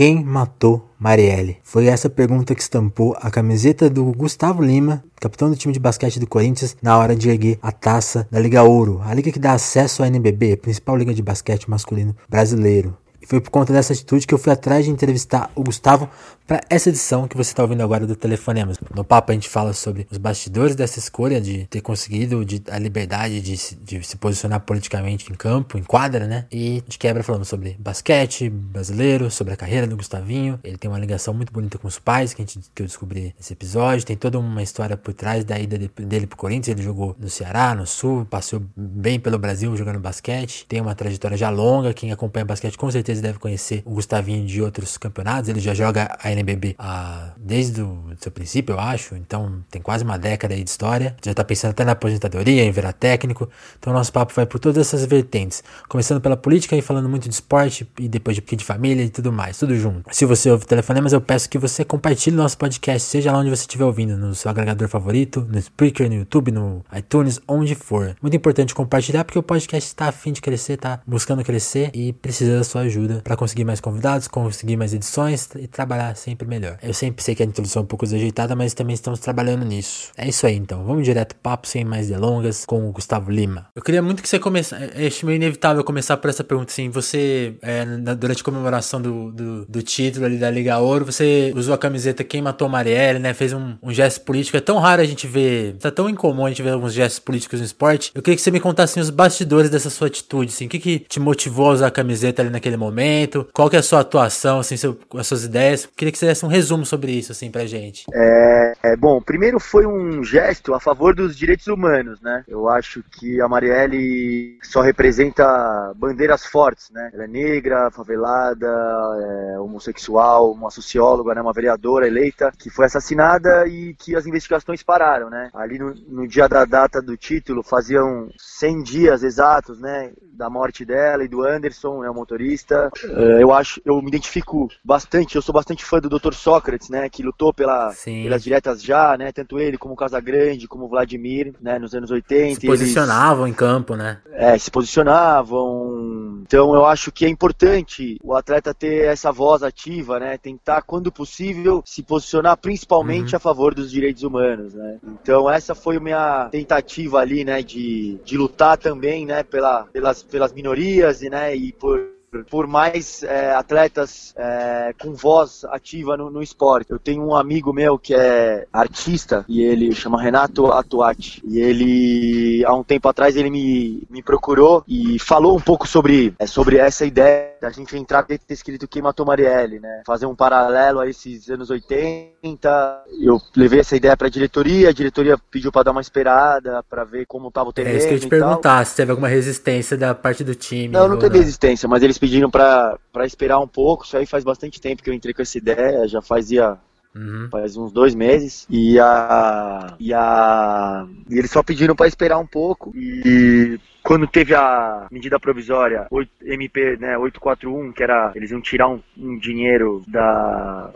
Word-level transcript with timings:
Quem 0.00 0.24
matou 0.24 0.88
Marielle? 0.98 1.58
Foi 1.62 1.84
essa 1.84 2.08
pergunta 2.08 2.54
que 2.54 2.62
estampou 2.62 3.14
a 3.20 3.30
camiseta 3.30 3.90
do 3.90 4.02
Gustavo 4.12 4.62
Lima, 4.62 5.04
capitão 5.20 5.50
do 5.50 5.56
time 5.56 5.74
de 5.74 5.78
basquete 5.78 6.18
do 6.18 6.26
Corinthians, 6.26 6.74
na 6.80 6.96
hora 6.96 7.14
de 7.14 7.28
erguer 7.28 7.58
a 7.60 7.70
taça 7.70 8.26
da 8.30 8.40
Liga 8.40 8.62
Ouro, 8.62 9.02
a 9.04 9.12
liga 9.12 9.30
que 9.30 9.38
dá 9.38 9.52
acesso 9.52 10.02
à 10.02 10.06
NBB, 10.06 10.56
principal 10.56 10.96
liga 10.96 11.12
de 11.12 11.20
basquete 11.20 11.68
masculino 11.68 12.16
brasileiro. 12.30 12.96
E 13.20 13.26
foi 13.26 13.42
por 13.42 13.50
conta 13.50 13.74
dessa 13.74 13.92
atitude 13.92 14.26
que 14.26 14.32
eu 14.32 14.38
fui 14.38 14.50
atrás 14.50 14.86
de 14.86 14.90
entrevistar 14.90 15.50
o 15.54 15.62
Gustavo 15.62 16.08
para 16.50 16.60
essa 16.68 16.88
edição 16.88 17.28
que 17.28 17.36
você 17.36 17.52
está 17.52 17.62
ouvindo 17.62 17.80
agora 17.80 18.04
do 18.04 18.16
Telefonemas. 18.16 18.76
No 18.92 19.04
papo 19.04 19.30
a 19.30 19.34
gente 19.34 19.48
fala 19.48 19.72
sobre 19.72 20.08
os 20.10 20.18
bastidores 20.18 20.74
dessa 20.74 20.98
escolha 20.98 21.40
de 21.40 21.64
ter 21.66 21.80
conseguido 21.80 22.44
de, 22.44 22.60
a 22.68 22.76
liberdade 22.76 23.40
de, 23.40 23.54
de, 23.76 24.02
se 24.02 24.16
posicionar 24.16 24.58
politicamente 24.58 25.30
em 25.30 25.36
campo, 25.36 25.78
em 25.78 25.84
quadra, 25.84 26.26
né? 26.26 26.46
E 26.50 26.82
de 26.88 26.98
quebra 26.98 27.22
falamos 27.22 27.46
sobre 27.46 27.76
basquete 27.78 28.50
brasileiro, 28.50 29.30
sobre 29.30 29.54
a 29.54 29.56
carreira 29.56 29.86
do 29.86 29.96
Gustavinho. 29.96 30.58
Ele 30.64 30.76
tem 30.76 30.90
uma 30.90 30.98
ligação 30.98 31.32
muito 31.32 31.52
bonita 31.52 31.78
com 31.78 31.86
os 31.86 32.00
pais 32.00 32.34
que, 32.34 32.42
a 32.42 32.44
gente, 32.44 32.68
que 32.74 32.82
eu 32.82 32.86
descobri 32.86 33.32
nesse 33.38 33.52
episódio. 33.52 34.04
Tem 34.04 34.16
toda 34.16 34.36
uma 34.36 34.60
história 34.60 34.96
por 34.96 35.14
trás 35.14 35.44
da 35.44 35.56
ida 35.56 35.78
dele 35.78 36.26
pro 36.26 36.36
Corinthians. 36.36 36.76
Ele 36.76 36.82
jogou 36.82 37.14
no 37.16 37.30
Ceará, 37.30 37.76
no 37.76 37.86
Sul, 37.86 38.26
passou 38.28 38.60
bem 38.76 39.20
pelo 39.20 39.38
Brasil 39.38 39.76
jogando 39.76 40.00
basquete. 40.00 40.66
Tem 40.68 40.80
uma 40.80 40.96
trajetória 40.96 41.36
já 41.36 41.48
longa. 41.48 41.94
Quem 41.94 42.10
acompanha 42.10 42.44
basquete 42.44 42.76
com 42.76 42.90
certeza 42.90 43.22
deve 43.22 43.38
conhecer 43.38 43.84
o 43.84 43.90
Gustavinho 43.90 44.44
de 44.44 44.60
outros 44.60 44.98
campeonatos. 44.98 45.48
Ele 45.48 45.60
já 45.60 45.74
joga 45.74 46.18
a 46.20 46.39
NBB 46.40 46.76
ah, 46.78 47.32
desde 47.36 47.82
o 47.82 48.04
seu 48.18 48.30
princípio, 48.30 48.74
eu 48.74 48.80
acho. 48.80 49.14
Então 49.16 49.64
tem 49.70 49.80
quase 49.80 50.04
uma 50.04 50.18
década 50.18 50.54
aí 50.54 50.62
de 50.62 50.70
história. 50.70 51.16
Já 51.24 51.34
tá 51.34 51.44
pensando 51.44 51.70
até 51.70 51.84
na 51.84 51.92
aposentadoria, 51.92 52.62
em 52.62 52.70
virar 52.70 52.92
técnico. 52.92 53.48
Então 53.78 53.92
nosso 53.92 54.12
papo 54.12 54.32
vai 54.34 54.46
por 54.46 54.58
todas 54.58 54.86
essas 54.86 55.04
vertentes. 55.04 55.62
Começando 55.88 56.20
pela 56.20 56.36
política 56.36 56.76
e 56.76 56.82
falando 56.82 57.08
muito 57.08 57.28
de 57.28 57.34
esporte 57.34 57.88
e 57.98 58.08
depois 58.08 58.36
de 58.36 58.42
de 58.56 58.64
família 58.64 59.02
e 59.02 59.08
tudo 59.08 59.32
mais, 59.32 59.58
tudo 59.58 59.74
junto. 59.76 60.14
Se 60.14 60.24
você 60.24 60.50
ouve 60.50 60.66
telefonemas, 60.66 61.12
eu 61.12 61.20
peço 61.20 61.48
que 61.48 61.58
você 61.58 61.84
compartilhe 61.84 62.36
nosso 62.36 62.56
podcast, 62.56 63.08
seja 63.08 63.32
lá 63.32 63.38
onde 63.38 63.50
você 63.50 63.62
estiver 63.62 63.84
ouvindo, 63.84 64.16
no 64.16 64.34
seu 64.34 64.50
agregador 64.50 64.88
favorito, 64.88 65.46
no 65.48 65.58
Spreaker, 65.58 66.08
no 66.08 66.16
YouTube, 66.16 66.50
no 66.50 66.84
iTunes, 66.96 67.40
onde 67.46 67.74
for. 67.74 68.16
Muito 68.20 68.36
importante 68.36 68.74
compartilhar 68.74 69.24
porque 69.24 69.38
o 69.38 69.42
podcast 69.42 69.88
está 69.88 70.08
afim 70.08 70.32
de 70.32 70.40
crescer, 70.40 70.76
tá 70.76 71.00
buscando 71.06 71.44
crescer 71.44 71.90
e 71.94 72.12
precisa 72.12 72.58
da 72.58 72.64
sua 72.64 72.82
ajuda 72.82 73.20
para 73.22 73.36
conseguir 73.36 73.64
mais 73.64 73.80
convidados, 73.80 74.28
conseguir 74.28 74.76
mais 74.76 74.92
edições 74.92 75.48
e 75.56 75.66
trabalhar 75.66 76.14
sempre 76.30 76.46
melhor. 76.46 76.78
Eu 76.82 76.94
sempre 76.94 77.22
sei 77.22 77.34
que 77.34 77.42
a 77.42 77.46
introdução 77.46 77.80
é 77.80 77.84
um 77.84 77.86
pouco 77.86 78.04
desajeitada, 78.04 78.54
mas 78.54 78.72
também 78.72 78.94
estamos 78.94 79.18
trabalhando 79.20 79.64
nisso. 79.64 80.10
É 80.16 80.28
isso 80.28 80.46
aí 80.46 80.54
então, 80.54 80.84
vamos 80.84 81.04
direto 81.04 81.34
papo 81.36 81.66
sem 81.66 81.84
mais 81.84 82.08
delongas 82.08 82.64
com 82.64 82.88
o 82.88 82.92
Gustavo 82.92 83.30
Lima. 83.30 83.66
Eu 83.74 83.82
queria 83.82 84.02
muito 84.02 84.22
que 84.22 84.28
você 84.28 84.38
começasse, 84.38 84.90
é, 84.94 85.06
acho 85.06 85.26
meio 85.26 85.36
inevitável 85.36 85.82
começar 85.82 86.16
por 86.16 86.30
essa 86.30 86.44
pergunta 86.44 86.72
assim, 86.72 86.88
você 86.88 87.54
é, 87.62 87.84
durante 88.14 88.42
a 88.42 88.44
comemoração 88.44 89.00
do, 89.00 89.32
do, 89.32 89.66
do, 89.66 89.82
título 89.82 90.26
ali 90.26 90.38
da 90.38 90.50
Liga 90.50 90.78
Ouro, 90.78 91.04
você 91.04 91.52
usou 91.56 91.74
a 91.74 91.78
camiseta 91.78 92.22
Quem 92.22 92.42
Matou 92.42 92.68
Marielle, 92.68 93.18
né, 93.18 93.34
fez 93.34 93.52
um, 93.52 93.76
um 93.82 93.92
gesto 93.92 94.20
político, 94.20 94.56
é 94.56 94.60
tão 94.60 94.78
raro 94.78 95.02
a 95.02 95.04
gente 95.04 95.26
ver, 95.26 95.76
tá 95.78 95.90
tão 95.90 96.08
incomum 96.08 96.46
a 96.46 96.48
gente 96.50 96.62
ver 96.62 96.70
alguns 96.70 96.92
gestos 96.92 97.18
políticos 97.18 97.60
no 97.60 97.66
esporte, 97.66 98.12
eu 98.14 98.22
queria 98.22 98.36
que 98.36 98.42
você 98.42 98.50
me 98.50 98.60
contasse 98.60 98.92
assim, 98.92 99.00
os 99.00 99.10
bastidores 99.10 99.70
dessa 99.70 99.90
sua 99.90 100.06
atitude, 100.06 100.52
assim, 100.52 100.66
o 100.66 100.68
que 100.68 100.78
que 100.78 100.98
te 101.00 101.18
motivou 101.18 101.70
a 101.70 101.72
usar 101.72 101.86
a 101.88 101.90
camiseta 101.90 102.42
ali 102.42 102.50
naquele 102.50 102.76
momento, 102.76 103.48
qual 103.52 103.68
que 103.68 103.76
é 103.76 103.78
a 103.78 103.82
sua 103.82 104.00
atuação, 104.00 104.60
assim, 104.60 104.76
seu, 104.76 104.98
as 105.14 105.26
suas 105.26 105.44
ideias, 105.44 105.84
eu 105.84 105.90
queria 105.96 106.12
que 106.12 106.18
você 106.20 106.26
desse 106.26 106.44
um 106.44 106.48
resumo 106.48 106.84
sobre 106.84 107.12
isso, 107.12 107.32
assim, 107.32 107.50
pra 107.50 107.66
gente. 107.66 108.04
É, 108.12 108.72
é, 108.82 108.96
bom, 108.96 109.20
primeiro 109.20 109.58
foi 109.58 109.86
um 109.86 110.22
gesto 110.22 110.74
a 110.74 110.80
favor 110.80 111.14
dos 111.14 111.36
direitos 111.36 111.66
humanos, 111.66 112.20
né, 112.20 112.44
eu 112.46 112.68
acho 112.68 113.02
que 113.02 113.40
a 113.40 113.48
Marielle 113.48 114.58
só 114.62 114.80
representa 114.80 115.92
bandeiras 115.96 116.44
fortes, 116.44 116.90
né, 116.90 117.10
ela 117.12 117.24
é 117.24 117.28
negra, 117.28 117.90
favelada, 117.90 118.66
é 118.66 119.58
homossexual, 119.58 120.52
uma 120.52 120.70
socióloga, 120.70 121.34
né, 121.34 121.40
uma 121.40 121.52
vereadora 121.52 122.06
eleita, 122.06 122.52
que 122.58 122.70
foi 122.70 122.86
assassinada 122.86 123.66
e 123.66 123.94
que 123.94 124.14
as 124.14 124.26
investigações 124.26 124.82
pararam, 124.82 125.30
né, 125.30 125.50
ali 125.54 125.78
no, 125.78 125.94
no 126.08 126.28
dia 126.28 126.48
da 126.48 126.64
data 126.64 127.00
do 127.00 127.16
título, 127.16 127.62
faziam 127.62 128.28
100 128.38 128.82
dias 128.82 129.22
exatos, 129.22 129.80
né, 129.80 130.12
da 130.40 130.48
morte 130.48 130.86
dela 130.86 131.22
e 131.22 131.28
do 131.28 131.46
Anderson, 131.46 132.00
né, 132.00 132.08
o 132.08 132.14
motorista. 132.14 132.90
É, 133.04 133.42
eu 133.42 133.52
acho, 133.52 133.80
eu 133.84 134.00
me 134.00 134.08
identifico 134.08 134.68
bastante, 134.82 135.36
eu 135.36 135.42
sou 135.42 135.52
bastante 135.52 135.84
fã 135.84 135.98
do 136.00 136.08
Dr. 136.08 136.32
Sócrates, 136.32 136.88
né, 136.88 137.10
que 137.10 137.22
lutou 137.22 137.52
pela, 137.52 137.92
pelas 138.04 138.42
diretas 138.42 138.82
já, 138.82 139.16
né, 139.18 139.30
tanto 139.32 139.58
ele 139.58 139.76
como 139.76 139.92
o 139.92 139.96
Casagrande, 139.96 140.66
como 140.66 140.86
o 140.86 140.88
Vladimir, 140.88 141.52
né, 141.60 141.78
nos 141.78 141.94
anos 141.94 142.10
80. 142.10 142.58
Se 142.58 142.66
posicionavam 142.66 143.44
eles, 143.44 143.54
em 143.54 143.58
campo, 143.58 143.94
né? 143.94 144.18
É, 144.32 144.56
se 144.56 144.70
posicionavam. 144.70 146.40
Então 146.42 146.74
eu 146.74 146.86
acho 146.86 147.12
que 147.12 147.26
é 147.26 147.28
importante 147.28 148.18
o 148.24 148.34
atleta 148.34 148.72
ter 148.72 149.04
essa 149.04 149.30
voz 149.30 149.62
ativa, 149.62 150.18
né, 150.18 150.38
tentar 150.38 150.80
quando 150.82 151.12
possível 151.12 151.82
se 151.84 152.02
posicionar 152.02 152.56
principalmente 152.56 153.34
uhum. 153.34 153.36
a 153.36 153.40
favor 153.40 153.74
dos 153.74 153.90
direitos 153.90 154.22
humanos, 154.22 154.72
né. 154.72 154.98
Então 155.22 155.50
essa 155.50 155.74
foi 155.74 155.98
a 155.98 156.00
minha 156.00 156.48
tentativa 156.50 157.18
ali, 157.18 157.44
né, 157.44 157.62
de, 157.62 158.18
de 158.24 158.38
lutar 158.38 158.78
também, 158.78 159.26
né, 159.26 159.42
pela, 159.50 159.84
pelas 159.92 160.22
pelas 160.30 160.52
minorias 160.52 161.20
né, 161.22 161.54
e 161.54 161.72
por 161.72 162.19
por 162.48 162.66
mais 162.66 163.22
é, 163.22 163.52
atletas 163.52 164.32
é, 164.36 164.94
com 165.00 165.12
voz 165.12 165.64
ativa 165.64 166.16
no, 166.16 166.30
no, 166.30 166.42
esporte. 166.42 166.90
Eu 166.90 166.98
tenho 166.98 167.22
um 167.22 167.34
amigo 167.34 167.72
meu 167.72 167.98
que 167.98 168.14
é 168.14 168.66
artista 168.72 169.44
e 169.48 169.62
ele 169.62 169.92
chama 169.94 170.20
Renato 170.20 170.66
Atuati. 170.66 171.42
E 171.44 171.58
ele, 171.58 172.64
há 172.64 172.74
um 172.74 172.84
tempo 172.84 173.08
atrás, 173.08 173.36
ele 173.36 173.50
me, 173.50 174.02
me 174.08 174.22
procurou 174.22 174.84
e 174.86 175.18
falou 175.18 175.56
um 175.56 175.60
pouco 175.60 175.86
sobre, 175.86 176.34
é, 176.38 176.46
sobre 176.46 176.76
essa 176.76 177.04
ideia 177.04 177.54
da 177.60 177.70
gente 177.70 177.96
entrar 177.96 178.24
e 178.28 178.38
ter 178.38 178.54
escrito 178.54 178.88
Quem 178.88 179.02
Matou 179.02 179.26
Marielle, 179.26 179.80
né? 179.80 180.02
Fazer 180.06 180.26
um 180.26 180.34
paralelo 180.34 181.00
a 181.00 181.08
esses 181.08 181.50
anos 181.50 181.68
80. 181.68 183.04
Eu 183.20 183.40
levei 183.56 183.80
essa 183.80 183.96
ideia 183.96 184.16
para 184.16 184.28
a 184.28 184.30
diretoria, 184.30 184.88
a 184.88 184.92
diretoria 184.92 185.36
pediu 185.50 185.70
para 185.70 185.84
dar 185.84 185.90
uma 185.92 186.00
esperada, 186.00 186.82
para 186.88 187.04
ver 187.04 187.26
como 187.26 187.48
estava 187.48 187.68
o 187.68 187.72
terreno. 187.72 187.96
É 187.96 187.98
isso 187.98 188.08
que 188.08 188.14
eu 188.14 188.20
te 188.20 188.28
perguntar, 188.28 188.84
se 188.86 188.96
teve 188.96 189.10
alguma 189.10 189.28
resistência 189.28 189.96
da 189.96 190.14
parte 190.14 190.44
do 190.44 190.54
time. 190.54 190.88
Não, 190.88 191.08
não 191.08 191.18
teve 191.18 191.34
não. 191.34 191.40
resistência, 191.40 191.88
mas 191.88 192.02
eles 192.02 192.19
pediram 192.20 192.50
para 192.50 192.98
esperar 193.24 193.58
um 193.58 193.66
pouco. 193.66 194.04
Isso 194.04 194.16
aí 194.16 194.26
faz 194.26 194.44
bastante 194.44 194.80
tempo 194.80 195.02
que 195.02 195.10
eu 195.10 195.14
entrei 195.14 195.34
com 195.34 195.42
essa 195.42 195.58
ideia, 195.58 196.06
já 196.06 196.20
fazia 196.20 196.78
Uhum. 197.14 197.48
Faz 197.50 197.76
uns 197.76 197.90
dois 197.92 198.14
meses. 198.14 198.66
E 198.70 198.98
a. 198.98 199.96
E 199.98 200.14
a. 200.14 201.06
E 201.28 201.38
eles 201.38 201.50
só 201.50 201.62
pediram 201.62 201.96
para 201.96 202.06
esperar 202.06 202.38
um 202.38 202.46
pouco. 202.46 202.92
E 202.94 203.80
quando 204.10 204.26
teve 204.26 204.52
a 204.56 205.06
medida 205.08 205.38
provisória 205.38 206.08
8, 206.10 206.28
MP 206.42 206.96
né, 206.96 207.16
841, 207.16 207.92
que 207.92 208.02
era 208.02 208.32
eles 208.34 208.50
iam 208.50 208.60
tirar 208.60 208.88
um, 208.88 209.00
um 209.16 209.38
dinheiro 209.38 210.02
da, 210.08 210.90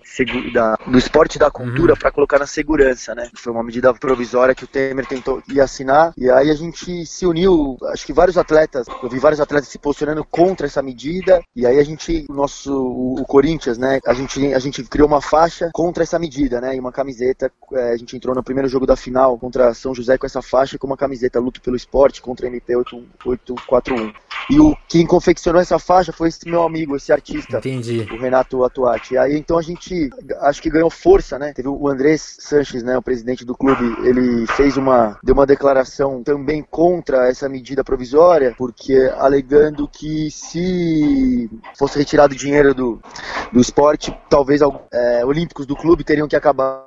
da, 0.52 0.75
do 0.84 0.98
esporte 0.98 1.36
e 1.36 1.38
da 1.38 1.48
cultura 1.48 1.92
uhum. 1.92 1.98
para 2.00 2.10
colocar 2.10 2.41
na 2.41 2.47
segurança, 2.48 3.14
né? 3.14 3.30
Foi 3.36 3.52
uma 3.52 3.62
medida 3.62 3.94
provisória 3.94 4.52
que 4.52 4.64
o 4.64 4.66
Temer 4.66 5.06
tentou 5.06 5.41
ir 5.48 5.60
assinar 5.60 6.12
e 6.19 6.28
aí 6.28 6.50
a 6.50 6.56
gente 6.56 7.06
se 7.06 7.25
uniu, 7.25 7.78
acho 7.92 8.04
que 8.04 8.12
vários 8.12 8.36
atletas, 8.36 8.84
eu 9.00 9.08
vi 9.08 9.20
vários 9.20 9.41
atletas 9.41 9.69
se 9.69 9.78
posicionando 9.78 10.25
contra 10.25 10.66
essa 10.66 10.82
medida 10.82 11.41
e 11.54 11.64
aí 11.64 11.78
a 11.78 11.84
gente, 11.84 12.26
o 12.28 12.34
nosso 12.34 12.75
o, 12.75 13.20
o 13.20 13.25
Corinthians, 13.25 13.78
né? 13.78 14.00
A 14.04 14.12
gente 14.12 14.52
a 14.52 14.58
gente 14.58 14.82
criou 14.82 15.06
uma 15.06 15.22
faixa 15.22 15.70
contra 15.72 16.02
essa 16.02 16.19
medida, 16.19 16.60
né? 16.60 16.75
E 16.75 16.81
uma 16.81 16.91
camiseta, 16.91 17.48
é, 17.75 17.92
a 17.92 17.96
gente 17.96 18.16
entrou 18.16 18.34
no 18.34 18.42
primeiro 18.42 18.69
jogo 18.69 18.86
da 18.86 18.96
final 18.96 19.38
contra 19.38 19.72
São 19.72 19.94
José 19.94 20.19
com 20.19 20.26
essa 20.26 20.42
faixa 20.42 20.76
com 20.76 20.88
uma 20.88 20.96
camiseta 20.96 21.38
luto 21.38 21.60
pelo 21.60 21.76
esporte 21.76 22.20
contra 22.20 22.48
a 22.48 22.50
MP 22.50 22.75
8 22.75 23.03
841. 23.25 24.12
E 24.50 24.60
o 24.60 24.76
quem 24.88 25.06
confeccionou 25.06 25.60
essa 25.60 25.78
faixa 25.78 26.12
foi 26.12 26.28
esse 26.28 26.47
meu 26.48 26.62
amigo, 26.62 26.97
esse 26.97 27.12
artista, 27.12 27.59
Entendi. 27.59 28.06
o 28.10 28.16
Renato 28.16 28.62
Atuati. 28.62 29.16
Aí 29.16 29.37
então 29.37 29.59
a 29.59 29.62
gente 29.62 30.10
acho 30.42 30.60
que 30.60 30.70
ganhou 30.70 30.91
força, 30.91 31.38
né? 31.38 31.53
Teve 31.54 31.69
o 31.69 31.88
Andrés 31.88 32.37
Sanches, 32.41 32.82
né, 32.82 32.97
o 32.97 33.03
presidente 33.03 33.44
do 33.44 33.56
clube, 33.56 33.84
ele 34.06 34.47
fez 34.48 34.76
uma 34.76 35.19
deu 35.22 35.34
uma 35.34 35.47
declaração 35.47 36.22
também 36.22 36.62
contra 36.62 37.28
essa 37.28 37.48
medida 37.48 37.82
provisória, 37.82 38.54
porque 38.56 39.10
alegando 39.16 39.88
que 39.88 40.31
se 40.31 41.50
fosse 41.78 41.98
retirado 41.98 42.34
dinheiro 42.34 42.75
do, 42.75 43.00
do 43.53 43.60
esporte, 43.60 44.14
talvez 44.28 44.60
é, 44.93 45.25
olímpicos 45.25 45.67
do 45.67 45.76
clube 45.76 46.05
teriam 46.05 46.29
que 46.29 46.37
acabar, 46.37 46.84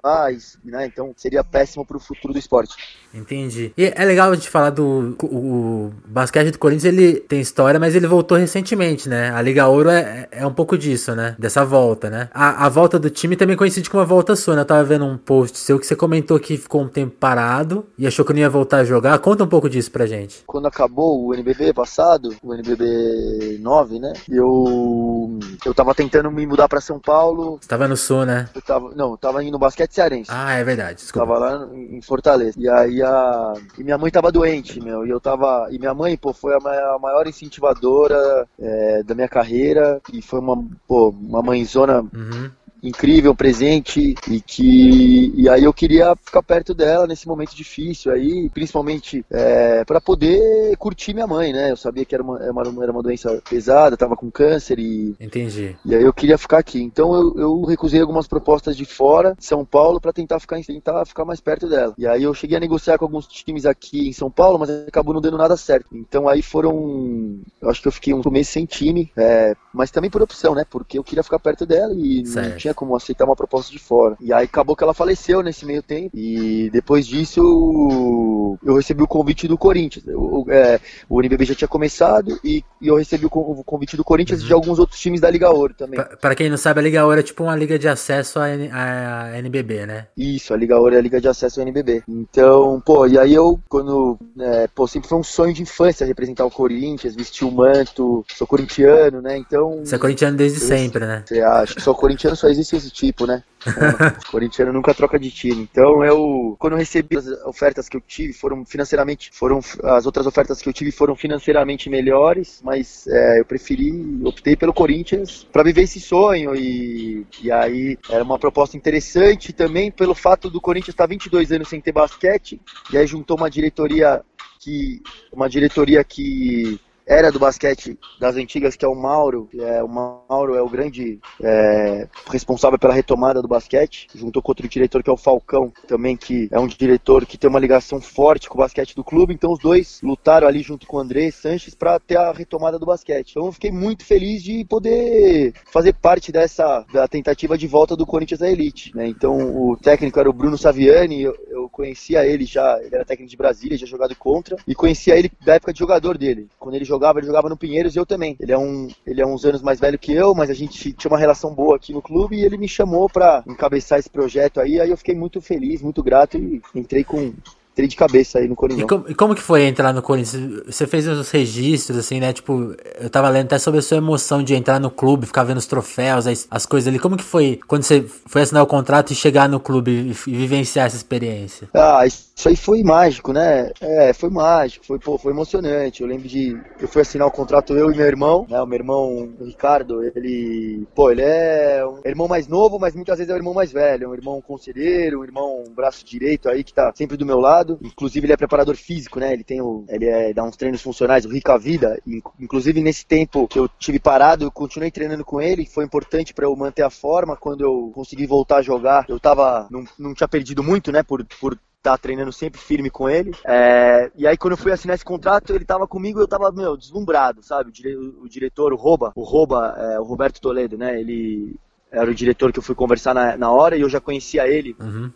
né? 0.63 0.85
Então 0.85 1.13
seria 1.17 1.43
péssimo 1.43 1.85
para 1.85 1.97
o 1.97 1.99
futuro 1.99 2.33
do 2.33 2.39
esporte. 2.39 2.75
Entendi. 3.13 3.73
E 3.77 3.85
é 3.95 4.05
legal 4.05 4.31
a 4.31 4.35
gente 4.35 4.49
falar 4.49 4.69
do 4.69 5.15
o, 5.23 5.91
basquete 6.07 6.51
do 6.51 6.59
Corinthians, 6.59 6.85
ele 6.85 7.19
tem 7.19 7.39
história, 7.39 7.79
mas 7.79 7.95
ele 7.95 8.07
voltou 8.07 8.37
recentemente, 8.37 9.09
né? 9.09 9.31
A 9.31 9.41
Liga 9.41 9.67
Ouro 9.67 9.89
é, 9.89 10.27
é 10.31 10.45
um 10.45 10.53
pouco 10.53 10.77
disso, 10.77 11.15
né? 11.15 11.35
Dessa 11.37 11.63
volta, 11.65 12.09
né? 12.09 12.29
A, 12.33 12.65
a 12.65 12.69
volta 12.69 12.97
do 12.97 13.09
time 13.09 13.35
também 13.35 13.55
coincide 13.55 13.89
com 13.89 13.97
uma 13.97 14.05
volta 14.05 14.35
sua, 14.35 14.55
né? 14.55 14.61
Eu 14.61 14.65
tava 14.65 14.83
vendo 14.83 15.05
um 15.05 15.17
post 15.17 15.57
seu 15.57 15.79
que 15.79 15.85
você 15.85 15.95
comentou 15.95 16.39
que 16.39 16.57
ficou 16.57 16.81
um 16.81 16.87
tempo 16.87 17.15
parado 17.19 17.85
e 17.97 18.07
achou 18.07 18.23
que 18.25 18.33
não 18.33 18.39
ia 18.39 18.49
voltar 18.49 18.77
a 18.77 18.85
jogar. 18.85 19.17
Conta 19.19 19.43
um 19.43 19.47
pouco 19.47 19.69
disso 19.69 19.91
pra 19.91 20.05
gente. 20.05 20.43
Quando 20.45 20.67
acabou 20.67 21.25
o 21.25 21.33
NBB 21.33 21.73
passado, 21.73 22.35
o 22.41 22.53
NBB 22.53 23.59
9, 23.59 23.99
né? 23.99 24.13
Eu 24.29 25.39
eu 25.65 25.73
tava 25.73 25.93
tentando 25.93 26.31
me 26.31 26.45
mudar 26.45 26.67
para 26.67 26.81
São 26.81 26.99
Paulo. 26.99 27.57
Você 27.61 27.67
tava 27.67 27.87
no 27.87 27.97
Sul, 27.97 28.25
né? 28.25 28.49
Eu 28.53 28.61
tava, 28.61 28.91
não, 28.95 29.11
eu 29.11 29.17
tava 29.17 29.43
indo 29.43 29.51
no 29.51 29.59
basquete 29.59 29.93
cearense. 29.93 30.29
Ah, 30.33 30.53
é 30.53 30.63
verdade. 30.63 30.99
Desculpa. 30.99 31.27
Tava 31.27 31.39
lá 31.39 31.69
em 31.73 32.01
Fortaleza. 32.01 32.57
E 32.57 32.69
aí 32.69 33.01
a 33.01 33.53
e 33.77 33.83
minha 33.83 33.97
mãe 33.97 34.11
tava 34.11 34.31
doente, 34.31 34.79
meu, 34.79 35.05
e 35.05 35.09
eu 35.09 35.19
tava 35.19 35.67
e 35.71 35.79
minha 35.79 35.86
minha 35.87 35.93
mãe, 35.93 36.17
pô, 36.17 36.33
foi 36.33 36.53
a 36.55 36.99
maior 36.99 37.27
incentivadora 37.27 38.47
é, 38.59 39.03
da 39.03 39.15
minha 39.15 39.27
carreira 39.27 40.01
e 40.11 40.21
foi 40.21 40.39
uma, 40.39 40.63
pô, 40.87 41.09
uma 41.09 41.41
mãezona 41.41 42.01
uhum 42.01 42.51
incrível, 42.81 43.35
presente 43.35 44.15
e 44.29 44.41
que 44.41 45.33
e 45.35 45.49
aí 45.49 45.63
eu 45.63 45.73
queria 45.73 46.15
ficar 46.15 46.43
perto 46.43 46.73
dela 46.73 47.07
nesse 47.07 47.27
momento 47.27 47.55
difícil 47.55 48.11
aí, 48.11 48.49
principalmente 48.49 49.25
é, 49.31 49.83
para 49.85 49.99
poder 49.99 50.75
curtir 50.77 51.13
minha 51.13 51.27
mãe, 51.27 51.51
né? 51.51 51.71
Eu 51.71 51.77
sabia 51.77 52.05
que 52.05 52.13
era 52.13 52.23
uma, 52.23 52.41
era 52.41 52.51
uma, 52.51 52.83
era 52.83 52.91
uma 52.91 53.03
doença 53.03 53.41
pesada, 53.49 53.97
tava 53.97 54.15
com 54.15 54.29
câncer 54.31 54.79
e 54.79 55.15
entendi. 55.19 55.75
E 55.85 55.95
aí 55.95 56.03
eu 56.03 56.13
queria 56.13 56.37
ficar 56.37 56.59
aqui. 56.59 56.81
Então 56.81 57.13
eu, 57.13 57.33
eu 57.37 57.61
recusei 57.63 58.01
algumas 58.01 58.27
propostas 58.27 58.75
de 58.75 58.85
fora, 58.85 59.35
de 59.37 59.45
São 59.45 59.65
Paulo, 59.65 59.99
para 59.99 60.13
tentar 60.13 60.39
ficar 60.39 60.57
tentar 60.61 61.05
ficar 61.05 61.25
mais 61.25 61.39
perto 61.39 61.67
dela. 61.67 61.93
E 61.97 62.07
aí 62.07 62.23
eu 62.23 62.33
cheguei 62.33 62.57
a 62.57 62.59
negociar 62.59 62.97
com 62.97 63.05
alguns 63.05 63.27
times 63.27 63.65
aqui 63.65 64.07
em 64.07 64.13
São 64.13 64.29
Paulo, 64.29 64.59
mas 64.59 64.69
acabou 64.69 65.13
não 65.13 65.21
dando 65.21 65.37
nada 65.37 65.55
certo. 65.55 65.87
Então 65.93 66.27
aí 66.27 66.41
foram, 66.41 67.39
eu 67.61 67.69
acho 67.69 67.81
que 67.81 67.87
eu 67.87 67.91
fiquei 67.91 68.13
um 68.13 68.21
mês 68.29 68.47
sem 68.47 68.65
time, 68.65 69.11
é, 69.15 69.55
mas 69.73 69.91
também 69.91 70.09
por 70.09 70.21
opção, 70.21 70.53
né? 70.53 70.65
Porque 70.69 70.97
eu 70.97 71.03
queria 71.03 71.23
ficar 71.23 71.39
perto 71.39 71.65
dela 71.65 71.93
e 71.93 72.25
certo. 72.25 72.49
não 72.49 72.57
tinha 72.57 72.66
como 72.73 72.95
aceitar 72.95 73.25
uma 73.25 73.35
proposta 73.35 73.71
de 73.71 73.79
fora. 73.79 74.15
E 74.19 74.33
aí 74.33 74.45
acabou 74.45 74.75
que 74.75 74.83
ela 74.83 74.93
faleceu 74.93 75.41
nesse 75.41 75.65
meio 75.65 75.81
tempo. 75.81 76.09
E 76.13 76.69
depois 76.71 77.05
disso 77.05 78.57
eu 78.63 78.75
recebi 78.75 79.03
o 79.03 79.07
convite 79.07 79.47
do 79.47 79.57
Corinthians. 79.57 80.07
Eu, 80.07 80.45
é, 80.49 80.79
o 81.09 81.21
NBB 81.21 81.45
já 81.45 81.55
tinha 81.55 81.67
começado 81.67 82.39
e, 82.43 82.63
e 82.81 82.87
eu 82.87 82.95
recebi 82.95 83.25
o 83.25 83.29
convite 83.29 83.97
do 83.97 84.03
Corinthians 84.03 84.39
uhum. 84.39 84.45
e 84.45 84.47
de 84.47 84.53
alguns 84.53 84.79
outros 84.79 84.99
times 84.99 85.19
da 85.19 85.29
Liga 85.29 85.49
Ouro 85.49 85.73
também. 85.73 85.99
Para 86.21 86.35
quem 86.35 86.49
não 86.49 86.57
sabe, 86.57 86.79
a 86.79 86.83
Liga 86.83 87.05
Ouro 87.05 87.19
é 87.19 87.23
tipo 87.23 87.43
uma 87.43 87.55
liga 87.55 87.77
de 87.77 87.87
acesso 87.87 88.39
à, 88.39 88.45
à 88.45 89.37
NBB, 89.39 89.85
né? 89.85 90.07
Isso, 90.15 90.53
a 90.53 90.57
Liga 90.57 90.77
Ouro 90.77 90.95
é 90.95 90.97
a 90.97 91.01
liga 91.01 91.19
de 91.19 91.27
acesso 91.27 91.59
ao 91.59 91.67
NBB. 91.67 92.03
Então, 92.07 92.81
pô, 92.85 93.07
e 93.07 93.17
aí 93.17 93.33
eu, 93.33 93.59
quando, 93.67 94.17
é, 94.39 94.67
pô, 94.67 94.87
sempre 94.87 95.09
foi 95.09 95.17
um 95.17 95.23
sonho 95.23 95.53
de 95.53 95.61
infância 95.61 96.05
representar 96.05 96.45
o 96.45 96.51
Corinthians, 96.51 97.15
vestir 97.15 97.45
o 97.47 97.51
manto, 97.51 98.25
sou 98.35 98.47
corintiano, 98.47 99.21
né? 99.21 99.37
Então. 99.37 99.79
Você 99.83 99.95
é 99.95 99.99
corintiano 99.99 100.37
desde 100.37 100.59
sempre, 100.59 101.05
né? 101.05 101.23
Você 101.25 101.41
acha 101.41 101.75
que 101.75 101.81
só 101.81 101.93
corintiano 101.93 102.35
só 102.35 102.47
existe 102.57 102.75
esse 102.75 102.91
tipo, 102.91 103.25
né? 103.25 103.43
o 104.27 104.31
corintiano 104.31 104.73
nunca 104.73 104.93
troca 104.93 105.19
de 105.19 105.29
time. 105.31 105.67
Então 105.71 106.03
eu, 106.03 106.55
quando 106.59 106.73
eu 106.73 106.79
recebi 106.79 107.17
as 107.17 107.27
ofertas 107.45 107.87
que 107.89 107.97
eu 107.97 108.01
tive, 108.01 108.33
foram 108.33 108.65
financeiramente, 108.65 109.29
foram 109.33 109.59
as 109.83 110.05
outras 110.05 110.25
ofertas 110.25 110.61
que 110.61 110.69
eu 110.69 110.73
tive 110.73 110.91
foram 110.91 111.15
financeiramente 111.15 111.89
melhores, 111.89 112.61
mas 112.63 113.05
é, 113.07 113.39
eu 113.39 113.45
preferi, 113.45 113.91
optei 114.23 114.55
pelo 114.55 114.73
Corinthians 114.73 115.47
para 115.51 115.63
viver 115.63 115.83
esse 115.83 115.99
sonho 115.99 116.55
e, 116.55 117.25
e 117.41 117.51
aí 117.51 117.97
era 118.09 118.23
uma 118.23 118.39
proposta 118.39 118.77
interessante 118.77 119.53
também 119.53 119.91
pelo 119.91 120.15
fato 120.15 120.49
do 120.49 120.61
Corinthians 120.61 120.93
estar 120.93 121.07
22 121.07 121.51
anos 121.51 121.69
sem 121.69 121.81
ter 121.81 121.91
basquete 121.91 122.59
e 122.91 122.97
aí 122.97 123.05
juntou 123.05 123.37
uma 123.37 123.49
diretoria 123.49 124.23
que 124.59 125.01
uma 125.31 125.49
diretoria 125.49 126.03
que 126.03 126.79
era 127.07 127.31
do 127.31 127.39
basquete 127.39 127.97
das 128.19 128.35
antigas, 128.35 128.75
que 128.75 128.83
é 128.83 128.87
o 128.87 128.93
Mauro. 128.95 129.49
É, 129.57 129.81
o 129.81 129.87
Mauro 129.87 130.55
é 130.55 130.61
o 130.61 130.69
grande 130.69 131.19
é, 131.41 132.07
responsável 132.29 132.77
pela 132.77 132.93
retomada 132.93 133.41
do 133.41 133.47
basquete, 133.47 134.07
junto 134.13 134.41
com 134.41 134.51
outro 134.51 134.67
diretor 134.67 135.01
que 135.01 135.09
é 135.09 135.13
o 135.13 135.17
Falcão, 135.17 135.71
também 135.87 136.17
que 136.17 136.49
é 136.51 136.59
um 136.59 136.67
diretor 136.67 137.25
que 137.25 137.37
tem 137.37 137.49
uma 137.49 137.59
ligação 137.59 138.01
forte 138.01 138.49
com 138.49 138.55
o 138.55 138.61
basquete 138.61 138.93
do 138.93 139.03
clube. 139.03 139.33
Então 139.33 139.53
os 139.53 139.59
dois 139.59 140.01
lutaram 140.03 140.47
ali 140.47 140.61
junto 140.61 140.85
com 140.85 140.97
o 140.97 140.99
André 140.99 141.31
Sanches 141.31 141.73
para 141.73 141.97
ter 141.99 142.17
a 142.17 142.33
retomada 142.33 142.77
do 142.77 142.85
basquete. 142.85 143.31
Então 143.31 143.45
eu 143.45 143.53
fiquei 143.53 143.71
muito 143.71 144.03
feliz 144.03 144.43
de 144.43 144.65
poder 144.65 145.53
fazer 145.71 145.93
parte 145.93 146.31
dessa 146.31 146.85
da 146.91 147.07
tentativa 147.07 147.57
de 147.57 147.67
volta 147.67 147.95
do 147.95 148.05
Corinthians 148.05 148.41
à 148.41 148.49
elite. 148.49 148.93
Né? 148.93 149.07
Então 149.07 149.37
o 149.55 149.77
técnico 149.77 150.19
era 150.19 150.29
o 150.29 150.33
Bruno 150.33 150.57
Saviani, 150.57 151.21
eu, 151.21 151.35
eu 151.47 151.69
conhecia 151.69 152.25
ele 152.25 152.45
já, 152.45 152.77
ele 152.81 152.95
era 152.95 153.05
técnico 153.05 153.29
de 153.29 153.37
Brasília, 153.37 153.77
já 153.77 153.85
jogado 153.85 154.15
contra, 154.15 154.57
e 154.67 154.75
conhecia 154.75 155.17
ele 155.17 155.31
da 155.45 155.55
época 155.55 155.71
de 155.71 155.79
jogador 155.79 156.17
dele. 156.17 156.47
Quando 156.59 156.75
ele 156.75 156.83
jogou 156.83 156.96
jogava, 156.97 157.19
ele 157.19 157.27
jogava 157.27 157.49
no 157.49 157.57
Pinheiros 157.57 157.95
e 157.95 157.99
eu 157.99 158.05
também. 158.05 158.35
Ele 158.39 158.51
é 158.51 158.57
um, 158.57 158.87
ele 159.05 159.21
é 159.21 159.25
uns 159.25 159.45
anos 159.45 159.61
mais 159.61 159.79
velho 159.79 159.99
que 159.99 160.11
eu, 160.11 160.33
mas 160.33 160.49
a 160.49 160.53
gente 160.53 160.91
tinha 160.93 161.11
uma 161.11 161.19
relação 161.19 161.53
boa 161.53 161.75
aqui 161.75 161.93
no 161.93 162.01
clube 162.01 162.35
e 162.35 162.43
ele 162.43 162.57
me 162.57 162.67
chamou 162.67 163.07
para 163.07 163.43
encabeçar 163.47 163.99
esse 163.99 164.09
projeto 164.09 164.59
aí. 164.59 164.81
Aí 164.81 164.89
eu 164.89 164.97
fiquei 164.97 165.15
muito 165.15 165.39
feliz, 165.39 165.81
muito 165.81 166.03
grato 166.03 166.37
e 166.37 166.61
entrei 166.73 167.03
com 167.03 167.33
entrei 167.77 167.87
de 167.87 167.95
cabeça 167.95 168.39
aí 168.39 168.47
no 168.47 168.55
Corinthians. 168.55 168.83
E 168.83 168.87
como, 168.87 169.05
e 169.09 169.15
como, 169.15 169.35
que 169.35 169.41
foi 169.41 169.65
entrar 169.65 169.93
no 169.93 170.01
Corinthians? 170.01 170.63
Você 170.65 170.87
fez 170.87 171.07
os 171.07 171.29
registros, 171.29 171.97
assim, 171.97 172.19
né? 172.19 172.33
Tipo, 172.33 172.75
eu 172.99 173.09
tava 173.09 173.29
lendo 173.29 173.45
até 173.45 173.59
sobre 173.59 173.79
a 173.79 173.83
sua 173.83 173.97
emoção 173.97 174.41
de 174.41 174.55
entrar 174.55 174.79
no 174.79 174.89
clube, 174.89 175.27
ficar 175.27 175.43
vendo 175.43 175.57
os 175.57 175.67
troféus, 175.67 176.25
as, 176.25 176.47
as 176.49 176.65
coisas 176.65 176.87
ali. 176.87 176.97
Como 176.97 177.15
que 177.15 177.23
foi 177.23 177.59
quando 177.67 177.83
você 177.83 178.03
foi 178.25 178.41
assinar 178.41 178.63
o 178.63 178.67
contrato 178.67 179.11
e 179.11 179.15
chegar 179.15 179.47
no 179.47 179.59
clube 179.59 179.91
e, 179.91 180.09
e 180.31 180.35
vivenciar 180.35 180.87
essa 180.87 180.95
experiência? 180.95 181.69
Ah, 181.73 182.03
isso 182.05 182.49
aí 182.49 182.55
foi 182.55 182.83
mágico, 182.83 183.31
né? 183.31 183.71
É, 183.79 184.13
foi 184.13 184.29
mágico, 184.29 184.85
foi, 184.85 184.99
pô, 184.99 185.17
foi 185.17 185.31
emocionante. 185.31 186.01
Eu 186.01 186.07
lembro 186.07 186.27
de. 186.27 186.57
Eu 186.79 186.87
fui 186.87 187.01
assinar 187.01 187.27
o 187.27 187.31
contrato, 187.31 187.73
eu 187.75 187.91
e 187.91 187.95
meu 187.95 188.05
irmão, 188.05 188.45
né? 188.49 188.61
O 188.61 188.65
meu 188.65 188.77
irmão, 188.77 189.29
o 189.39 189.45
Ricardo, 189.45 190.03
ele. 190.03 190.87
Pô, 190.95 191.11
ele 191.11 191.21
é 191.21 191.83
um 191.85 192.07
irmão 192.07 192.27
mais 192.27 192.47
novo, 192.47 192.79
mas 192.79 192.95
muitas 192.95 193.17
vezes 193.17 193.29
é 193.31 193.33
o 193.33 193.37
irmão 193.37 193.53
mais 193.53 193.71
velho. 193.71 194.05
É 194.05 194.07
um 194.07 194.13
irmão 194.13 194.41
conselheiro, 194.41 195.19
um 195.19 195.23
irmão 195.23 195.63
braço 195.75 196.05
direito 196.05 196.49
aí 196.49 196.63
que 196.63 196.73
tá 196.73 196.91
sempre 196.95 197.17
do 197.17 197.25
meu 197.25 197.39
lado. 197.39 197.66
Inclusive, 197.81 198.25
ele 198.25 198.33
é 198.33 198.37
preparador 198.37 198.75
físico, 198.75 199.19
né? 199.19 199.33
Ele 199.33 199.43
tem 199.43 199.61
o. 199.61 199.85
Ele 199.89 200.05
é, 200.05 200.33
dá 200.33 200.43
uns 200.43 200.55
treinos 200.55 200.81
funcionais, 200.81 201.25
o 201.25 201.29
Rica 201.29 201.57
Vida. 201.57 201.99
Inclusive, 202.39 202.81
nesse 202.81 203.05
tempo 203.05 203.47
que 203.47 203.59
eu 203.59 203.67
tive 203.79 203.99
parado, 203.99 204.45
eu 204.45 204.51
continuei 204.51 204.91
treinando 204.91 205.25
com 205.25 205.41
ele. 205.41 205.65
Foi 205.65 205.83
importante 205.83 206.33
para 206.33 206.45
eu 206.45 206.55
manter 206.55 206.83
a 206.83 206.89
forma. 206.89 207.35
Quando 207.35 207.61
eu 207.61 207.91
consegui 207.93 208.25
voltar 208.25 208.57
a 208.57 208.61
jogar, 208.61 209.05
eu 209.09 209.19
tava. 209.19 209.67
Não, 209.71 209.85
não 209.97 210.13
tinha 210.13 210.27
perdido 210.27 210.63
muito, 210.63 210.91
né? 210.91 211.03
Por, 211.03 211.25
por 211.39 211.57
tá 211.81 211.97
treinando 211.97 212.33
sempre 212.33 212.59
firme 212.59 212.89
com 212.89 213.09
ele. 213.09 213.31
É, 213.45 214.11
e 214.15 214.27
aí 214.27 214.37
quando 214.37 214.53
eu 214.53 214.57
fui 214.57 214.71
assinar 214.71 214.95
esse 214.95 215.05
contrato, 215.05 215.53
ele 215.53 215.63
tava 215.63 215.87
comigo 215.87 216.19
eu 216.19 216.27
tava, 216.27 216.51
meu, 216.51 216.75
deslumbrado, 216.75 217.41
sabe? 217.41 217.69
O, 217.69 217.71
dire, 217.71 217.95
o 217.95 218.27
diretor, 218.27 218.73
o 218.73 218.75
Roba, 218.75 219.13
o 219.15 219.23
Roba, 219.23 219.75
é, 219.77 219.99
o 219.99 220.03
Roberto 220.03 220.41
Toledo, 220.41 220.77
né? 220.77 220.99
Ele 220.99 221.55
era 221.91 222.09
o 222.09 222.15
diretor 222.15 222.51
que 222.51 222.59
eu 222.59 222.63
fui 222.63 222.75
conversar 222.75 223.13
na, 223.13 223.37
na 223.37 223.51
hora 223.51 223.77
e 223.77 223.81
eu 223.81 223.89
já 223.89 224.01
conhecia 224.01 224.47
ele. 224.47 224.75
Uhum. 224.79 225.11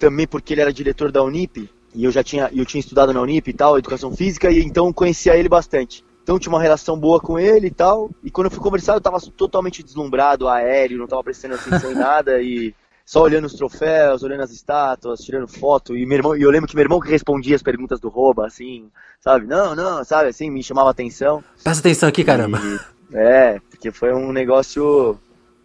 Também 0.00 0.26
porque 0.26 0.54
ele 0.54 0.62
era 0.62 0.72
diretor 0.72 1.12
da 1.12 1.22
Unip 1.22 1.70
e 1.94 2.04
eu 2.04 2.10
já 2.10 2.22
tinha, 2.22 2.50
eu 2.52 2.64
tinha 2.64 2.80
estudado 2.80 3.12
na 3.12 3.20
Unip 3.20 3.48
e 3.48 3.54
tal, 3.54 3.78
educação 3.78 4.10
física, 4.14 4.50
e 4.50 4.60
então 4.60 4.92
conhecia 4.92 5.36
ele 5.36 5.48
bastante. 5.48 6.04
Então 6.22 6.38
tinha 6.38 6.52
uma 6.52 6.62
relação 6.62 6.98
boa 6.98 7.20
com 7.20 7.38
ele 7.38 7.68
e 7.68 7.70
tal. 7.70 8.10
E 8.22 8.30
quando 8.30 8.46
eu 8.46 8.50
fui 8.50 8.60
conversar, 8.60 8.94
eu 8.94 9.00
tava 9.00 9.20
totalmente 9.36 9.82
deslumbrado, 9.82 10.48
aéreo, 10.48 10.98
não 10.98 11.06
tava 11.06 11.24
prestando 11.24 11.54
atenção 11.54 11.92
em 11.92 11.94
nada 11.94 12.40
e 12.40 12.74
só 13.04 13.22
olhando 13.22 13.46
os 13.46 13.54
troféus, 13.54 14.22
olhando 14.22 14.44
as 14.44 14.52
estátuas, 14.52 15.20
tirando 15.20 15.48
foto. 15.48 15.96
E 15.96 16.06
meu 16.06 16.18
irmão, 16.18 16.36
e 16.36 16.42
eu 16.42 16.50
lembro 16.50 16.68
que 16.68 16.76
meu 16.76 16.84
irmão 16.84 17.00
que 17.00 17.10
respondia 17.10 17.56
as 17.56 17.62
perguntas 17.62 17.98
do 17.98 18.08
Roba, 18.08 18.46
assim, 18.46 18.88
sabe? 19.20 19.46
Não, 19.46 19.74
não, 19.74 20.04
sabe, 20.04 20.28
assim, 20.28 20.48
me 20.48 20.62
chamava 20.62 20.90
atenção. 20.90 21.42
Presta 21.64 21.80
atenção 21.80 22.08
aqui, 22.08 22.22
caramba. 22.22 22.60
E, 22.62 23.16
é, 23.16 23.58
porque 23.68 23.90
foi 23.90 24.14
um 24.14 24.30
negócio, 24.30 25.18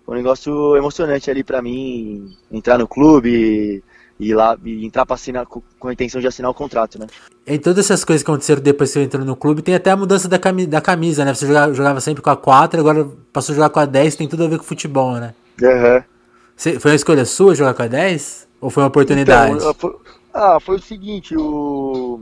um 0.08 0.14
negócio 0.16 0.76
emocionante 0.76 1.30
ali 1.30 1.44
para 1.44 1.62
mim 1.62 2.36
entrar 2.52 2.80
no 2.80 2.88
clube 2.88 3.30
e 3.30 3.84
lá 4.20 4.58
e 4.64 4.86
entrar 4.86 5.06
para 5.06 5.16
assinar 5.16 5.46
com, 5.46 5.62
a 5.84 5.94
intenção 5.94 6.22
de 6.22 6.28
assinar 6.28 6.50
o 6.50 6.54
contrato, 6.54 6.98
né? 6.98 7.08
Em 7.46 7.60
todas 7.60 7.86
essas 7.86 8.04
coisas 8.04 8.24
que 8.24 8.30
aconteceram 8.30 8.62
depois 8.62 8.90
que 8.90 9.00
você 9.00 9.06
entrou 9.06 9.26
no 9.26 9.36
clube, 9.36 9.62
tem 9.62 9.76
até 9.76 9.92
a 9.92 9.98
mudança 9.98 10.28
da 10.28 10.40
camisa, 10.40 10.70
da 10.70 10.82
camisa 10.82 11.26
né? 11.26 11.34
Você 11.34 11.46
jogava, 11.46 11.74
jogava, 11.74 12.02
sempre 12.02 12.24
com 12.24 12.30
a 12.30 12.38
4, 12.38 12.80
agora 12.80 13.08
passou 13.34 13.54
a 13.54 13.56
jogar 13.56 13.70
com 13.70 13.80
a 13.80 13.86
10, 13.86 14.16
tem 14.16 14.28
tudo 14.28 14.46
a 14.46 14.48
ver 14.48 14.58
com 14.58 14.64
futebol, 14.64 15.16
né? 15.16 15.34
Uhum. 15.62 16.04
Você, 16.56 16.80
foi 16.80 16.92
uma 16.92 16.96
escolha 16.96 17.26
sua 17.26 17.56
jogar 17.56 17.74
com 17.74 17.84
a 17.84 17.88
10? 17.88 18.48
Ou 18.62 18.70
foi 18.70 18.84
uma 18.84 18.88
oportunidade? 18.88 19.54
Então, 19.54 19.74
foi, 19.74 19.96
ah, 20.34 20.58
foi 20.60 20.78
o 20.78 20.82
seguinte, 20.82 21.36
o 21.38 22.20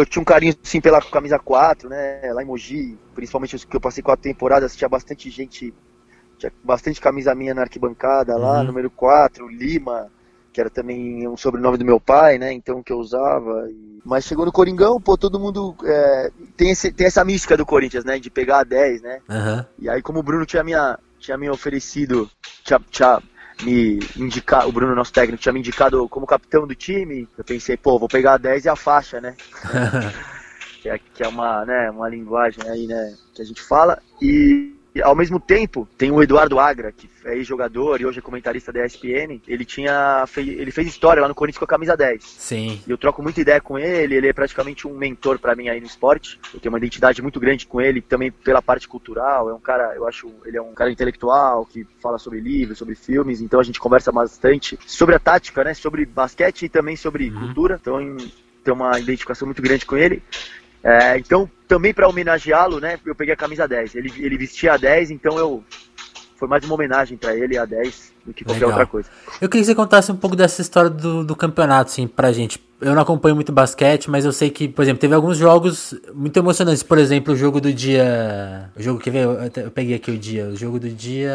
eu 0.00 0.06
tinha 0.06 0.22
um 0.22 0.24
carinho 0.24 0.54
assim 0.64 0.80
pela 0.80 1.00
camisa 1.00 1.38
4, 1.38 1.88
né? 1.88 2.20
Lá 2.32 2.42
em 2.42 2.46
Mogi, 2.46 2.96
principalmente 3.14 3.66
que 3.66 3.76
eu 3.76 3.80
passei 3.80 4.02
quatro 4.02 4.22
temporadas, 4.22 4.74
tinha 4.74 4.88
bastante 4.88 5.28
gente, 5.28 5.74
tinha 6.38 6.52
bastante 6.64 7.00
camisa 7.00 7.34
minha 7.34 7.54
na 7.54 7.62
arquibancada 7.62 8.36
lá, 8.36 8.60
uhum. 8.60 8.64
número 8.64 8.90
4, 8.90 9.46
Lima, 9.48 10.08
que 10.52 10.60
era 10.60 10.70
também 10.70 11.26
um 11.26 11.36
sobrenome 11.36 11.78
do 11.78 11.84
meu 11.84 11.98
pai, 11.98 12.38
né? 12.38 12.52
Então 12.52 12.82
que 12.82 12.92
eu 12.92 12.98
usava. 12.98 13.68
Mas 14.04 14.24
chegou 14.24 14.44
no 14.44 14.52
Coringão, 14.52 15.00
pô, 15.00 15.16
todo 15.16 15.40
mundo 15.40 15.74
é... 15.84 16.30
tem, 16.56 16.70
esse, 16.70 16.92
tem 16.92 17.06
essa 17.06 17.24
mística 17.24 17.56
do 17.56 17.64
Corinthians, 17.64 18.04
né? 18.04 18.18
De 18.18 18.30
pegar 18.30 18.60
a 18.60 18.64
10, 18.64 19.02
né? 19.02 19.20
Uhum. 19.28 19.64
E 19.78 19.88
aí, 19.88 20.02
como 20.02 20.18
o 20.18 20.22
Bruno 20.22 20.44
tinha, 20.44 20.62
minha, 20.62 20.98
tinha 21.18 21.38
me 21.38 21.48
oferecido, 21.48 22.28
tinha, 22.64 22.80
tinha 22.90 23.22
me 23.62 23.98
indicado, 24.16 24.68
o 24.68 24.72
Bruno, 24.72 24.94
nosso 24.94 25.12
técnico, 25.12 25.42
tinha 25.42 25.52
me 25.52 25.60
indicado 25.60 26.08
como 26.08 26.26
capitão 26.26 26.66
do 26.66 26.74
time, 26.74 27.28
eu 27.38 27.44
pensei, 27.44 27.76
pô, 27.76 27.98
vou 27.98 28.08
pegar 28.08 28.34
a 28.34 28.38
10 28.38 28.64
e 28.64 28.68
a 28.68 28.76
faixa, 28.76 29.20
né? 29.20 29.36
que, 30.82 30.88
é, 30.88 30.98
que 30.98 31.22
é 31.22 31.28
uma, 31.28 31.64
né, 31.64 31.90
uma 31.90 32.08
linguagem 32.08 32.68
aí, 32.68 32.86
né, 32.86 33.14
que 33.34 33.40
a 33.40 33.44
gente 33.44 33.62
fala. 33.62 34.02
E 34.20 34.74
e, 34.94 35.00
ao 35.00 35.14
mesmo 35.14 35.40
tempo, 35.40 35.88
tem 35.96 36.10
o 36.10 36.22
Eduardo 36.22 36.60
Agra, 36.60 36.92
que 36.92 37.08
é 37.24 37.36
ex-jogador 37.36 38.00
e 38.00 38.06
hoje 38.06 38.18
é 38.18 38.22
comentarista 38.22 38.72
da 38.72 38.84
ESPN. 38.84 39.40
Ele 39.48 39.64
tinha 39.64 40.24
ele 40.36 40.70
fez 40.70 40.86
história 40.86 41.22
lá 41.22 41.28
no 41.28 41.34
Corinthians 41.34 41.58
com 41.58 41.64
a 41.64 41.68
camisa 41.68 41.96
10. 41.96 42.22
Sim. 42.22 42.80
E 42.86 42.90
eu 42.90 42.98
troco 42.98 43.22
muita 43.22 43.40
ideia 43.40 43.60
com 43.60 43.78
ele, 43.78 44.16
ele 44.16 44.28
é 44.28 44.32
praticamente 44.32 44.86
um 44.86 44.94
mentor 44.94 45.38
para 45.38 45.54
mim 45.54 45.68
aí 45.68 45.80
no 45.80 45.86
esporte. 45.86 46.38
Eu 46.52 46.60
tenho 46.60 46.72
uma 46.72 46.78
identidade 46.78 47.22
muito 47.22 47.40
grande 47.40 47.66
com 47.66 47.80
ele, 47.80 48.02
também 48.02 48.30
pela 48.30 48.60
parte 48.60 48.86
cultural. 48.86 49.48
É 49.48 49.54
um 49.54 49.60
cara, 49.60 49.94
eu 49.94 50.06
acho, 50.06 50.30
ele 50.44 50.58
é 50.58 50.62
um 50.62 50.74
cara 50.74 50.90
intelectual 50.90 51.64
que 51.64 51.86
fala 52.00 52.18
sobre 52.18 52.40
livros, 52.40 52.76
sobre 52.76 52.94
filmes, 52.94 53.40
então 53.40 53.60
a 53.60 53.64
gente 53.64 53.80
conversa 53.80 54.12
bastante 54.12 54.78
sobre 54.86 55.14
a 55.14 55.18
tática, 55.18 55.64
né, 55.64 55.72
sobre 55.72 56.04
basquete 56.04 56.64
e 56.64 56.68
também 56.68 56.96
sobre 56.96 57.30
uhum. 57.30 57.40
cultura. 57.40 57.78
Então 57.80 57.98
tem 58.62 58.74
uma 58.74 58.98
identificação 58.98 59.46
muito 59.46 59.62
grande 59.62 59.86
com 59.86 59.96
ele. 59.96 60.22
É, 60.82 61.16
então, 61.16 61.48
também 61.72 61.94
para 61.94 62.06
homenageá-lo, 62.06 62.78
né, 62.78 62.98
eu 63.06 63.14
peguei 63.14 63.32
a 63.32 63.36
camisa 63.36 63.66
10. 63.66 63.94
Ele, 63.94 64.12
ele 64.18 64.36
vestia 64.36 64.74
a 64.74 64.76
10, 64.76 65.10
então 65.10 65.38
eu 65.38 65.64
foi 66.36 66.46
mais 66.46 66.62
uma 66.64 66.74
homenagem 66.74 67.16
para 67.16 67.34
ele 67.34 67.56
a 67.56 67.64
10 67.64 68.12
do 68.26 68.32
que 68.32 68.44
qualquer 68.44 68.66
Legal. 68.66 68.70
outra 68.70 68.86
coisa. 68.86 69.08
Eu 69.40 69.48
queria 69.48 69.62
que 69.62 69.66
você 69.66 69.74
contasse 69.74 70.10
um 70.12 70.16
pouco 70.16 70.36
dessa 70.36 70.60
história 70.60 70.90
do, 70.90 71.24
do 71.24 71.36
campeonato, 71.36 71.90
assim, 71.90 72.06
pra 72.06 72.32
gente 72.32 72.58
eu 72.82 72.96
não 72.96 73.02
acompanho 73.02 73.36
muito 73.36 73.52
basquete, 73.52 74.10
mas 74.10 74.24
eu 74.24 74.32
sei 74.32 74.50
que, 74.50 74.66
por 74.66 74.82
exemplo, 74.82 75.00
teve 75.00 75.14
alguns 75.14 75.38
jogos 75.38 75.94
muito 76.12 76.36
emocionantes. 76.36 76.82
Por 76.82 76.98
exemplo, 76.98 77.32
o 77.32 77.36
jogo 77.36 77.60
do 77.60 77.72
dia. 77.72 78.70
O 78.76 78.82
jogo 78.82 78.98
que 78.98 79.08
veio, 79.08 79.38
eu, 79.56 79.70
peguei 79.70 79.94
aqui 79.94 80.10
o 80.10 80.18
dia. 80.18 80.46
O 80.46 80.56
jogo 80.56 80.80
do 80.80 80.88
dia. 80.88 81.32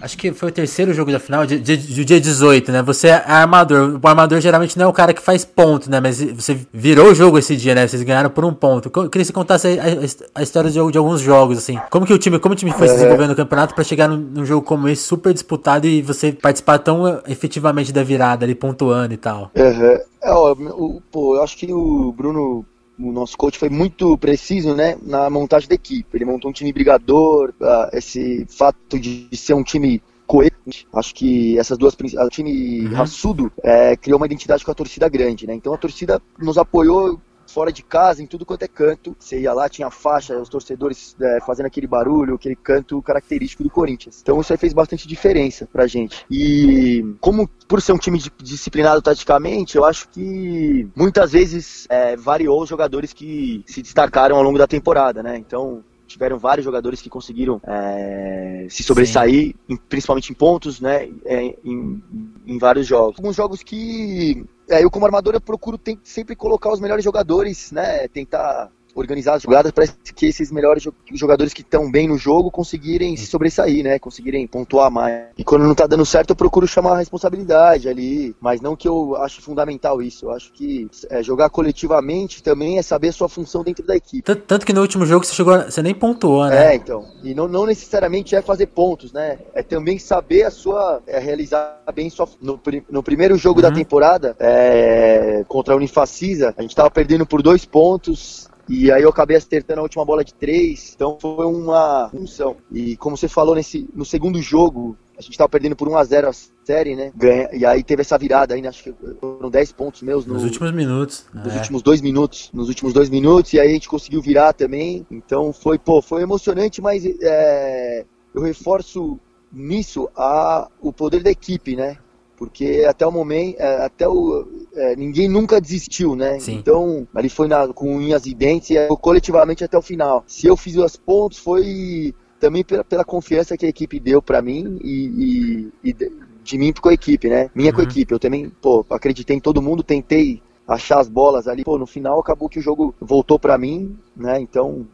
Acho 0.00 0.16
que 0.16 0.32
foi 0.32 0.48
o 0.48 0.52
terceiro 0.52 0.94
jogo 0.94 1.12
da 1.12 1.20
final, 1.20 1.46
do 1.46 1.58
dia, 1.58 1.76
dia 1.76 2.20
18, 2.20 2.72
né? 2.72 2.82
Você 2.82 3.08
é 3.08 3.22
armador. 3.26 4.00
O 4.02 4.08
armador 4.08 4.40
geralmente 4.40 4.78
não 4.78 4.86
é 4.86 4.88
o 4.88 4.92
cara 4.94 5.12
que 5.12 5.20
faz 5.20 5.44
ponto, 5.44 5.90
né? 5.90 6.00
Mas 6.00 6.22
você 6.22 6.58
virou 6.72 7.10
o 7.10 7.14
jogo 7.14 7.38
esse 7.38 7.54
dia, 7.54 7.74
né? 7.74 7.86
Vocês 7.86 8.02
ganharam 8.02 8.30
por 8.30 8.44
um 8.44 8.54
ponto. 8.54 8.86
Eu 8.86 9.10
queria 9.10 9.10
que 9.10 9.24
você 9.26 9.32
contasse 9.32 9.78
a, 9.78 10.40
a, 10.40 10.42
história 10.42 10.70
de, 10.70 10.90
de, 10.90 10.98
alguns 10.98 11.20
jogos, 11.20 11.58
assim. 11.58 11.78
Como 11.90 12.06
que 12.06 12.14
o 12.14 12.18
time, 12.18 12.38
como 12.38 12.54
o 12.54 12.56
time 12.56 12.72
foi 12.72 12.88
se 12.88 12.94
desenvolvendo 12.94 13.30
no 13.30 13.36
campeonato 13.36 13.74
para 13.74 13.84
chegar 13.84 14.08
num, 14.08 14.16
num, 14.16 14.46
jogo 14.46 14.66
como 14.66 14.88
esse, 14.88 15.02
super 15.02 15.34
disputado, 15.34 15.86
e 15.86 16.00
você 16.02 16.32
participar 16.32 16.78
tão 16.78 17.22
efetivamente 17.26 17.92
da 17.92 18.02
virada 18.02 18.44
ali, 18.44 18.54
pontuando 18.54 19.14
e 19.14 19.16
tal? 19.16 19.50
Uhum. 19.54 19.98
É, 20.22 20.32
ó, 20.32 20.52
o, 20.52 21.02
pô, 21.10 21.36
eu 21.36 21.42
acho 21.42 21.56
que 21.56 21.72
o 21.72 22.12
Bruno, 22.12 22.64
o 22.98 23.12
nosso 23.12 23.36
coach, 23.36 23.58
foi 23.58 23.68
muito 23.68 24.16
preciso, 24.18 24.74
né, 24.74 24.96
na 25.02 25.28
montagem 25.30 25.68
da 25.68 25.74
equipe. 25.74 26.16
Ele 26.16 26.24
montou 26.24 26.50
um 26.50 26.54
time 26.54 26.72
brigador, 26.72 27.52
uh, 27.60 27.96
esse 27.96 28.46
fato 28.48 28.98
de 28.98 29.28
ser 29.32 29.54
um 29.54 29.62
time 29.62 30.02
coerente. 30.26 30.86
Acho 30.94 31.14
que 31.14 31.58
essas 31.58 31.76
duas 31.76 31.94
o 31.94 32.28
time 32.30 32.86
uhum. 32.86 32.94
raçudo 32.94 33.52
é, 33.62 33.96
criou 33.96 34.18
uma 34.18 34.26
identidade 34.26 34.64
com 34.64 34.70
a 34.70 34.74
torcida 34.74 35.08
grande, 35.08 35.46
né? 35.46 35.54
Então 35.54 35.74
a 35.74 35.78
torcida 35.78 36.22
nos 36.38 36.56
apoiou 36.56 37.20
fora 37.52 37.72
de 37.72 37.82
casa, 37.82 38.22
em 38.22 38.26
tudo 38.26 38.46
quanto 38.46 38.62
é 38.62 38.68
canto. 38.68 39.14
Você 39.18 39.40
ia 39.40 39.52
lá, 39.52 39.68
tinha 39.68 39.90
faixa, 39.90 40.38
os 40.38 40.48
torcedores 40.48 41.14
é, 41.20 41.40
fazendo 41.46 41.66
aquele 41.66 41.86
barulho, 41.86 42.34
aquele 42.34 42.56
canto 42.56 43.00
característico 43.02 43.62
do 43.62 43.70
Corinthians. 43.70 44.20
Então 44.22 44.40
isso 44.40 44.52
aí 44.52 44.58
fez 44.58 44.72
bastante 44.72 45.06
diferença 45.06 45.68
pra 45.70 45.86
gente. 45.86 46.24
E 46.30 47.04
como 47.20 47.48
por 47.68 47.82
ser 47.82 47.92
um 47.92 47.98
time 47.98 48.18
disciplinado 48.42 49.02
taticamente, 49.02 49.76
eu 49.76 49.84
acho 49.84 50.08
que 50.08 50.88
muitas 50.96 51.32
vezes 51.32 51.86
é, 51.90 52.16
variou 52.16 52.62
os 52.62 52.68
jogadores 52.68 53.12
que 53.12 53.62
se 53.66 53.82
destacaram 53.82 54.36
ao 54.36 54.42
longo 54.42 54.58
da 54.58 54.66
temporada, 54.66 55.22
né? 55.22 55.36
Então 55.36 55.84
tiveram 56.12 56.38
vários 56.38 56.64
jogadores 56.64 57.00
que 57.00 57.08
conseguiram 57.08 57.60
é, 57.66 58.66
se 58.68 58.82
sobressair, 58.82 59.54
em, 59.68 59.76
principalmente 59.76 60.30
em 60.30 60.34
pontos, 60.34 60.80
né, 60.80 61.08
é, 61.24 61.56
em, 61.64 62.02
em, 62.46 62.58
vários 62.58 62.86
jogos. 62.86 63.16
Alguns 63.18 63.36
jogos 63.36 63.62
que 63.62 64.44
é, 64.72 64.82
eu 64.82 64.90
como 64.90 65.06
armador 65.06 65.34
eu 65.34 65.40
procuro 65.40 65.78
sempre 66.02 66.34
colocar 66.34 66.72
os 66.72 66.80
melhores 66.80 67.04
jogadores, 67.04 67.70
né, 67.72 68.08
tentar 68.08 68.70
organizar 68.94 69.34
as 69.34 69.42
jogadas 69.42 69.72
para 69.72 69.86
que 69.86 70.26
esses 70.26 70.50
melhores 70.50 70.86
jogadores 71.12 71.52
que 71.52 71.62
estão 71.62 71.90
bem 71.90 72.08
no 72.08 72.18
jogo 72.18 72.50
conseguirem 72.50 73.16
se 73.16 73.26
sobressair, 73.26 73.82
né? 73.82 73.98
Conseguirem 73.98 74.46
pontuar 74.46 74.90
mais. 74.90 75.26
E 75.36 75.44
quando 75.44 75.64
não 75.64 75.74
tá 75.74 75.86
dando 75.86 76.04
certo, 76.04 76.30
eu 76.30 76.36
procuro 76.36 76.66
chamar 76.66 76.92
a 76.92 76.98
responsabilidade 76.98 77.88
ali. 77.88 78.34
Mas 78.40 78.60
não 78.60 78.76
que 78.76 78.88
eu 78.88 79.16
acho 79.16 79.40
fundamental 79.40 80.02
isso. 80.02 80.26
Eu 80.26 80.32
acho 80.32 80.52
que 80.52 80.88
é, 81.10 81.22
jogar 81.22 81.48
coletivamente 81.50 82.42
também 82.42 82.78
é 82.78 82.82
saber 82.82 83.08
a 83.08 83.12
sua 83.12 83.28
função 83.28 83.62
dentro 83.62 83.84
da 83.84 83.96
equipe. 83.96 84.22
Tanto, 84.22 84.42
tanto, 84.42 84.66
que 84.66 84.72
no 84.72 84.80
último 84.80 85.06
jogo 85.06 85.24
você 85.24 85.34
chegou, 85.34 85.58
você 85.62 85.82
nem 85.82 85.94
pontuou, 85.94 86.46
né? 86.46 86.72
É, 86.72 86.74
então. 86.74 87.06
E 87.22 87.34
não, 87.34 87.48
não 87.48 87.66
necessariamente 87.66 88.34
é 88.34 88.42
fazer 88.42 88.66
pontos, 88.66 89.12
né? 89.12 89.38
É 89.54 89.62
também 89.62 89.98
saber 89.98 90.44
a 90.44 90.50
sua. 90.50 91.02
É, 91.06 91.18
realizar 91.18 91.82
bem 91.94 92.10
sua. 92.10 92.28
No, 92.40 92.60
no 92.90 93.02
primeiro 93.02 93.36
jogo 93.36 93.60
uhum. 93.60 93.68
da 93.68 93.72
temporada, 93.72 94.36
é, 94.38 95.44
contra 95.48 95.74
a 95.74 95.76
Unifacisa, 95.76 96.54
a 96.56 96.62
gente 96.62 96.74
tava 96.74 96.90
perdendo 96.90 97.26
por 97.26 97.42
dois 97.42 97.64
pontos 97.64 98.50
e 98.68 98.90
aí 98.90 99.02
eu 99.02 99.08
acabei 99.08 99.36
acertando 99.36 99.80
a 99.80 99.82
última 99.82 100.04
bola 100.04 100.24
de 100.24 100.34
três. 100.34 100.92
Então 100.94 101.18
foi 101.20 101.46
uma 101.46 102.08
função. 102.10 102.56
E 102.70 102.96
como 102.96 103.16
você 103.16 103.28
falou 103.28 103.54
nesse, 103.54 103.88
no 103.94 104.04
segundo 104.04 104.40
jogo, 104.40 104.96
a 105.16 105.20
gente 105.20 105.32
estava 105.32 105.48
perdendo 105.48 105.76
por 105.76 105.88
1 105.88 105.96
a 105.96 106.04
0 106.04 106.28
a 106.28 106.32
série, 106.64 106.96
né? 106.96 107.12
Ganha, 107.14 107.48
e 107.52 107.66
aí 107.66 107.82
teve 107.82 108.02
essa 108.02 108.16
virada 108.16 108.54
ainda, 108.54 108.68
acho 108.68 108.84
que 108.84 108.94
foram 109.20 109.50
10 109.50 109.72
pontos 109.72 110.02
meus 110.02 110.24
no, 110.24 110.34
nos 110.34 110.44
últimos 110.44 110.72
minutos. 110.72 111.26
Nos 111.32 111.54
é. 111.54 111.58
últimos 111.58 111.82
dois 111.82 112.00
minutos. 112.00 112.50
Nos 112.52 112.68
últimos 112.68 112.92
dois 112.92 113.10
minutos. 113.10 113.52
E 113.52 113.60
aí 113.60 113.68
a 113.68 113.72
gente 113.72 113.88
conseguiu 113.88 114.22
virar 114.22 114.52
também. 114.52 115.06
Então 115.10 115.52
foi, 115.52 115.78
pô, 115.78 116.00
foi 116.00 116.22
emocionante, 116.22 116.80
mas 116.80 117.04
é, 117.04 118.04
eu 118.34 118.42
reforço 118.42 119.18
nisso 119.52 120.08
a, 120.16 120.68
o 120.80 120.92
poder 120.92 121.22
da 121.22 121.30
equipe, 121.30 121.76
né? 121.76 121.98
Porque 122.42 122.84
até 122.88 123.06
o 123.06 123.12
momento, 123.12 123.54
é, 123.60 123.84
até 123.84 124.08
o 124.08 124.44
é, 124.74 124.96
ninguém 124.96 125.28
nunca 125.28 125.60
desistiu, 125.60 126.16
né? 126.16 126.40
Sim. 126.40 126.56
Então 126.56 127.06
ali 127.14 127.28
foi 127.28 127.46
na, 127.46 127.68
com 127.68 127.94
unhas 127.94 128.26
e 128.26 128.34
dentes 128.34 128.70
e 128.70 128.88
coletivamente 128.96 129.62
até 129.62 129.78
o 129.78 129.82
final. 129.82 130.24
Se 130.26 130.48
eu 130.48 130.56
fiz 130.56 130.76
os 130.76 130.96
pontos 130.96 131.38
foi 131.38 132.12
também 132.40 132.64
pela, 132.64 132.82
pela 132.82 133.04
confiança 133.04 133.56
que 133.56 133.64
a 133.64 133.68
equipe 133.68 134.00
deu 134.00 134.20
para 134.20 134.42
mim 134.42 134.76
e, 134.82 135.70
e, 135.84 135.90
e, 135.90 136.12
de 136.42 136.58
mim 136.58 136.72
com 136.72 136.88
a 136.88 136.94
equipe, 136.94 137.28
né? 137.28 137.48
Minha 137.54 137.70
uhum. 137.70 137.76
com 137.76 137.80
a 137.82 137.84
equipe. 137.84 138.12
Eu 138.12 138.18
também, 138.18 138.50
pô, 138.60 138.84
acreditei 138.90 139.36
em 139.36 139.40
todo 139.40 139.62
mundo, 139.62 139.84
tentei 139.84 140.42
achar 140.66 140.98
as 140.98 141.08
bolas 141.08 141.46
ali. 141.46 141.62
Pô, 141.62 141.78
no 141.78 141.86
final 141.86 142.18
acabou 142.18 142.48
que 142.48 142.58
o 142.58 142.62
jogo 142.62 142.92
voltou 143.00 143.38
para 143.38 143.56
mim, 143.56 143.96
né? 144.16 144.40
Então 144.40 144.84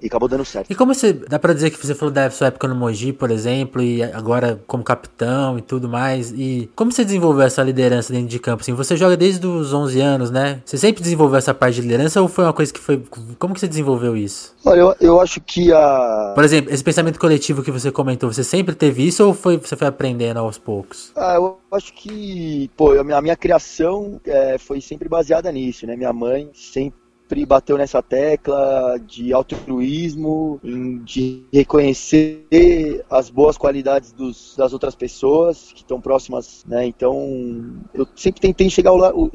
e 0.00 0.06
acabou 0.06 0.28
dando 0.28 0.44
certo. 0.44 0.70
E 0.70 0.74
como 0.74 0.94
você. 0.94 1.12
Dá 1.12 1.38
pra 1.38 1.52
dizer 1.52 1.70
que 1.70 1.78
você 1.84 1.94
falou 1.94 2.12
da 2.12 2.30
sua 2.30 2.48
época 2.48 2.68
no 2.68 2.74
Mogi, 2.74 3.12
por 3.12 3.30
exemplo, 3.30 3.82
e 3.82 4.02
agora 4.02 4.60
como 4.66 4.82
capitão 4.82 5.58
e 5.58 5.62
tudo 5.62 5.88
mais. 5.88 6.32
E 6.32 6.70
como 6.74 6.92
você 6.92 7.04
desenvolveu 7.04 7.44
essa 7.44 7.62
liderança 7.62 8.12
dentro 8.12 8.28
de 8.28 8.38
campo? 8.38 8.62
Assim, 8.62 8.72
você 8.72 8.96
joga 8.96 9.16
desde 9.16 9.46
os 9.46 9.72
11 9.72 10.00
anos, 10.00 10.30
né? 10.30 10.60
Você 10.64 10.78
sempre 10.78 11.02
desenvolveu 11.02 11.38
essa 11.38 11.52
parte 11.52 11.76
de 11.76 11.82
liderança 11.82 12.20
ou 12.22 12.28
foi 12.28 12.44
uma 12.44 12.52
coisa 12.52 12.72
que 12.72 12.80
foi. 12.80 13.02
Como 13.38 13.54
que 13.54 13.60
você 13.60 13.68
desenvolveu 13.68 14.16
isso? 14.16 14.54
Olha, 14.64 14.80
eu, 14.80 14.96
eu 15.00 15.20
acho 15.20 15.40
que 15.40 15.72
a. 15.72 16.32
Por 16.34 16.44
exemplo, 16.44 16.72
esse 16.72 16.84
pensamento 16.84 17.18
coletivo 17.18 17.62
que 17.62 17.70
você 17.70 17.90
comentou, 17.90 18.32
você 18.32 18.44
sempre 18.44 18.74
teve 18.74 19.06
isso 19.06 19.24
ou 19.24 19.34
foi, 19.34 19.56
você 19.56 19.76
foi 19.76 19.86
aprendendo 19.86 20.38
aos 20.38 20.58
poucos? 20.58 21.12
Ah, 21.16 21.34
eu 21.34 21.58
acho 21.72 21.92
que. 21.92 22.70
Pô, 22.76 22.92
a 22.98 23.04
minha, 23.04 23.16
a 23.16 23.22
minha 23.22 23.36
criação 23.36 24.20
é, 24.24 24.58
foi 24.58 24.80
sempre 24.80 25.08
baseada 25.08 25.50
nisso, 25.50 25.86
né? 25.86 25.96
Minha 25.96 26.12
mãe 26.12 26.50
sempre 26.54 27.07
sempre 27.28 27.44
bateu 27.44 27.76
nessa 27.76 28.02
tecla 28.02 28.98
de 29.06 29.34
altruísmo, 29.34 30.58
de 31.04 31.44
reconhecer 31.52 33.04
as 33.10 33.28
boas 33.28 33.58
qualidades 33.58 34.12
dos, 34.12 34.56
das 34.56 34.72
outras 34.72 34.94
pessoas 34.94 35.70
que 35.72 35.82
estão 35.82 36.00
próximas, 36.00 36.64
né? 36.66 36.86
Então, 36.86 37.76
eu 37.92 38.08
sempre 38.16 38.40
tentei 38.40 38.66
enxergar 38.66 38.92
o, 38.92 38.96
lado, 38.96 39.30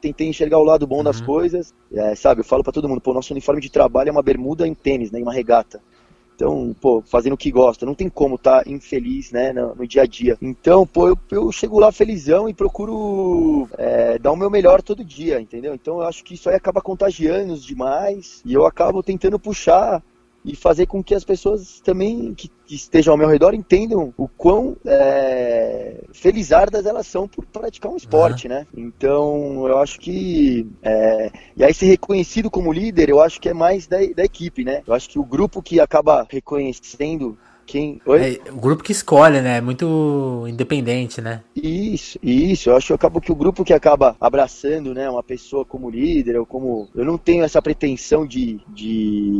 tentei 0.00 0.26
enxergar 0.26 0.58
o 0.58 0.64
lado 0.64 0.88
bom 0.88 0.98
uhum. 0.98 1.04
das 1.04 1.20
coisas, 1.20 1.72
é, 1.92 2.16
sabe? 2.16 2.40
Eu 2.40 2.44
falo 2.44 2.64
para 2.64 2.72
todo 2.72 2.88
mundo, 2.88 3.00
pô, 3.00 3.14
nosso 3.14 3.32
uniforme 3.32 3.60
de 3.60 3.70
trabalho 3.70 4.08
é 4.08 4.12
uma 4.12 4.22
bermuda 4.22 4.66
em 4.66 4.74
tênis, 4.74 5.12
né? 5.12 5.20
Em 5.20 5.22
uma 5.22 5.32
regata. 5.32 5.80
Então, 6.36 6.76
pô, 6.78 7.02
fazendo 7.02 7.32
o 7.32 7.36
que 7.36 7.50
gosta. 7.50 7.86
Não 7.86 7.94
tem 7.94 8.10
como 8.10 8.34
estar 8.34 8.62
tá 8.62 8.70
infeliz, 8.70 9.32
né, 9.32 9.54
no, 9.54 9.74
no, 9.74 9.86
dia 9.86 10.02
a 10.02 10.06
dia. 10.06 10.36
Então, 10.40 10.86
pô, 10.86 11.08
eu, 11.08 11.18
eu 11.30 11.50
chego 11.50 11.80
lá 11.80 11.90
felizão 11.90 12.46
e 12.46 12.52
procuro 12.52 13.66
é, 13.78 14.18
dar 14.18 14.32
o 14.32 14.36
meu 14.36 14.50
melhor 14.50 14.82
todo 14.82 15.02
dia, 15.02 15.40
entendeu? 15.40 15.74
Então, 15.74 15.96
eu 15.96 16.02
acho 16.02 16.22
que 16.22 16.34
isso 16.34 16.50
aí 16.50 16.54
acaba 16.54 16.82
contagiando 16.82 17.56
demais 17.56 18.42
e 18.44 18.52
eu 18.52 18.66
acabo 18.66 19.02
tentando 19.02 19.38
puxar 19.38 20.02
e 20.46 20.54
fazer 20.54 20.86
com 20.86 21.02
que 21.02 21.12
as 21.12 21.24
pessoas 21.24 21.80
também 21.80 22.32
que, 22.32 22.48
que 22.64 22.76
estejam 22.76 23.12
ao 23.12 23.18
meu 23.18 23.28
redor 23.28 23.52
entendam 23.52 24.14
o 24.16 24.28
quão 24.28 24.76
é, 24.86 26.04
felizardas 26.12 26.86
elas 26.86 27.08
são 27.08 27.26
por 27.26 27.44
praticar 27.44 27.90
um 27.90 27.96
esporte, 27.96 28.46
uhum. 28.46 28.54
né? 28.54 28.66
Então, 28.74 29.66
eu 29.66 29.78
acho 29.78 29.98
que. 29.98 30.64
É, 30.80 31.32
e 31.56 31.64
aí, 31.64 31.74
ser 31.74 31.86
reconhecido 31.86 32.48
como 32.48 32.72
líder, 32.72 33.10
eu 33.10 33.20
acho 33.20 33.40
que 33.40 33.48
é 33.48 33.54
mais 33.54 33.88
da, 33.88 33.98
da 34.14 34.24
equipe, 34.24 34.62
né? 34.62 34.82
Eu 34.86 34.94
acho 34.94 35.08
que 35.08 35.18
o 35.18 35.24
grupo 35.24 35.60
que 35.60 35.80
acaba 35.80 36.24
reconhecendo 36.30 37.36
quem. 37.66 38.00
Oi? 38.06 38.40
É, 38.46 38.50
o 38.50 38.56
grupo 38.56 38.82
que 38.82 38.92
escolhe, 38.92 39.40
né? 39.40 39.58
É 39.58 39.60
muito 39.60 40.44
independente, 40.48 41.20
né? 41.20 41.42
Isso, 41.54 42.18
isso. 42.22 42.70
Eu 42.70 42.76
acho 42.76 42.86
que 42.88 42.92
acaba 42.92 43.20
que 43.20 43.32
o 43.32 43.36
grupo 43.36 43.64
que 43.64 43.72
acaba 43.72 44.16
abraçando, 44.20 44.94
né, 44.94 45.10
uma 45.10 45.22
pessoa 45.22 45.64
como 45.64 45.90
líder, 45.90 46.38
ou 46.38 46.46
como. 46.46 46.88
Eu 46.94 47.04
não 47.04 47.18
tenho 47.18 47.44
essa 47.44 47.60
pretensão 47.60 48.26
de, 48.26 48.60
de 48.68 49.32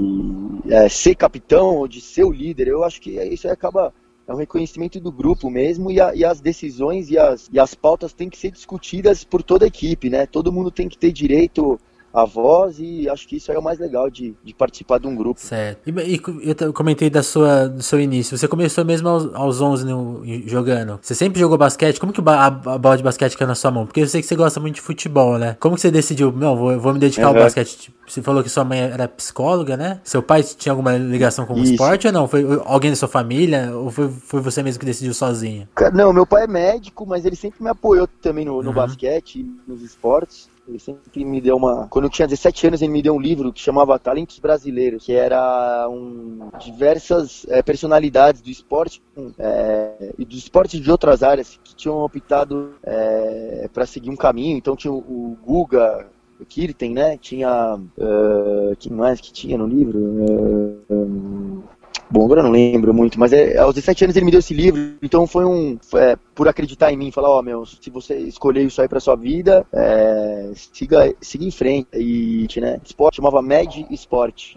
é, 0.69 0.89
ser 0.89 1.15
capitão 1.15 1.77
ou 1.77 1.89
de 1.89 2.01
ser 2.01 2.25
o 2.25 2.33
líder. 2.33 2.69
Eu 2.69 2.85
acho 2.85 3.01
que 3.01 3.11
isso 3.11 3.47
aí 3.47 3.53
acaba 3.53 3.93
é 4.27 4.33
um 4.33 4.37
reconhecimento 4.37 4.99
do 4.99 5.13
grupo 5.13 5.49
mesmo 5.49 5.89
e, 5.89 6.01
a, 6.01 6.13
e, 6.13 6.25
as 6.25 6.41
decisões 6.41 7.11
e 7.11 7.17
as, 7.17 7.49
e 7.53 7.61
as 7.61 7.75
pautas 7.75 8.13
têm 8.13 8.29
que 8.29 8.37
ser 8.37 8.51
discutidas 8.51 9.23
por 9.23 9.41
toda 9.41 9.65
a 9.65 9.69
equipe, 9.69 10.11
né? 10.11 10.27
Todo 10.27 10.53
mundo 10.53 10.71
tem 10.71 10.89
que 10.89 10.99
ter 10.99 11.13
direito 11.13 11.79
a 12.17 12.25
voz 12.25 12.79
e 12.79 13.07
acho 13.11 13.29
que 13.29 13.37
isso 13.37 13.53
é 13.53 13.59
o 13.59 13.63
mais 13.63 13.79
legal 13.79 14.09
de, 14.09 14.35
de 14.43 14.55
participar 14.55 14.99
de 14.99 15.07
um 15.07 15.15
grupo. 15.15 15.39
Certo. 15.39 15.87
E, 15.87 16.15
e 16.15 16.57
eu 16.59 16.73
comentei 16.73 17.11
da 17.11 17.23
sua, 17.23 17.69
do 17.69 17.83
seu 17.83 18.01
início. 18.01 18.39
Você 18.39 18.49
começou 18.49 18.87
mesmo 18.87 19.07
aos, 19.07 19.35
aos 19.35 19.61
11 19.61 19.85
no, 19.85 20.23
jogando. 20.47 20.99
Você 21.03 21.15
sempre 21.15 21.39
jogou 21.39 21.59
basquete? 21.59 22.01
Como 22.01 22.15
que 22.15 22.23
a, 22.25 22.47
a, 22.47 22.79
bola 22.79 22.97
de 22.97 23.03
basquete 23.03 23.37
caiu 23.37 23.47
na 23.47 23.55
sua 23.55 23.71
mão? 23.71 23.85
Porque 23.85 24.01
eu 24.01 24.09
sei 24.09 24.23
que 24.23 24.27
você 24.27 24.35
gosta 24.35 24.59
muito 24.59 24.77
de 24.77 24.81
futebol, 24.81 25.37
né? 25.37 25.59
Como 25.61 25.75
que 25.75 25.83
você 25.83 25.91
decidiu, 25.91 26.33
não, 26.33 26.57
vou, 26.57 26.81
vou 26.81 26.95
me 26.95 26.99
dedicar 26.99 27.29
uhum. 27.29 27.37
ao 27.37 27.43
basquete? 27.43 27.77
Tipo, 27.77 27.97
você 28.07 28.23
falou 28.23 28.43
que 28.43 28.49
sua 28.49 28.65
mãe 28.65 28.81
era 28.81 29.07
psicóloga, 29.07 29.77
né? 29.77 30.01
Seu 30.03 30.23
pai 30.23 30.43
tinha 30.43 30.73
alguma 30.73 30.97
ligação 30.97 31.45
com 31.45 31.53
o 31.53 31.63
esporte 31.63 32.07
ou 32.07 32.13
não? 32.15 32.27
Foi 32.27 32.43
alguém 32.65 32.91
da 32.91 32.97
sua 32.97 33.09
família? 33.09 33.73
Ou 33.75 33.91
foi, 33.91 34.09
foi 34.09 34.41
você 34.41 34.63
mesmo 34.63 34.81
que 34.81 34.87
decidiu 34.87 35.13
sozinho? 35.13 35.69
Não, 35.93 36.15
meu 36.15 36.27
pai 36.27 36.45
é 36.45 36.47
médico, 36.47 37.05
mas 37.05 37.27
ele 37.27 37.37
sempre 37.37 37.63
me 37.63 37.69
apoiou 37.69 38.09
também 38.23 38.47
no, 38.47 38.63
no 38.63 38.71
uhum. 38.71 38.75
basquete, 38.75 39.45
nos 39.69 39.83
esportes. 39.83 40.49
Ele 40.69 40.79
sempre 40.79 41.25
me 41.25 41.41
deu 41.41 41.57
uma. 41.57 41.87
Quando 41.89 42.07
eu 42.07 42.11
tinha 42.11 42.27
17 42.27 42.67
anos, 42.67 42.83
ele 42.83 42.93
me 42.93 43.03
deu 43.03 43.15
um 43.15 43.21
livro 43.21 43.53
que 43.53 43.61
chamava 43.61 43.99
Talentos 43.99 44.39
Brasileiros, 44.39 45.05
que 45.05 45.13
era 45.13 45.89
um... 45.89 46.51
diversas 46.59 47.47
é, 47.49 47.63
personalidades 47.63 48.41
do 48.41 48.51
esporte 48.51 49.03
é, 49.39 50.13
e 50.19 50.25
dos 50.25 50.39
esportes 50.39 50.81
de 50.81 50.91
outras 50.91 51.23
áreas 51.23 51.59
que 51.63 51.75
tinham 51.75 51.99
optado 52.03 52.75
é, 52.83 53.69
para 53.73 53.87
seguir 53.87 54.11
um 54.11 54.17
caminho. 54.17 54.57
Então 54.57 54.75
tinha 54.75 54.93
o, 54.93 54.99
o 54.99 55.39
Guga, 55.45 56.09
o 56.41 56.45
Kirten, 56.45 56.93
né? 56.93 57.17
Tinha. 57.17 57.79
Uh, 57.97 58.77
quem 58.79 58.93
mais 58.93 59.21
que 59.21 59.33
tinha 59.33 59.57
no 59.57 59.67
livro? 59.67 59.99
Uh, 59.99 60.83
um, 60.91 61.63
Bom, 62.09 62.25
agora 62.25 62.41
eu 62.41 62.45
não 62.45 62.53
lembro 62.53 62.95
muito, 62.95 63.19
mas 63.19 63.33
é, 63.33 63.59
aos 63.59 63.75
17 63.75 64.05
anos 64.05 64.17
ele 64.17 64.27
me 64.27 64.31
deu 64.31 64.39
esse 64.39 64.55
livro, 64.55 64.97
então 65.03 65.27
foi 65.27 65.45
um. 65.45 65.77
É, 65.95 66.17
por 66.35 66.47
acreditar 66.47 66.93
em 66.93 66.97
mim, 66.97 67.11
falar: 67.11 67.31
Ó, 67.31 67.41
oh, 67.41 67.43
meu, 67.43 67.67
se 67.67 67.91
você 67.91 68.17
escolher 68.19 68.63
isso 68.63 68.81
aí 68.81 68.89
pra 68.89 69.01
sua 69.01 69.17
vida, 69.17 69.67
é, 69.73 70.53
siga, 70.55 71.13
siga 71.21 71.45
em 71.45 71.51
frente. 71.51 71.89
E, 71.95 72.47
né, 72.61 72.81
esporte 72.85 73.17
chamava 73.17 73.43
Med 73.43 73.87
Sport. 73.91 74.55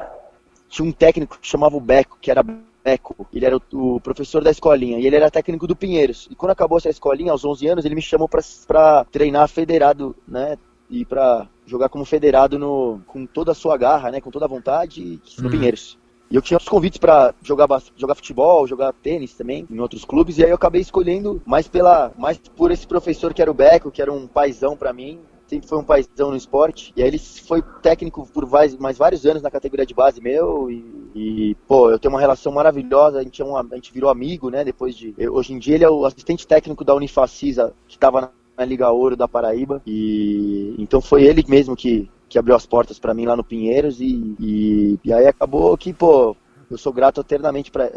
Tinha 0.69 0.87
um 0.87 0.91
técnico 0.91 1.39
que 1.39 1.47
chamava 1.47 1.75
o 1.75 1.81
Beco, 1.81 2.19
que 2.21 2.29
era 2.29 2.43
Beco, 2.43 3.27
ele 3.33 3.45
era 3.45 3.57
o, 3.57 3.95
o, 3.95 3.99
professor 3.99 4.43
da 4.43 4.51
escolinha, 4.51 4.99
e 4.99 5.07
ele 5.07 5.15
era 5.15 5.31
técnico 5.31 5.65
do 5.65 5.75
Pinheiros. 5.75 6.27
E 6.29 6.35
quando 6.35 6.51
acabou 6.51 6.77
essa 6.77 6.89
escolinha, 6.89 7.31
aos 7.31 7.43
11 7.43 7.67
anos, 7.67 7.85
ele 7.85 7.95
me 7.95 8.01
chamou 8.01 8.29
pra, 8.29 8.41
pra 8.67 9.05
treinar 9.05 9.49
federado, 9.49 10.15
né? 10.27 10.55
E 10.87 11.03
pra 11.03 11.47
jogar 11.65 11.89
como 11.89 12.05
federado 12.05 12.59
no, 12.59 13.01
com 13.07 13.25
toda 13.25 13.51
a 13.51 13.55
sua 13.55 13.75
garra, 13.77 14.11
né? 14.11 14.21
Com 14.21 14.29
toda 14.29 14.45
a 14.45 14.49
vontade, 14.49 15.19
no 15.39 15.45
uhum. 15.45 15.51
Pinheiros. 15.51 15.97
E 16.29 16.35
eu 16.35 16.41
tinha 16.41 16.55
outros 16.55 16.69
convites 16.69 16.99
para 16.99 17.33
jogar, 17.41 17.67
jogar 17.95 18.15
futebol, 18.15 18.67
jogar 18.67 18.93
tênis 18.93 19.33
também, 19.33 19.67
em 19.69 19.79
outros 19.79 20.05
clubes, 20.05 20.37
e 20.37 20.43
aí 20.43 20.51
eu 20.51 20.55
acabei 20.55 20.81
escolhendo 20.81 21.41
mais, 21.45 21.67
pela, 21.67 22.11
mais 22.17 22.37
por 22.37 22.71
esse 22.71 22.85
professor 22.85 23.33
que 23.33 23.41
era 23.41 23.49
o 23.49 23.53
Beco, 23.53 23.91
que 23.91 24.01
era 24.01 24.13
um 24.13 24.27
paizão 24.27 24.77
para 24.77 24.93
mim, 24.93 25.19
sempre 25.49 25.67
foi 25.67 25.79
um 25.79 25.83
paizão 25.83 26.29
no 26.29 26.37
esporte. 26.37 26.93
E 26.95 27.01
aí 27.01 27.07
ele 27.07 27.17
foi 27.17 27.61
técnico 27.81 28.27
por 28.31 28.47
mais, 28.47 28.75
mais 28.75 28.97
vários 28.97 29.25
anos 29.25 29.41
na 29.41 29.49
categoria 29.49 29.85
de 29.85 29.93
base 29.93 30.21
meu. 30.21 30.69
E, 30.69 30.85
e, 31.15 31.55
pô, 31.67 31.89
eu 31.89 31.97
tenho 31.97 32.13
uma 32.13 32.19
relação 32.19 32.51
maravilhosa. 32.51 33.19
A 33.19 33.23
gente, 33.23 33.41
é 33.41 33.45
um, 33.45 33.57
a 33.57 33.63
gente 33.73 33.91
virou 33.91 34.09
amigo, 34.09 34.49
né? 34.49 34.63
Depois 34.63 34.95
de. 34.95 35.13
Eu, 35.17 35.33
hoje 35.33 35.53
em 35.53 35.59
dia 35.59 35.75
ele 35.75 35.83
é 35.83 35.89
o 35.89 36.05
assistente 36.05 36.45
técnico 36.45 36.85
da 36.85 36.93
Unifacisa, 36.93 37.73
que 37.87 37.95
estava 37.95 38.21
na, 38.21 38.29
na 38.57 38.65
Liga 38.65 38.91
Ouro 38.91 39.15
da 39.15 39.27
Paraíba. 39.27 39.81
E 39.85 40.75
então 40.77 41.01
foi 41.01 41.23
ele 41.23 41.43
mesmo 41.47 41.75
que, 41.75 42.09
que 42.29 42.37
abriu 42.37 42.55
as 42.55 42.65
portas 42.65 42.99
para 42.99 43.13
mim 43.13 43.25
lá 43.25 43.35
no 43.35 43.43
Pinheiros 43.43 43.99
e, 43.99 44.35
e, 44.39 44.99
e, 45.03 45.11
aí 45.11 45.25
acabou 45.25 45.75
que, 45.75 45.91
pô, 45.91 46.37
eu 46.69 46.77
sou 46.77 46.93
grato 46.93 47.21
eternamente 47.21 47.71
pra, 47.71 47.89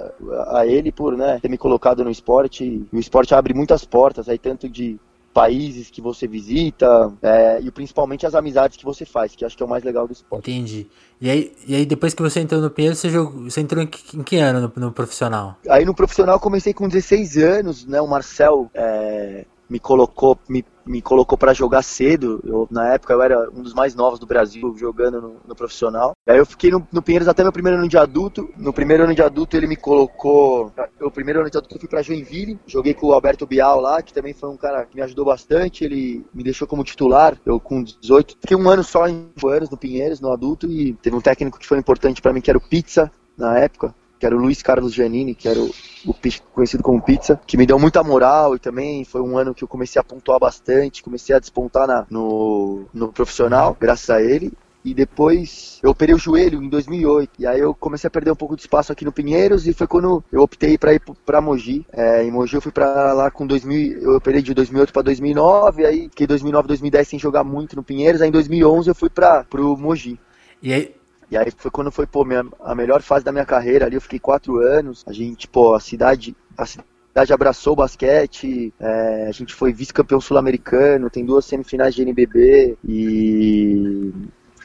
a 0.49 0.67
ele 0.67 0.91
por 0.91 1.17
né, 1.17 1.39
ter 1.41 1.49
me 1.49 1.59
colocado 1.59 2.03
no 2.03 2.11
esporte. 2.11 2.85
O 2.91 2.99
esporte 2.99 3.35
abre 3.35 3.53
muitas 3.53 3.85
portas, 3.85 4.29
aí 4.29 4.39
tanto 4.39 4.69
de 4.69 4.99
países 5.33 5.91
que 5.91 6.01
você 6.01 6.27
visita 6.27 7.12
é, 7.23 7.61
e 7.61 7.71
principalmente 7.71 8.27
as 8.27 8.35
amizades 8.35 8.77
que 8.77 8.85
você 8.85 9.05
faz, 9.05 9.35
que 9.35 9.45
acho 9.45 9.57
que 9.57 9.62
é 9.62 9.67
o 9.67 9.69
mais 9.69 9.83
legal 9.83 10.07
do 10.07 10.12
esporte. 10.12 10.51
Entendi. 10.51 10.87
E 11.21 11.31
aí, 11.31 11.53
e 11.67 11.75
aí 11.75 11.87
depois 11.87 12.15
que 12.15 12.23
você 12.23 12.41
entrou 12.41 12.61
no 12.61 12.71
Pinheiros, 12.71 12.99
você, 12.99 13.09
jogou, 13.09 13.45
você 13.45 13.61
entrou 13.61 13.83
em 13.83 13.87
que, 13.87 14.17
em 14.17 14.23
que 14.23 14.37
ano 14.37 14.73
no, 14.75 14.87
no, 14.87 14.93
profissional? 14.93 15.57
Aí 15.69 15.85
no 15.85 15.95
profissional 15.95 16.37
eu 16.37 16.41
comecei 16.41 16.75
com 16.75 16.89
16 16.89 17.37
anos, 17.39 17.87
né? 17.87 18.01
O 18.01 18.09
Marcel 18.09 18.71
é, 18.75 19.47
me 19.73 19.81
colocou, 19.81 20.38
me, 20.47 20.62
me 20.85 21.00
colocou 21.00 21.38
para 21.38 21.55
jogar 21.55 21.83
cedo. 21.83 22.43
Eu, 22.45 22.69
na 22.71 22.93
época 22.93 23.14
eu 23.14 23.23
era 23.23 23.49
um 23.50 23.62
dos 23.62 23.73
mais 23.73 23.95
novos 23.95 24.19
do 24.19 24.26
Brasil 24.26 24.76
jogando 24.76 25.19
no, 25.19 25.37
no 25.49 25.55
profissional. 25.55 26.12
Aí 26.29 26.37
eu 26.37 26.45
fiquei 26.45 26.71
no, 26.71 26.87
no, 26.93 27.00
Pinheiros 27.00 27.26
até 27.26 27.43
meu 27.43 27.52
primeiro 27.52 27.79
ano 27.79 27.88
de 27.88 27.97
adulto. 27.97 28.50
No 28.59 28.71
primeiro 28.71 29.05
ano 29.05 29.14
de 29.14 29.23
adulto 29.23 29.57
ele 29.57 29.67
me 29.67 29.76
colocou. 29.76 30.71
O 31.00 31.11
primeiro 31.11 31.41
ano 31.41 31.49
de 31.49 31.57
adulto 31.57 31.76
eu 31.76 31.81
fui 31.81 31.88
para 31.88 32.02
Joinville. 32.02 32.61
Joguei 32.67 32.93
com 32.93 33.07
o 33.07 33.12
Alberto 33.14 33.47
Bial 33.47 33.81
lá, 33.81 34.02
que 34.02 34.12
também 34.12 34.35
foi 34.35 34.50
um 34.50 34.59
cara 34.59 34.85
que 34.85 34.95
me 34.95 35.02
ajudou 35.02 35.25
bastante. 35.25 35.87
Ele 35.87 36.23
me 36.35 36.45
deixou 36.45 36.69
como 36.69 36.85
titular. 36.85 37.38
Eu 37.47 37.59
com 37.59 37.83
18. 37.83 38.37
Fiquei 38.43 38.57
um 38.57 38.69
ano 38.69 38.85
só 38.85 39.09
em 39.09 39.33
anos 39.43 39.71
no 39.71 39.79
Pinheiros, 39.79 40.21
no 40.21 40.31
adulto. 40.31 40.71
E 40.71 40.93
teve 41.00 41.17
um 41.17 41.21
técnico 41.23 41.59
que 41.59 41.67
foi 41.67 41.79
importante 41.79 42.21
para 42.21 42.35
mim, 42.35 42.43
que 42.43 42.50
era 42.50 42.59
o 42.59 42.69
Pizza 42.69 43.11
na 43.38 43.59
época 43.59 43.95
que 44.23 44.26
era 44.26 44.37
o 44.37 44.38
Luiz 44.38 44.62
Carlos 44.62 44.95
Giannini, 44.95 45.35
que 45.35 45.49
era 45.49 45.59
o, 45.59 45.75
o 46.07 46.14
conhecido 46.52 46.81
como 46.81 47.02
Pizza, 47.02 47.41
que 47.45 47.57
me 47.57 47.67
deu 47.67 47.76
muita 47.76 48.05
moral 48.05 48.55
e 48.55 48.59
também 48.61 49.05
foi 49.05 49.21
um 49.21 49.37
ano 49.37 49.52
que 49.52 49.64
eu 49.64 49.69
comecei 49.69 49.99
a 49.99 50.05
pontuar 50.05 50.38
bastante, 50.38 51.02
comecei 51.02 51.35
a 51.35 51.41
despontar 51.41 51.89
na, 51.89 52.06
no, 52.08 52.85
no 52.95 53.13
profissional, 53.13 53.76
graças 53.80 54.08
a 54.11 54.23
ele. 54.23 54.52
E 54.85 54.95
depois 54.95 55.80
eu 55.82 55.91
operei 55.91 56.15
o 56.15 56.19
joelho 56.19 56.63
em 56.63 56.69
2008. 56.69 57.30
E 57.41 57.47
aí 57.49 57.58
eu 57.58 57.75
comecei 57.75 58.06
a 58.06 58.11
perder 58.13 58.30
um 58.30 58.37
pouco 58.37 58.54
de 58.54 58.63
espaço 58.63 58.93
aqui 58.93 59.04
no 59.04 59.11
Pinheiros 59.11 59.67
e 59.67 59.73
foi 59.73 59.89
quando 59.89 60.23
eu 60.30 60.41
optei 60.41 60.78
para 60.78 60.95
ir 60.95 61.02
para 61.26 61.41
Mogi. 61.41 61.85
É, 61.93 62.23
em 62.23 62.30
Mogi 62.30 62.54
eu 62.54 62.63
fui 62.63 62.71
para 62.71 63.13
lá 63.13 63.28
com 63.28 63.45
2000, 63.45 64.02
eu 64.02 64.17
operei 64.17 64.41
de 64.41 64.54
2008 64.54 64.93
para 64.93 65.02
2009, 65.02 65.85
aí 65.85 66.02
fiquei 66.02 66.28
2009, 66.28 66.69
2010 66.69 67.08
sem 67.08 67.19
jogar 67.19 67.43
muito 67.43 67.75
no 67.75 67.82
Pinheiros. 67.82 68.23
Aí 68.23 68.28
em 68.28 68.32
2011 68.32 68.89
eu 68.89 68.95
fui 68.95 69.11
para 69.11 69.43
pro 69.43 69.76
Mogi. 69.76 70.17
E 70.63 70.73
aí 70.73 70.95
e 71.32 71.36
aí 71.38 71.50
foi 71.56 71.71
quando 71.71 71.90
foi, 71.90 72.06
pô, 72.06 72.26
minha, 72.26 72.45
a 72.60 72.75
melhor 72.75 73.00
fase 73.00 73.25
da 73.25 73.32
minha 73.32 73.47
carreira 73.47 73.86
ali, 73.86 73.95
eu 73.95 74.02
fiquei 74.02 74.18
quatro 74.18 74.58
anos. 74.58 75.02
A 75.06 75.14
gente, 75.14 75.49
pô, 75.49 75.73
a 75.73 75.80
cidade. 75.80 76.36
A 76.58 76.66
cidade 76.66 77.32
abraçou 77.32 77.73
o 77.73 77.76
basquete, 77.76 78.73
é, 78.78 79.28
a 79.28 79.32
gente 79.32 79.54
foi 79.54 79.73
vice-campeão 79.73 80.21
sul-americano, 80.21 81.08
tem 81.08 81.25
duas 81.25 81.47
semifinais 81.47 81.95
de 81.95 82.02
NBB 82.02 82.76
e 82.84 84.12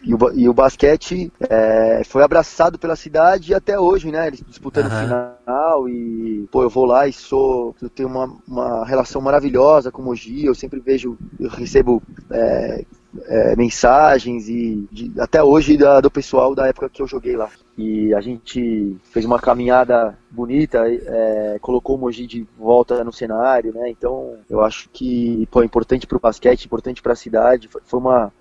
e 0.03 0.13
o, 0.13 0.17
e 0.33 0.47
o 0.47 0.53
basquete 0.53 1.31
é, 1.49 2.01
foi 2.05 2.23
abraçado 2.23 2.77
pela 2.77 2.95
cidade 2.95 3.53
até 3.53 3.79
hoje, 3.79 4.11
né? 4.11 4.27
Eles 4.27 4.43
disputando 4.45 4.91
uhum. 4.91 4.99
final 5.01 5.89
e, 5.89 6.47
pô, 6.51 6.63
eu 6.63 6.69
vou 6.69 6.85
lá 6.85 7.07
e 7.07 7.13
sou. 7.13 7.75
Eu 7.81 7.89
tenho 7.89 8.09
uma, 8.09 8.33
uma 8.47 8.85
relação 8.85 9.21
maravilhosa 9.21 9.91
com 9.91 10.01
o 10.01 10.05
Mogi, 10.05 10.45
eu 10.45 10.55
sempre 10.55 10.79
vejo, 10.79 11.17
eu 11.39 11.49
recebo 11.49 12.01
é, 12.29 12.85
é, 13.25 13.55
mensagens 13.55 14.47
e 14.47 14.87
de, 14.91 15.11
até 15.19 15.43
hoje 15.43 15.77
da, 15.77 15.99
do 16.01 16.11
pessoal 16.11 16.53
da 16.53 16.67
época 16.67 16.89
que 16.89 17.01
eu 17.01 17.07
joguei 17.07 17.35
lá. 17.35 17.49
E 17.77 18.13
a 18.13 18.21
gente 18.21 18.97
fez 19.11 19.25
uma 19.25 19.39
caminhada 19.39 20.17
bonita, 20.31 20.83
é, 20.87 21.57
colocou 21.61 21.95
o 21.95 21.99
Mogi 21.99 22.25
de 22.25 22.47
volta 22.57 23.03
no 23.03 23.13
cenário, 23.13 23.73
né? 23.73 23.89
Então 23.89 24.37
eu 24.49 24.61
acho 24.61 24.89
que 24.89 25.47
pô, 25.51 25.61
é 25.61 25.65
importante 25.65 26.07
para 26.07 26.17
o 26.17 26.21
basquete, 26.21 26.65
importante 26.65 27.01
para 27.01 27.13
a 27.13 27.15
cidade. 27.15 27.67
Foi, 27.67 27.81
foi 27.83 27.99
uma 27.99 28.33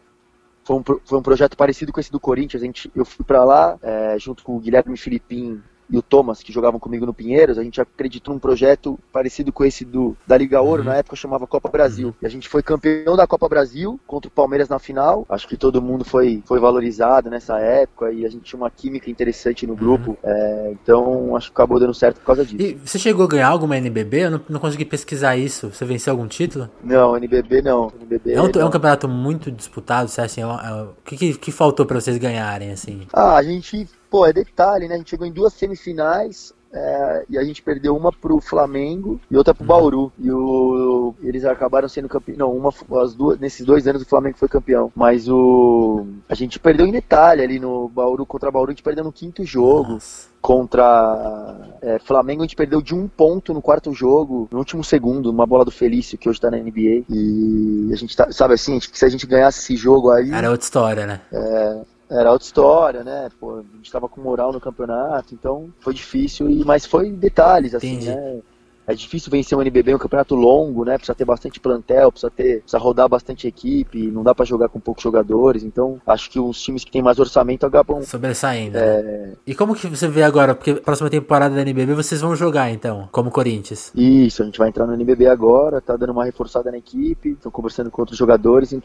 foi 0.64 0.76
um, 0.76 0.82
foi 0.82 1.18
um 1.18 1.22
projeto 1.22 1.56
parecido 1.56 1.92
com 1.92 2.00
esse 2.00 2.10
do 2.10 2.18
Corinthians. 2.18 2.62
A 2.62 2.66
gente, 2.66 2.90
eu 2.94 3.04
fui 3.04 3.24
para 3.24 3.44
lá 3.44 3.78
é, 3.82 4.18
junto 4.18 4.42
com 4.42 4.56
o 4.56 4.58
Guilherme 4.58 4.96
Filipim 4.96 5.62
e 5.88 5.96
o 5.96 6.02
Thomas, 6.02 6.42
que 6.42 6.52
jogavam 6.52 6.80
comigo 6.80 7.06
no 7.06 7.14
Pinheiros, 7.14 7.58
a 7.58 7.62
gente 7.62 7.80
acreditou 7.80 8.34
num 8.34 8.40
projeto 8.40 8.98
parecido 9.12 9.52
com 9.52 9.64
esse 9.64 9.84
do 9.84 10.16
da 10.26 10.36
Liga 10.36 10.60
Ouro, 10.60 10.82
uhum. 10.82 10.88
na 10.88 10.96
época 10.96 11.16
chamava 11.16 11.46
Copa 11.46 11.68
Brasil. 11.68 12.08
Uhum. 12.08 12.14
E 12.20 12.26
a 12.26 12.28
gente 12.28 12.48
foi 12.48 12.62
campeão 12.62 13.16
da 13.16 13.26
Copa 13.26 13.48
Brasil 13.48 13.98
contra 14.06 14.28
o 14.28 14.30
Palmeiras 14.30 14.68
na 14.68 14.78
final. 14.78 15.24
Acho 15.28 15.46
que 15.46 15.56
todo 15.56 15.80
mundo 15.80 16.04
foi, 16.04 16.42
foi 16.44 16.58
valorizado 16.58 17.30
nessa 17.30 17.58
época 17.58 18.12
e 18.12 18.24
a 18.24 18.28
gente 18.28 18.44
tinha 18.44 18.58
uma 18.58 18.70
química 18.70 19.10
interessante 19.10 19.66
no 19.66 19.72
uhum. 19.72 19.78
grupo. 19.78 20.10
Uhum. 20.10 20.16
É, 20.24 20.70
então 20.72 21.36
acho 21.36 21.48
que 21.48 21.54
acabou 21.54 21.78
dando 21.78 21.94
certo 21.94 22.18
por 22.18 22.26
causa 22.26 22.44
disso. 22.44 22.60
E 22.60 22.74
você 22.74 22.98
chegou 22.98 23.24
a 23.24 23.28
ganhar 23.28 23.48
alguma 23.48 23.76
NBB? 23.76 24.24
Eu 24.24 24.30
não, 24.30 24.40
não 24.48 24.60
consegui 24.60 24.84
pesquisar 24.84 25.36
isso. 25.36 25.70
Você 25.72 25.84
venceu 25.84 26.12
algum 26.12 26.26
título? 26.26 26.68
Não, 26.82 27.16
NBB 27.16 27.62
não. 27.62 27.92
NBB 28.00 28.32
é, 28.32 28.42
um, 28.42 28.48
não. 28.48 28.60
é 28.60 28.64
um 28.64 28.70
campeonato 28.70 29.08
muito 29.08 29.50
disputado, 29.50 30.08
você 30.08 30.20
assim, 30.20 30.42
é, 30.42 30.44
é, 30.44 30.82
o 30.82 30.94
que, 31.04 31.16
que, 31.16 31.34
que 31.34 31.52
faltou 31.52 31.86
para 31.86 32.00
vocês 32.00 32.16
ganharem 32.18 32.72
assim? 32.72 33.06
Ah, 33.12 33.36
a 33.36 33.42
gente 33.42 33.88
pô, 34.16 34.24
é 34.24 34.32
detalhe, 34.32 34.88
né? 34.88 34.94
A 34.94 34.98
gente 34.98 35.10
chegou 35.10 35.26
em 35.26 35.32
duas 35.32 35.52
semifinais, 35.52 36.54
é, 36.72 37.24
e 37.28 37.38
a 37.38 37.44
gente 37.44 37.62
perdeu 37.62 37.94
uma 37.94 38.10
pro 38.10 38.40
Flamengo 38.40 39.20
e 39.30 39.36
outra 39.36 39.54
pro 39.54 39.62
uhum. 39.62 39.68
Bauru. 39.68 40.12
E 40.18 40.30
o, 40.30 41.14
eles 41.22 41.44
acabaram 41.44 41.86
sendo 41.86 42.08
campeão. 42.08 42.38
Não, 42.38 42.56
uma, 42.56 42.72
as 43.02 43.14
duas, 43.14 43.38
nesses 43.38 43.64
dois 43.64 43.86
anos 43.86 44.02
o 44.02 44.06
Flamengo 44.06 44.38
foi 44.38 44.48
campeão. 44.48 44.90
Mas 44.94 45.28
o. 45.28 46.06
A 46.28 46.34
gente 46.34 46.58
perdeu 46.58 46.86
em 46.86 46.92
detalhe 46.92 47.42
ali 47.42 47.58
no 47.58 47.90
Bauru 47.90 48.24
contra 48.24 48.50
Bauru, 48.50 48.70
a 48.70 48.72
gente 48.72 48.82
perdeu 48.82 49.04
no 49.04 49.12
quinto 49.12 49.44
jogo. 49.44 49.92
Nossa. 49.92 50.34
Contra 50.40 51.76
é, 51.82 51.98
Flamengo, 51.98 52.42
a 52.42 52.44
gente 52.44 52.54
perdeu 52.54 52.80
de 52.80 52.94
um 52.94 53.08
ponto 53.08 53.52
no 53.52 53.60
quarto 53.60 53.92
jogo, 53.92 54.48
no 54.50 54.58
último 54.58 54.84
segundo, 54.84 55.28
uma 55.28 55.44
bola 55.44 55.64
do 55.64 55.72
Felício, 55.72 56.16
que 56.16 56.28
hoje 56.28 56.40
tá 56.40 56.50
na 56.50 56.56
NBA. 56.56 57.04
E 57.10 57.90
a 57.92 57.96
gente 57.96 58.16
tá, 58.16 58.30
sabe 58.30 58.54
assim, 58.54 58.78
se 58.80 59.04
a 59.04 59.08
gente 59.08 59.26
ganhasse 59.26 59.58
esse 59.58 59.76
jogo 59.76 60.10
aí. 60.10 60.30
Era 60.30 60.50
outra 60.50 60.64
história, 60.64 61.06
né? 61.06 61.20
É, 61.32 61.80
era 62.08 62.32
outra 62.32 62.46
história, 62.46 63.04
né? 63.04 63.28
Pô, 63.40 63.58
a 63.58 63.76
gente 63.76 63.90
tava 63.90 64.08
com 64.08 64.20
moral 64.20 64.52
no 64.52 64.60
campeonato, 64.60 65.34
então 65.34 65.72
foi 65.80 65.92
difícil, 65.94 66.48
e, 66.48 66.64
mas 66.64 66.86
foi 66.86 67.10
detalhes, 67.10 67.74
assim, 67.74 67.94
Entendi. 67.94 68.14
né? 68.14 68.40
É 68.86 68.94
difícil 68.94 69.30
vencer 69.30 69.56
um 69.56 69.62
NBB, 69.62 69.94
um 69.94 69.98
campeonato 69.98 70.34
longo, 70.34 70.84
né? 70.84 70.96
Precisa 70.96 71.14
ter 71.14 71.24
bastante 71.24 71.58
plantel, 71.58 72.10
precisa 72.12 72.30
ter, 72.30 72.60
precisa 72.60 72.78
rodar 72.78 73.08
bastante 73.08 73.46
equipe, 73.46 74.10
não 74.10 74.22
dá 74.22 74.34
para 74.34 74.44
jogar 74.44 74.68
com 74.68 74.78
poucos 74.78 75.02
jogadores. 75.02 75.64
Então, 75.64 76.00
acho 76.06 76.30
que 76.30 76.38
os 76.38 76.60
times 76.60 76.84
que 76.84 76.90
têm 76.90 77.02
mais 77.02 77.18
orçamento 77.18 77.66
acabam 77.66 78.02
sobressaindo. 78.02 78.78
É... 78.78 79.32
E 79.46 79.54
como 79.54 79.74
que 79.74 79.86
você 79.86 80.08
vê 80.08 80.22
agora? 80.22 80.54
Porque 80.54 80.74
próxima 80.74 81.10
temporada 81.10 81.54
da 81.54 81.62
NBB 81.62 81.94
vocês 81.94 82.20
vão 82.20 82.36
jogar 82.36 82.70
então, 82.70 83.08
como 83.10 83.30
Corinthians? 83.30 83.92
Isso, 83.94 84.42
a 84.42 84.44
gente 84.44 84.58
vai 84.58 84.68
entrar 84.68 84.86
no 84.86 84.94
NBB 84.94 85.26
agora, 85.26 85.80
tá 85.80 85.96
dando 85.96 86.12
uma 86.12 86.24
reforçada 86.24 86.70
na 86.70 86.78
equipe, 86.78 87.30
estão 87.30 87.50
conversando 87.50 87.90
com 87.90 88.02
outros 88.02 88.18
jogadores 88.18 88.72
e 88.72 88.80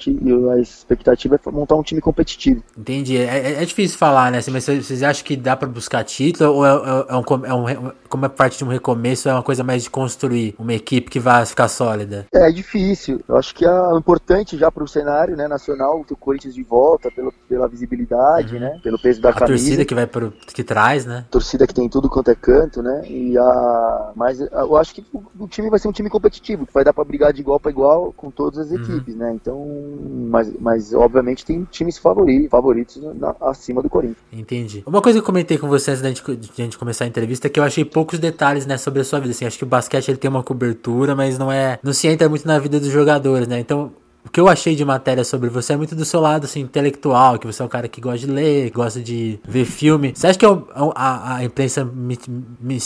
a 0.51 0.59
expectativa 0.59 1.35
é 1.35 1.51
montar 1.51 1.75
um 1.75 1.83
time 1.83 2.01
competitivo. 2.01 2.63
Entendi. 2.77 3.17
É, 3.17 3.37
é, 3.37 3.63
é 3.63 3.65
difícil 3.65 3.97
falar, 3.97 4.31
né? 4.31 4.39
Mas 4.51 4.65
vocês 4.65 5.03
acham 5.03 5.23
que 5.23 5.35
dá 5.35 5.55
para 5.55 5.67
buscar 5.67 6.03
título 6.03 6.53
ou 6.53 6.65
é, 6.65 6.69
é, 6.69 7.05
é 7.09 7.15
um, 7.15 7.45
é 7.45 7.53
um, 7.53 7.91
como 8.09 8.25
é 8.25 8.29
parte 8.29 8.57
de 8.57 8.63
um 8.63 8.67
recomeço, 8.67 9.29
é 9.29 9.33
uma 9.33 9.43
coisa 9.43 9.63
mais 9.63 9.83
de 9.83 9.90
construir 9.91 10.55
uma 10.57 10.73
equipe 10.73 11.09
que 11.09 11.19
vai 11.19 11.45
ficar 11.45 11.67
sólida? 11.67 12.25
É 12.33 12.49
difícil. 12.51 13.21
Eu 13.27 13.37
acho 13.37 13.53
que 13.53 13.65
é 13.65 13.97
importante 13.97 14.57
já 14.57 14.71
para 14.71 14.83
o 14.83 14.87
cenário 14.87 15.35
né, 15.35 15.47
nacional 15.47 16.03
o 16.09 16.15
Corinthians 16.15 16.53
de 16.53 16.63
volta, 16.63 17.09
pelo, 17.11 17.33
pela 17.47 17.67
visibilidade, 17.67 18.55
uhum. 18.55 18.61
né? 18.61 18.79
Pelo 18.83 18.99
peso 18.99 19.21
da 19.21 19.29
a 19.29 19.33
camisa. 19.33 19.53
A 19.53 19.57
torcida 19.57 19.85
que 19.85 19.95
vai 19.95 20.07
pro, 20.07 20.31
que 20.31 20.63
traz, 20.63 21.05
né? 21.05 21.25
Torcida 21.29 21.67
que 21.67 21.73
tem 21.73 21.87
tudo 21.89 22.09
quanto 22.09 22.31
é 22.31 22.35
canto, 22.35 22.81
né? 22.81 23.03
E 23.07 23.37
a, 23.37 24.11
mas 24.15 24.39
eu 24.39 24.77
acho 24.77 24.93
que 24.93 25.05
o, 25.39 25.47
time 25.47 25.69
vai 25.69 25.79
ser 25.79 25.87
um 25.87 25.91
time 25.91 26.09
competitivo, 26.09 26.65
que 26.65 26.73
vai 26.73 26.83
dar 26.83 26.93
para 26.93 27.03
brigar 27.03 27.33
de 27.33 27.41
igual 27.41 27.59
para 27.59 27.71
igual 27.71 28.13
com 28.13 28.29
todas 28.29 28.59
as 28.59 28.71
uhum. 28.71 28.83
equipes, 28.83 29.15
né? 29.15 29.33
Então, 29.33 29.65
mas, 30.29 30.51
mas 30.59 30.93
obviamente 30.93 31.45
tem 31.45 31.63
times 31.69 31.97
favoritos, 31.97 32.49
favoritos 32.49 33.01
na, 33.15 33.35
acima 33.41 33.81
do 33.81 33.89
Corinthians. 33.89 34.17
Entendi. 34.31 34.83
Uma 34.85 35.01
coisa 35.01 35.19
que 35.19 35.21
eu 35.21 35.25
comentei 35.25 35.57
com 35.57 35.67
você 35.67 35.91
antes 35.91 36.01
da 36.01 36.09
gente, 36.09 36.23
de 36.35 36.61
a 36.61 36.63
gente 36.63 36.77
começar 36.77 37.05
a 37.05 37.07
entrevista 37.07 37.47
é 37.47 37.49
que 37.49 37.59
eu 37.59 37.63
achei 37.63 37.83
poucos 37.85 38.19
detalhes, 38.19 38.65
né, 38.65 38.77
sobre 38.77 39.01
a 39.01 39.03
sua 39.03 39.19
vida. 39.19 39.31
Assim, 39.31 39.45
acho 39.45 39.57
que 39.57 39.63
o 39.63 39.67
basquete 39.81 40.09
ele 40.09 40.17
tem 40.17 40.29
uma 40.29 40.43
cobertura, 40.43 41.15
mas 41.15 41.37
não 41.37 41.51
é, 41.51 41.79
não 41.81 41.91
se 41.91 42.07
entra 42.07 42.29
muito 42.29 42.47
na 42.47 42.59
vida 42.59 42.79
dos 42.79 42.89
jogadores, 42.89 43.47
né? 43.47 43.59
Então, 43.59 43.91
o 44.23 44.29
que 44.29 44.39
eu 44.39 44.47
achei 44.47 44.75
de 44.75 44.85
matéria 44.85 45.23
sobre 45.23 45.49
você 45.49 45.73
é 45.73 45.77
muito 45.77 45.95
do 45.95 46.05
seu 46.05 46.19
lado, 46.19 46.45
assim, 46.45 46.61
intelectual, 46.61 47.39
que 47.39 47.47
você 47.47 47.61
é 47.61 47.65
um 47.65 47.67
cara 47.67 47.87
que 47.87 47.99
gosta 47.99 48.19
de 48.19 48.31
ler, 48.31 48.69
gosta 48.69 49.01
de 49.01 49.39
ver 49.43 49.65
filme. 49.65 50.13
Você 50.15 50.27
acha 50.27 50.37
que 50.37 50.45
a, 50.45 51.35
a 51.37 51.43
imprensa 51.43 51.89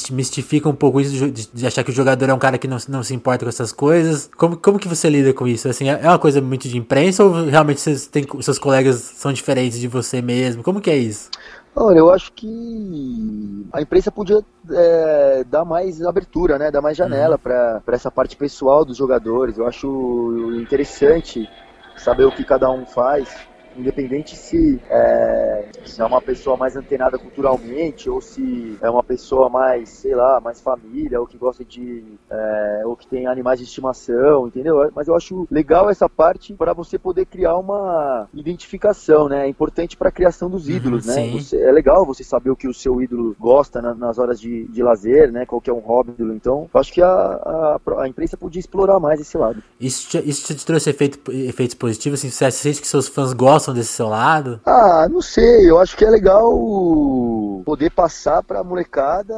mistifica 0.10 0.70
um 0.70 0.74
pouco 0.74 1.02
isso 1.02 1.30
de, 1.30 1.48
de, 1.54 1.68
achar 1.68 1.84
que 1.84 1.92
o 1.92 1.94
jogador 1.94 2.30
é 2.30 2.34
um 2.34 2.40
cara 2.40 2.58
que 2.58 2.68
não, 2.70 2.78
não 2.88 3.04
se 3.04 3.14
importa 3.14 3.44
com 3.44 3.50
essas 3.50 3.74
coisas? 3.74 4.30
Como, 4.38 4.56
como 4.56 4.80
que 4.80 4.88
você 4.88 5.10
lida 5.10 5.34
com 5.34 5.46
isso? 5.46 5.68
Assim, 5.68 5.90
é, 5.90 6.00
é 6.04 6.08
uma 6.08 6.20
coisa 6.20 6.40
muito 6.40 6.70
de 6.70 6.78
imprensa 6.78 7.24
ou 7.24 7.46
realmente 7.46 7.82
vocês 7.82 8.08
têm, 8.08 8.26
seus 8.40 8.58
colegas 8.58 8.96
são 8.96 9.34
diferentes 9.34 9.78
de 9.78 9.90
você 9.90 10.22
mesmo? 10.22 10.64
Como 10.64 10.80
que 10.80 10.90
é 10.90 10.98
isso? 10.98 11.30
Olha, 11.78 12.00
eu 12.00 12.10
acho 12.10 12.32
que 12.32 13.68
a 13.74 13.82
imprensa 13.82 14.10
podia 14.10 14.40
é, 14.72 15.44
dar 15.44 15.66
mais 15.66 16.02
abertura, 16.02 16.58
né? 16.58 16.72
Dar 16.72 16.82
mais 16.82 16.96
janela 16.96 17.36
uhum. 17.36 17.42
para 17.84 17.96
essa 17.96 18.10
parte 18.10 18.38
pessoal 18.38 18.86
dos 18.86 18.96
jogadores. 18.96 19.58
Eu 19.58 19.68
acho 19.68 20.58
interessante 20.62 21.50
saber 21.98 22.24
o 22.24 22.32
que 22.32 22.46
cada 22.46 22.72
um 22.72 22.86
faz 22.86 23.46
independente 23.78 24.36
se 24.36 24.80
é, 24.90 25.66
se 25.86 26.02
é 26.02 26.06
uma 26.06 26.22
pessoa 26.22 26.58
mais 26.58 26.76
antenada 26.76 27.18
culturalmente 27.18 28.10
ou 28.10 28.22
se 28.22 28.78
é 28.82 28.90
uma 28.90 29.04
pessoa 29.04 29.50
mais, 29.50 29.90
sei 29.90 30.16
lá, 30.16 30.40
mais 30.40 30.62
família 30.62 31.20
ou 31.20 31.28
que 31.28 31.38
gosta 31.38 31.64
de 31.64 32.04
é, 32.30 32.82
ou 32.86 32.96
que 32.96 33.08
tem 33.08 33.28
animais 33.28 33.60
de 33.60 33.66
estimação, 33.66 34.48
entendeu? 34.48 34.92
Mas 34.96 35.08
eu 35.08 35.16
acho 35.16 35.48
legal 35.50 35.90
essa 35.90 36.10
parte 36.10 36.54
para 36.54 36.74
você 36.74 36.98
poder 36.98 37.26
criar 37.26 37.58
uma 37.58 38.28
identificação, 38.34 39.28
né? 39.28 39.46
É 39.46 39.50
importante 39.50 39.98
para 39.98 40.10
a 40.10 40.12
criação 40.12 40.50
dos 40.50 40.68
uhum, 40.68 40.76
ídolos, 40.76 41.08
uhum, 41.08 41.16
né? 41.16 41.32
Você, 41.32 41.62
é 41.62 41.72
legal 41.72 42.06
você 42.06 42.24
saber 42.24 42.50
o 42.50 42.56
que 42.56 42.68
o 42.68 42.74
seu 42.74 43.02
ídolo 43.02 43.36
gosta 43.40 43.82
na, 43.82 43.94
nas 43.94 44.18
horas 44.18 44.40
de, 44.40 44.66
de 44.66 44.84
lazer, 44.84 45.32
né? 45.32 45.46
Qual 45.46 45.62
que 45.62 45.70
é 45.70 45.74
um 45.74 45.80
hobby 45.80 46.12
do 46.12 46.34
Então, 46.34 46.70
eu 46.74 46.80
acho 46.80 46.94
que 46.94 47.02
a, 47.02 47.08
a, 47.08 47.80
a, 48.00 48.08
imprensa 48.08 48.38
podia 48.38 48.60
explorar 48.60 49.00
mais 49.00 49.20
esse 49.20 49.38
lado. 49.38 49.62
Isso 49.80 50.10
te, 50.10 50.30
isso 50.30 50.54
te 50.54 50.66
trouxe 50.66 50.90
efeito, 50.90 51.32
efeitos 51.32 51.76
positivos? 51.76 52.20
Assim, 52.20 52.30
você 52.30 52.52
sente 52.52 52.82
que 52.82 52.88
seus 52.88 53.08
fãs 53.08 53.34
gostam 53.34 53.65
gostam 53.66 53.74
desse 53.74 53.94
seu 53.94 54.08
lado? 54.08 54.60
Ah, 54.66 55.08
não 55.10 55.22
sei. 55.22 55.70
Eu 55.70 55.80
acho 55.80 55.98
que 55.98 56.06
é 56.06 56.10
legal 56.10 56.52
poder 57.66 57.90
passar 57.90 58.44
pra 58.44 58.64
molecada 58.64 59.34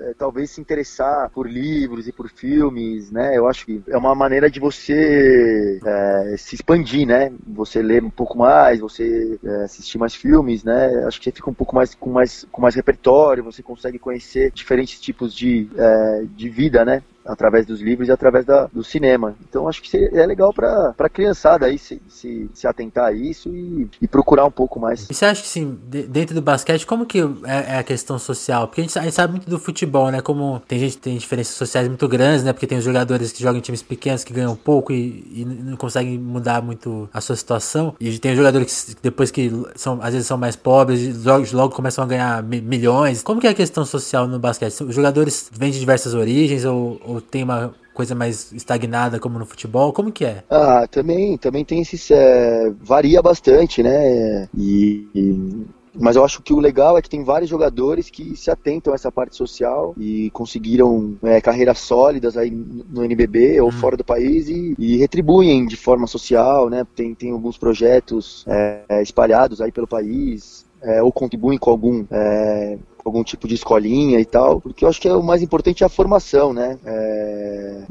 é, 0.00 0.14
talvez 0.16 0.50
se 0.50 0.60
interessar 0.60 1.30
por 1.30 1.48
livros 1.48 2.06
e 2.06 2.12
por 2.12 2.28
filmes, 2.28 3.10
né? 3.10 3.36
Eu 3.36 3.48
acho 3.48 3.66
que 3.66 3.82
é 3.88 3.96
uma 3.96 4.14
maneira 4.14 4.50
de 4.50 4.60
você 4.60 5.80
é, 5.84 6.36
se 6.36 6.54
expandir, 6.54 7.06
né? 7.06 7.32
Você 7.46 7.82
ler 7.82 8.02
um 8.02 8.10
pouco 8.10 8.38
mais, 8.38 8.80
você 8.80 9.38
é, 9.44 9.64
assistir 9.64 9.98
mais 9.98 10.14
filmes, 10.14 10.64
né? 10.64 11.04
Acho 11.06 11.18
que 11.18 11.24
você 11.24 11.32
fica 11.32 11.50
um 11.50 11.54
pouco 11.54 11.74
mais 11.74 11.94
com 11.94 12.10
mais 12.10 12.46
com 12.50 12.62
mais 12.62 12.74
repertório, 12.74 13.44
você 13.44 13.62
consegue 13.62 13.98
conhecer 13.98 14.50
diferentes 14.52 15.00
tipos 15.00 15.34
de, 15.34 15.68
é, 15.76 16.24
de 16.34 16.48
vida, 16.48 16.84
né? 16.84 17.02
através 17.28 17.66
dos 17.66 17.80
livros 17.80 18.08
e 18.08 18.12
através 18.12 18.46
da, 18.46 18.66
do 18.72 18.82
cinema. 18.82 19.36
Então 19.46 19.68
acho 19.68 19.82
que 19.82 19.96
é 19.96 20.26
legal 20.26 20.52
para 20.52 20.94
a 20.98 21.08
criançada 21.08 21.66
aí 21.66 21.78
se, 21.78 22.00
se, 22.08 22.48
se, 22.54 22.66
atentar 22.66 23.04
a 23.04 23.12
isso 23.12 23.54
e, 23.54 23.86
e, 24.00 24.08
procurar 24.08 24.46
um 24.46 24.50
pouco 24.50 24.80
mais. 24.80 25.08
E 25.10 25.14
você 25.14 25.26
acha 25.26 25.42
que 25.42 25.48
sim, 25.48 25.78
dentro 25.84 26.34
do 26.34 26.40
basquete, 26.40 26.86
como 26.86 27.04
que 27.04 27.20
é, 27.20 27.74
é, 27.74 27.78
a 27.78 27.82
questão 27.82 28.18
social? 28.18 28.66
Porque 28.66 28.80
a 28.80 28.84
gente, 28.84 28.98
a 28.98 29.02
gente, 29.02 29.14
sabe 29.14 29.32
muito 29.32 29.50
do 29.50 29.58
futebol, 29.58 29.87
né? 30.10 30.20
Como 30.20 30.60
tem 30.66 30.78
gente 30.78 30.98
tem 30.98 31.16
diferenças 31.16 31.54
sociais 31.54 31.88
muito 31.88 32.06
grandes, 32.08 32.44
né? 32.44 32.52
Porque 32.52 32.66
tem 32.66 32.78
os 32.78 32.84
jogadores 32.84 33.32
que 33.32 33.42
jogam 33.42 33.58
em 33.58 33.62
times 33.62 33.82
pequenos 33.82 34.24
que 34.24 34.32
ganham 34.32 34.54
pouco 34.54 34.92
e, 34.92 35.24
e 35.34 35.44
não 35.44 35.76
conseguem 35.76 36.18
mudar 36.18 36.62
muito 36.62 37.08
a 37.12 37.20
sua 37.20 37.36
situação. 37.36 37.94
E 38.00 38.18
tem 38.18 38.32
os 38.32 38.36
jogadores 38.36 38.84
que 38.84 38.96
depois 39.02 39.30
que 39.30 39.50
são, 39.76 39.98
às 40.02 40.12
vezes 40.12 40.26
são 40.26 40.38
mais 40.38 40.56
pobres, 40.56 41.24
logo, 41.24 41.46
logo 41.52 41.74
começam 41.74 42.04
a 42.04 42.06
ganhar 42.06 42.42
milhões. 42.42 43.22
Como 43.22 43.40
que 43.40 43.46
é 43.46 43.50
a 43.50 43.54
questão 43.54 43.84
social 43.84 44.26
no 44.26 44.38
basquete? 44.38 44.82
Os 44.82 44.94
jogadores 44.94 45.50
vêm 45.52 45.70
de 45.70 45.78
diversas 45.78 46.14
origens 46.14 46.64
ou, 46.64 47.00
ou 47.04 47.20
tem 47.20 47.42
uma 47.42 47.72
coisa 47.98 48.14
mais 48.14 48.52
estagnada 48.52 49.18
como 49.18 49.40
no 49.40 49.44
futebol? 49.44 49.92
Como 49.92 50.12
que 50.12 50.24
é? 50.24 50.44
Ah, 50.48 50.86
também, 50.88 51.36
também 51.36 51.64
tem 51.64 51.82
esse 51.82 52.14
é, 52.14 52.72
varia 52.80 53.20
bastante, 53.20 53.82
né? 53.82 54.48
E, 54.56 55.08
e, 55.12 55.66
mas 55.98 56.16
eu 56.16 56.24
acho 56.24 56.42
que 56.42 56.52
o 56.52 56.60
legal 56.60 56.96
é 56.96 57.02
que 57.02 57.10
tem 57.10 57.24
vários 57.24 57.50
jogadores 57.50 58.08
que 58.08 58.36
se 58.36 58.50
atentam 58.50 58.92
a 58.92 58.96
essa 58.96 59.10
parte 59.10 59.36
social 59.36 59.94
e 59.98 60.30
conseguiram 60.30 61.16
é, 61.22 61.40
carreiras 61.40 61.78
sólidas 61.78 62.36
aí 62.36 62.50
no 62.50 63.04
NBB 63.04 63.60
ou 63.60 63.68
hum. 63.68 63.72
fora 63.72 63.96
do 63.96 64.04
país 64.04 64.48
e, 64.48 64.74
e, 64.78 64.96
retribuem 64.96 65.66
de 65.66 65.76
forma 65.76 66.06
social, 66.06 66.70
né? 66.70 66.86
Tem, 66.94 67.14
tem 67.14 67.32
alguns 67.32 67.58
projetos 67.58 68.44
é, 68.46 69.02
espalhados 69.02 69.60
aí 69.60 69.72
pelo 69.72 69.86
país. 69.86 70.66
É, 70.80 71.02
ou 71.02 71.10
contribuem 71.10 71.58
com 71.58 71.70
algum 71.70 72.04
é, 72.08 72.78
algum 73.08 73.24
tipo 73.24 73.48
de 73.48 73.54
escolinha 73.54 74.20
e 74.20 74.24
tal, 74.24 74.60
porque 74.60 74.84
eu 74.84 74.88
acho 74.88 75.00
que 75.00 75.08
é 75.08 75.14
o 75.14 75.22
mais 75.22 75.42
importante 75.42 75.82
é 75.82 75.86
a 75.86 75.90
formação, 75.90 76.52
né? 76.52 76.78
É, 76.84 77.82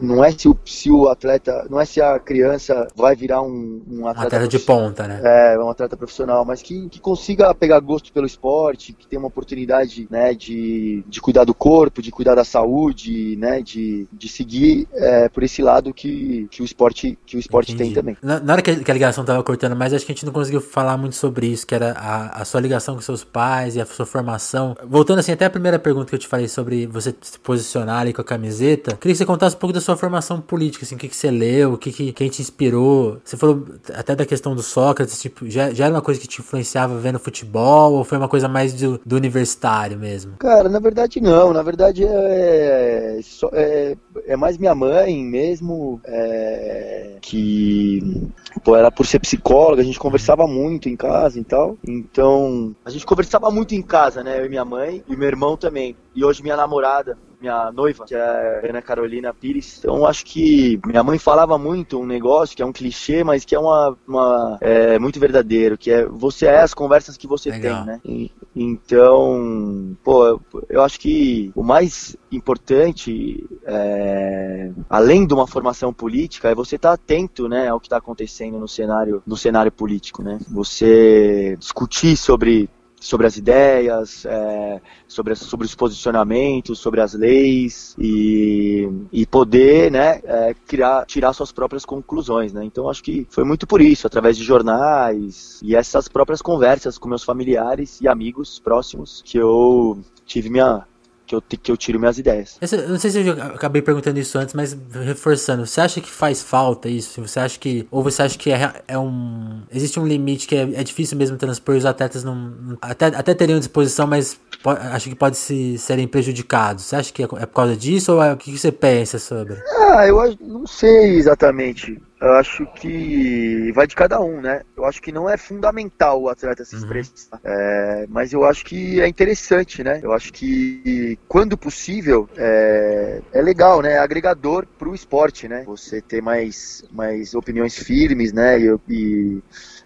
não 0.00 0.24
é 0.24 0.30
se 0.32 0.48
o, 0.48 0.56
se 0.64 0.90
o 0.90 1.08
atleta, 1.08 1.66
não 1.70 1.80
é 1.80 1.84
se 1.84 2.00
a 2.00 2.18
criança 2.18 2.88
vai 2.96 3.14
virar 3.14 3.42
um, 3.42 3.82
um 3.88 4.06
atleta, 4.06 4.36
atleta 4.36 4.48
de 4.48 4.58
ponta, 4.58 5.06
né? 5.06 5.20
É, 5.22 5.58
um 5.58 5.70
atleta 5.70 5.96
profissional, 5.96 6.44
mas 6.44 6.62
que, 6.62 6.88
que 6.88 7.00
consiga 7.00 7.54
pegar 7.54 7.80
gosto 7.80 8.12
pelo 8.12 8.26
esporte, 8.26 8.92
que 8.92 9.06
tenha 9.06 9.20
uma 9.20 9.28
oportunidade, 9.28 10.06
né, 10.10 10.34
de, 10.34 11.04
de 11.08 11.20
cuidar 11.20 11.44
do 11.44 11.54
corpo, 11.54 12.02
de 12.02 12.10
cuidar 12.10 12.34
da 12.34 12.44
saúde, 12.44 13.36
né, 13.36 13.62
de, 13.62 14.06
de 14.12 14.28
seguir 14.28 14.88
é, 14.94 15.28
por 15.28 15.42
esse 15.42 15.62
lado 15.62 15.92
que, 15.92 16.48
que 16.50 16.62
o 16.62 16.64
esporte, 16.64 17.18
que 17.26 17.36
o 17.36 17.40
esporte 17.40 17.76
tem 17.76 17.92
também. 17.92 18.16
Na, 18.22 18.40
na 18.40 18.52
hora 18.54 18.62
que 18.62 18.70
a, 18.70 18.94
ligação 18.94 19.24
tava 19.24 19.42
cortando, 19.42 19.76
mas 19.76 19.92
acho 19.92 20.04
que 20.06 20.12
a 20.12 20.14
gente 20.14 20.26
não 20.26 20.32
conseguiu 20.32 20.60
falar 20.60 20.96
muito 20.96 21.16
sobre 21.16 21.46
isso, 21.46 21.66
que 21.66 21.74
era 21.74 21.92
a, 21.92 22.42
a 22.42 22.44
sua 22.44 22.60
ligação 22.60 22.94
com 22.94 23.00
seus 23.00 23.24
pais 23.24 23.76
e 23.76 23.80
a 23.80 23.86
sua 23.86 24.06
formação 24.06 24.61
voltando 24.86 25.18
assim 25.18 25.32
até 25.32 25.44
a 25.44 25.50
primeira 25.50 25.78
pergunta 25.78 26.06
que 26.06 26.14
eu 26.14 26.18
te 26.18 26.28
falei 26.28 26.48
sobre 26.48 26.86
você 26.86 27.14
se 27.20 27.38
posicionar 27.38 28.00
ali 28.00 28.12
com 28.12 28.20
a 28.20 28.24
camiseta, 28.24 28.96
queria 28.96 29.14
que 29.14 29.18
você 29.18 29.26
contasse 29.26 29.56
um 29.56 29.58
pouco 29.58 29.72
da 29.72 29.80
sua 29.80 29.96
formação 29.96 30.40
política, 30.40 30.84
assim, 30.84 30.94
o 30.94 30.98
que, 30.98 31.08
que 31.08 31.16
você 31.16 31.30
leu, 31.30 31.74
o 31.74 31.78
que, 31.78 31.92
que 31.92 32.12
quem 32.12 32.28
te 32.28 32.42
inspirou. 32.42 33.18
Você 33.24 33.36
falou 33.36 33.64
até 33.94 34.14
da 34.14 34.26
questão 34.26 34.54
do 34.54 34.62
Sócrates, 34.62 35.20
tipo, 35.20 35.48
já, 35.48 35.72
já 35.72 35.86
era 35.86 35.94
uma 35.94 36.02
coisa 36.02 36.20
que 36.20 36.26
te 36.26 36.40
influenciava 36.40 36.98
vendo 36.98 37.18
futebol 37.18 37.94
ou 37.94 38.04
foi 38.04 38.18
uma 38.18 38.28
coisa 38.28 38.48
mais 38.48 38.72
do, 38.74 39.00
do 39.04 39.16
universitário 39.16 39.98
mesmo? 39.98 40.36
Cara, 40.38 40.68
na 40.68 40.78
verdade 40.78 41.20
não, 41.20 41.52
na 41.52 41.62
verdade 41.62 42.04
é, 42.04 43.20
é, 43.52 43.96
é 44.26 44.36
mais 44.36 44.58
minha 44.58 44.74
mãe 44.74 45.22
mesmo, 45.24 46.00
é, 46.04 47.16
que 47.20 48.30
pô, 48.64 48.76
ela 48.76 48.90
por 48.90 49.06
ser 49.06 49.18
psicóloga, 49.18 49.82
a 49.82 49.84
gente 49.84 49.98
conversava 49.98 50.46
muito 50.46 50.88
em 50.88 50.96
casa 50.96 51.38
e 51.38 51.44
tal, 51.44 51.76
então 51.86 52.74
a 52.84 52.90
gente 52.90 53.06
conversava 53.06 53.50
muito 53.50 53.74
em 53.74 53.82
casa, 53.82 54.22
né? 54.22 54.41
Eu 54.42 54.46
e 54.46 54.48
minha 54.48 54.64
mãe 54.64 55.04
e 55.08 55.16
meu 55.16 55.28
irmão 55.28 55.56
também. 55.56 55.96
E 56.14 56.24
hoje 56.24 56.42
minha 56.42 56.56
namorada, 56.56 57.16
minha 57.40 57.70
noiva, 57.70 58.04
que 58.04 58.14
é 58.14 58.20
a 58.20 58.68
Ana 58.68 58.82
Carolina 58.82 59.32
Pires. 59.32 59.78
Então 59.78 60.04
acho 60.04 60.24
que 60.24 60.80
minha 60.84 61.02
mãe 61.02 61.16
falava 61.16 61.56
muito 61.56 62.00
um 62.00 62.06
negócio 62.06 62.56
que 62.56 62.62
é 62.62 62.66
um 62.66 62.72
clichê, 62.72 63.22
mas 63.22 63.44
que 63.44 63.54
é 63.54 63.58
uma, 63.58 63.96
uma 64.06 64.58
é, 64.60 64.98
muito 64.98 65.20
verdadeiro, 65.20 65.78
que 65.78 65.92
é 65.92 66.04
você 66.06 66.46
é 66.46 66.60
as 66.60 66.74
conversas 66.74 67.16
que 67.16 67.26
você 67.26 67.50
Legal. 67.50 67.76
tem, 67.76 67.86
né? 67.86 68.00
E, 68.04 68.32
então, 68.54 69.96
pô, 70.02 70.40
eu 70.68 70.82
acho 70.82 70.98
que 70.98 71.52
o 71.54 71.62
mais 71.62 72.16
importante, 72.30 73.48
é, 73.64 74.70
além 74.90 75.24
de 75.24 75.34
uma 75.34 75.46
formação 75.46 75.92
política, 75.92 76.50
é 76.50 76.54
você 76.54 76.76
estar 76.76 76.90
tá 76.90 76.94
atento, 76.94 77.48
né, 77.48 77.68
ao 77.68 77.80
que 77.80 77.86
está 77.86 77.96
acontecendo 77.96 78.58
no 78.58 78.68
cenário, 78.68 79.22
no 79.24 79.36
cenário 79.36 79.70
político, 79.70 80.22
né? 80.22 80.38
Você 80.50 81.56
discutir 81.58 82.16
sobre 82.16 82.68
sobre 83.02 83.26
as 83.26 83.36
ideias, 83.36 84.24
é, 84.24 84.80
sobre, 85.08 85.34
sobre 85.34 85.66
os 85.66 85.74
posicionamentos, 85.74 86.78
sobre 86.78 87.00
as 87.00 87.14
leis 87.14 87.96
e, 87.98 88.88
e 89.10 89.26
poder 89.26 89.90
né, 89.90 90.20
é, 90.24 90.54
criar, 90.66 91.04
tirar 91.04 91.32
suas 91.32 91.50
próprias 91.50 91.84
conclusões. 91.84 92.52
Né? 92.52 92.64
Então 92.64 92.88
acho 92.88 93.02
que 93.02 93.26
foi 93.28 93.42
muito 93.42 93.66
por 93.66 93.80
isso, 93.80 94.06
através 94.06 94.36
de 94.36 94.44
jornais 94.44 95.60
e 95.64 95.74
essas 95.74 96.06
próprias 96.06 96.40
conversas 96.40 96.96
com 96.96 97.08
meus 97.08 97.24
familiares 97.24 98.00
e 98.00 98.06
amigos 98.06 98.60
próximos, 98.60 99.20
que 99.24 99.36
eu 99.36 99.98
tive 100.24 100.48
minha, 100.48 100.86
que 101.26 101.34
eu, 101.34 101.42
que 101.42 101.72
eu 101.72 101.76
tiro 101.76 101.98
minhas 101.98 102.18
ideias. 102.18 102.58
eu 102.60 102.88
não 102.88 102.98
sei 102.98 103.10
se 103.10 103.26
eu 103.26 103.32
acabei 103.32 103.80
perguntando 103.82 104.18
isso 104.18 104.38
antes, 104.38 104.54
mas 104.54 104.76
reforçando, 105.04 105.66
você 105.66 105.80
acha 105.80 106.00
que 106.00 106.10
faz 106.10 106.42
falta 106.42 106.88
isso? 106.88 107.20
Você 107.22 107.40
acha 107.40 107.58
que. 107.58 107.86
Ou 107.90 108.02
você 108.02 108.22
acha 108.22 108.38
que 108.38 108.50
é, 108.50 108.82
é 108.88 108.98
um. 108.98 109.62
Existe 109.72 109.98
um 109.98 110.06
limite 110.06 110.46
que 110.46 110.54
é, 110.54 110.62
é 110.62 110.84
difícil 110.84 111.16
mesmo 111.16 111.36
transpor 111.36 111.76
os 111.76 111.86
atletas 111.86 112.24
não. 112.24 112.76
Até, 112.80 113.06
até 113.06 113.34
teriam 113.34 113.58
disposição, 113.58 114.06
mas 114.06 114.38
pode, 114.62 114.80
acho 114.80 115.08
que 115.08 115.14
pode 115.14 115.36
se 115.36 115.78
serem 115.78 116.06
prejudicados. 116.06 116.84
Você 116.84 116.96
acha 116.96 117.12
que 117.12 117.22
é, 117.22 117.24
é 117.24 117.46
por 117.46 117.54
causa 117.54 117.76
disso 117.76 118.12
ou 118.12 118.22
é, 118.22 118.32
o 118.32 118.36
que 118.36 118.56
você 118.56 118.72
pensa 118.72 119.18
sobre? 119.18 119.56
Ah, 119.90 120.06
eu 120.06 120.36
não 120.40 120.66
sei 120.66 121.16
exatamente. 121.16 122.00
Eu 122.22 122.34
acho 122.34 122.64
que 122.66 123.72
vai 123.72 123.84
de 123.84 123.96
cada 123.96 124.20
um, 124.20 124.40
né? 124.40 124.62
Eu 124.76 124.84
acho 124.84 125.02
que 125.02 125.10
não 125.10 125.28
é 125.28 125.36
fundamental 125.36 126.22
o 126.22 126.28
atleta 126.28 126.64
se 126.64 126.76
uhum. 126.76 126.82
expressar. 126.82 127.34
Uhum. 127.34 127.40
É, 127.42 128.06
mas 128.08 128.32
eu 128.32 128.44
acho 128.44 128.64
que 128.64 129.00
é 129.00 129.08
interessante, 129.08 129.82
né? 129.82 129.98
Eu 130.00 130.12
acho 130.12 130.32
que 130.32 131.18
quando 131.26 131.58
possível 131.58 132.28
é, 132.36 133.20
é 133.32 133.42
legal, 133.42 133.82
né? 133.82 133.94
É 133.94 133.98
agregador 133.98 134.64
pro 134.78 134.94
esporte, 134.94 135.48
né? 135.48 135.64
Você 135.66 136.00
ter 136.00 136.22
mais, 136.22 136.84
mais 136.92 137.34
opiniões 137.34 137.76
firmes, 137.76 138.32
né? 138.32 138.56
E, 138.60 138.78
e 138.88 139.42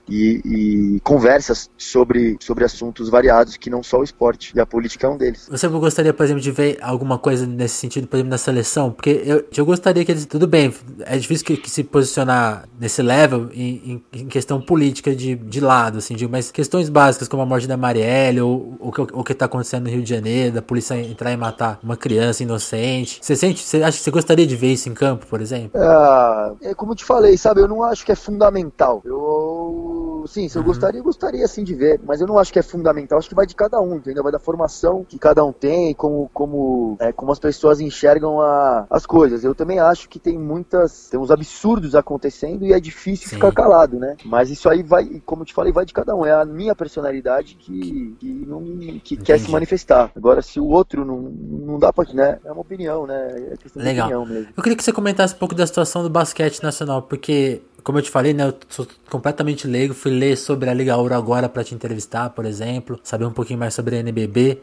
e, 0.09 0.41
e, 0.45 1.01
conversas 1.01 1.71
sobre, 1.77 2.37
sobre 2.41 2.65
assuntos 2.65 3.09
variados 3.09 3.57
que 3.57 3.69
não 3.69 3.83
só 3.83 4.01
o 4.01 4.05
esporte. 4.05 4.53
E 4.55 4.61
a 4.61 4.67
política 4.67 5.07
é 5.07 5.11
um 5.11 5.17
deles. 5.17 5.49
Você 5.51 5.69
gostaria, 5.69 6.13
por 6.13 6.25
exemplo, 6.25 6.41
de 6.41 6.51
ver 6.51 6.79
alguma 6.81 7.19
coisa 7.19 7.47
nesse 7.47 7.75
sentido, 7.75 8.07
por 8.07 8.17
exemplo, 8.17 8.31
na 8.31 8.39
seleção? 8.39 8.91
Porque 8.91 9.23
eu, 9.25 9.45
eu 9.57 9.67
gostaria 9.67 10.05
que 10.05 10.13
eles. 10.13 10.27
Tudo 10.27 10.47
bem, 10.47 10.73
é 11.01 11.17
difícil 11.17 11.47
que, 11.47 11.57
que 11.57 11.71
se 11.71 11.85
posicionar 11.85 12.69
nesse 12.79 13.03
level 13.03 13.49
em, 13.53 14.03
em, 14.13 14.21
em, 14.21 14.27
questão 14.27 14.61
política 14.61 15.15
de, 15.15 15.35
de 15.35 15.61
lado, 15.61 15.99
assim, 15.99 16.15
de, 16.15 16.27
mas 16.27 16.51
questões 16.51 16.89
básicas 16.89 17.29
como 17.29 17.43
a 17.43 17.47
morte 17.47 17.67
da 17.67 17.77
Marielle 17.77 18.41
ou, 18.41 18.77
ou, 18.81 18.93
o 19.13 19.25
que 19.25 19.33
está 19.33 19.47
acontecendo 19.47 19.85
no 19.85 19.91
Rio 19.91 20.03
de 20.03 20.11
Janeiro, 20.11 20.55
da 20.55 20.63
polícia 20.63 20.95
entrar 20.97 21.33
e 21.33 21.37
matar 21.37 21.79
uma 21.83 21.97
criança 21.97 22.43
inocente. 22.43 23.19
Você 23.23 23.37
sente, 23.37 23.63
você 23.63 23.83
acha 23.83 23.99
que 23.99 24.05
você 24.05 24.11
gostaria 24.11 24.47
de 24.47 24.57
ver 24.57 24.73
isso 24.73 24.89
em 24.89 24.95
campo, 24.95 25.27
por 25.27 25.41
exemplo? 25.41 25.81
É, 25.81 26.71
é 26.71 26.75
como 26.75 26.93
eu 26.93 26.97
te 26.97 27.05
falei, 27.05 27.37
sabe? 27.37 27.61
Eu 27.61 27.69
não 27.69 27.83
acho 27.83 28.05
que 28.05 28.13
é 28.13 28.17
fundamental. 28.17 29.01
Eu 29.05 29.96
sim, 30.27 30.49
se 30.49 30.57
eu 30.57 30.63
uhum. 30.63 30.69
gostaria, 30.69 31.01
eu 31.01 31.05
gostaria 31.05 31.47
sim 31.47 31.65
de 31.65 31.75
ver, 31.75 32.01
mas 32.05 32.21
eu 32.21 32.27
não 32.27 32.39
acho 32.39 32.53
que 32.53 32.59
é 32.59 32.63
fundamental, 32.63 33.19
acho 33.19 33.29
que 33.29 33.35
vai 33.35 33.47
de 33.47 33.55
cada 33.55 33.81
um, 33.81 33.97
entendeu? 33.97 34.23
Vai 34.23 34.33
da 34.33 34.39
formação 34.39 35.05
que 35.05 35.19
cada 35.19 35.45
um 35.45 35.53
tem, 35.53 35.95
como, 35.95 36.31
como, 36.33 36.97
é, 37.01 37.13
como 37.13 37.33
as 37.33 37.39
pessoas 37.39 37.81
enxergam 37.81 38.41
a, 38.41 38.87
as 38.91 39.07
coisas. 39.07 39.45
Eu 39.45 39.55
também 39.55 39.79
acho 39.79 40.09
que 40.09 40.19
tem 40.19 40.39
muitas, 40.39 41.09
tem 41.09 41.19
uns 41.19 41.31
absurdos 41.31 41.95
acontecendo 41.95 42.65
e 42.65 42.73
é 42.73 42.81
difícil 42.81 43.29
sim. 43.29 43.37
ficar 43.37 43.53
calado, 43.53 43.99
né? 43.99 44.17
Mas 44.25 44.51
isso 44.51 44.69
aí 44.69 44.83
vai, 44.83 45.21
como 45.25 45.43
eu 45.43 45.47
te 45.47 45.55
falei, 45.55 45.73
vai 45.73 45.85
de 45.85 45.93
cada 45.93 46.15
um. 46.15 46.25
É 46.25 46.33
a 46.33 46.45
minha 46.45 46.75
personalidade 46.75 47.57
que, 47.57 48.17
que, 48.19 48.45
não, 48.47 48.63
que 49.03 49.17
quer 49.17 49.39
se 49.39 49.51
manifestar. 49.51 50.11
Agora, 50.15 50.43
se 50.43 50.61
o 50.61 50.67
outro 50.67 51.05
não, 51.05 51.21
não 51.21 51.79
dá 51.79 51.93
pra, 51.93 52.05
né? 52.13 52.39
É 52.45 52.53
uma 52.53 52.61
opinião, 52.61 53.07
né? 53.07 53.51
É 53.53 53.57
questão 53.57 53.83
Legal. 53.83 54.09
de 54.09 54.15
opinião 54.15 54.35
mesmo. 54.35 54.53
Eu 54.57 54.63
queria 54.63 54.77
que 54.77 54.85
você 54.85 54.93
comentasse 54.93 55.35
um 55.35 55.39
pouco 55.39 55.55
da 55.55 55.67
situação 55.67 56.03
do 56.03 56.11
basquete 56.11 56.63
nacional, 56.63 57.03
porque 57.03 57.63
como 57.87 57.99
eu 57.99 58.03
te 58.03 58.11
falei, 58.11 58.35
né, 58.35 58.49
eu 58.49 58.55
sou 58.69 58.85
completamente 59.09 59.65
leigo, 59.65 59.95
fui 59.95 60.11
ler 60.11 60.37
sobre 60.37 60.69
a 60.69 60.75
Liga 60.75 60.97
Ouro 60.97 61.15
agora 61.15 61.49
para 61.49 61.63
te 61.63 61.73
entrevistar, 61.73 62.31
por 62.31 62.45
exemplo, 62.45 62.99
saber 63.01 63.25
um 63.27 63.31
pouquinho 63.31 63.61
mais 63.61 63.75
sobre 63.75 63.95
a 63.95 64.01
NBB. 64.01 64.61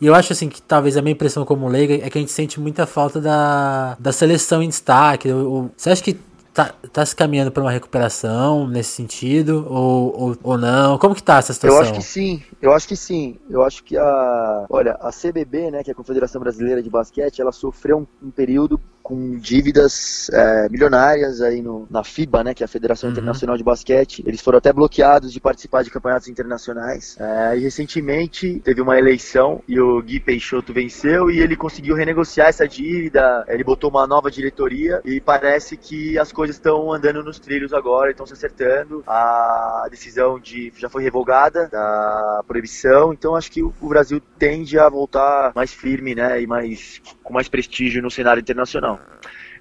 E 0.00 0.06
eu 0.06 0.14
acho 0.14 0.32
assim 0.32 0.48
que 0.48 0.62
talvez 0.62 0.96
a 0.96 1.02
minha 1.02 1.12
impressão 1.12 1.44
como 1.44 1.66
leiga 1.66 1.94
é 1.94 2.08
que 2.08 2.16
a 2.16 2.20
gente 2.20 2.30
sente 2.30 2.60
muita 2.60 2.86
falta 2.86 3.20
da, 3.20 3.96
da 3.98 4.12
seleção 4.12 4.62
em 4.62 4.68
destaque. 4.68 5.28
você 5.76 5.90
acha 5.90 6.04
que 6.04 6.16
tá, 6.54 6.72
tá 6.92 7.04
se 7.04 7.16
caminhando 7.16 7.50
para 7.50 7.64
uma 7.64 7.70
recuperação 7.72 8.68
nesse 8.68 8.90
sentido 8.90 9.66
ou, 9.68 10.20
ou, 10.20 10.36
ou, 10.44 10.56
não? 10.56 10.98
Como 10.98 11.16
que 11.16 11.22
tá 11.22 11.38
essa 11.38 11.52
situação? 11.52 11.78
Eu 11.78 11.82
acho 11.82 11.94
que 11.94 12.02
sim, 12.04 12.44
eu 12.62 12.72
acho 12.72 12.86
que 12.86 12.96
sim. 12.96 13.40
Eu 13.50 13.64
acho 13.64 13.82
que 13.82 13.98
a, 13.98 14.66
olha, 14.70 14.92
a 15.00 15.10
CBB, 15.10 15.72
né, 15.72 15.82
que 15.82 15.90
é 15.90 15.92
a 15.92 15.96
Confederação 15.96 16.40
Brasileira 16.40 16.80
de 16.80 16.88
Basquete, 16.88 17.40
ela 17.40 17.50
sofreu 17.50 17.98
um, 17.98 18.28
um 18.28 18.30
período 18.30 18.80
com 19.02 19.36
dívidas 19.36 20.30
é, 20.32 20.68
milionárias 20.68 21.40
aí 21.40 21.60
no, 21.60 21.86
na 21.90 22.04
FIBA, 22.04 22.44
né, 22.44 22.54
que 22.54 22.62
é 22.62 22.66
a 22.66 22.68
Federação 22.68 23.08
uhum. 23.08 23.12
Internacional 23.12 23.56
de 23.56 23.64
Basquete. 23.64 24.22
Eles 24.26 24.40
foram 24.40 24.58
até 24.58 24.72
bloqueados 24.72 25.32
de 25.32 25.40
participar 25.40 25.82
de 25.82 25.90
campeonatos 25.90 26.28
internacionais. 26.28 27.16
É, 27.18 27.56
e 27.56 27.60
recentemente 27.60 28.60
teve 28.60 28.80
uma 28.80 28.98
eleição 28.98 29.62
e 29.68 29.80
o 29.80 30.00
Gui 30.02 30.20
Peixoto 30.20 30.72
venceu 30.72 31.30
e 31.30 31.40
ele 31.40 31.56
conseguiu 31.56 31.94
renegociar 31.96 32.48
essa 32.48 32.66
dívida. 32.66 33.44
Ele 33.48 33.64
botou 33.64 33.90
uma 33.90 34.06
nova 34.06 34.30
diretoria 34.30 35.00
e 35.04 35.20
parece 35.20 35.76
que 35.76 36.18
as 36.18 36.32
coisas 36.32 36.56
estão 36.56 36.92
andando 36.92 37.22
nos 37.22 37.38
trilhos 37.38 37.72
agora, 37.72 38.10
estão 38.10 38.26
se 38.26 38.32
acertando. 38.32 39.02
A 39.06 39.86
decisão 39.90 40.38
de 40.38 40.72
já 40.76 40.88
foi 40.88 41.02
revogada 41.02 41.68
da 41.68 42.42
proibição, 42.46 43.12
então 43.12 43.34
acho 43.34 43.50
que 43.50 43.62
o, 43.62 43.72
o 43.80 43.88
Brasil 43.88 44.20
tende 44.38 44.78
a 44.78 44.88
voltar 44.88 45.52
mais 45.54 45.72
firme, 45.72 46.14
né, 46.14 46.40
e 46.40 46.46
mais 46.46 47.00
com 47.32 47.34
mais 47.34 47.48
prestígio 47.48 48.02
no 48.02 48.10
cenário 48.10 48.40
internacional. 48.40 49.00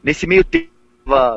Nesse 0.04 0.28
meio 0.28 0.44
tempo 0.44 0.70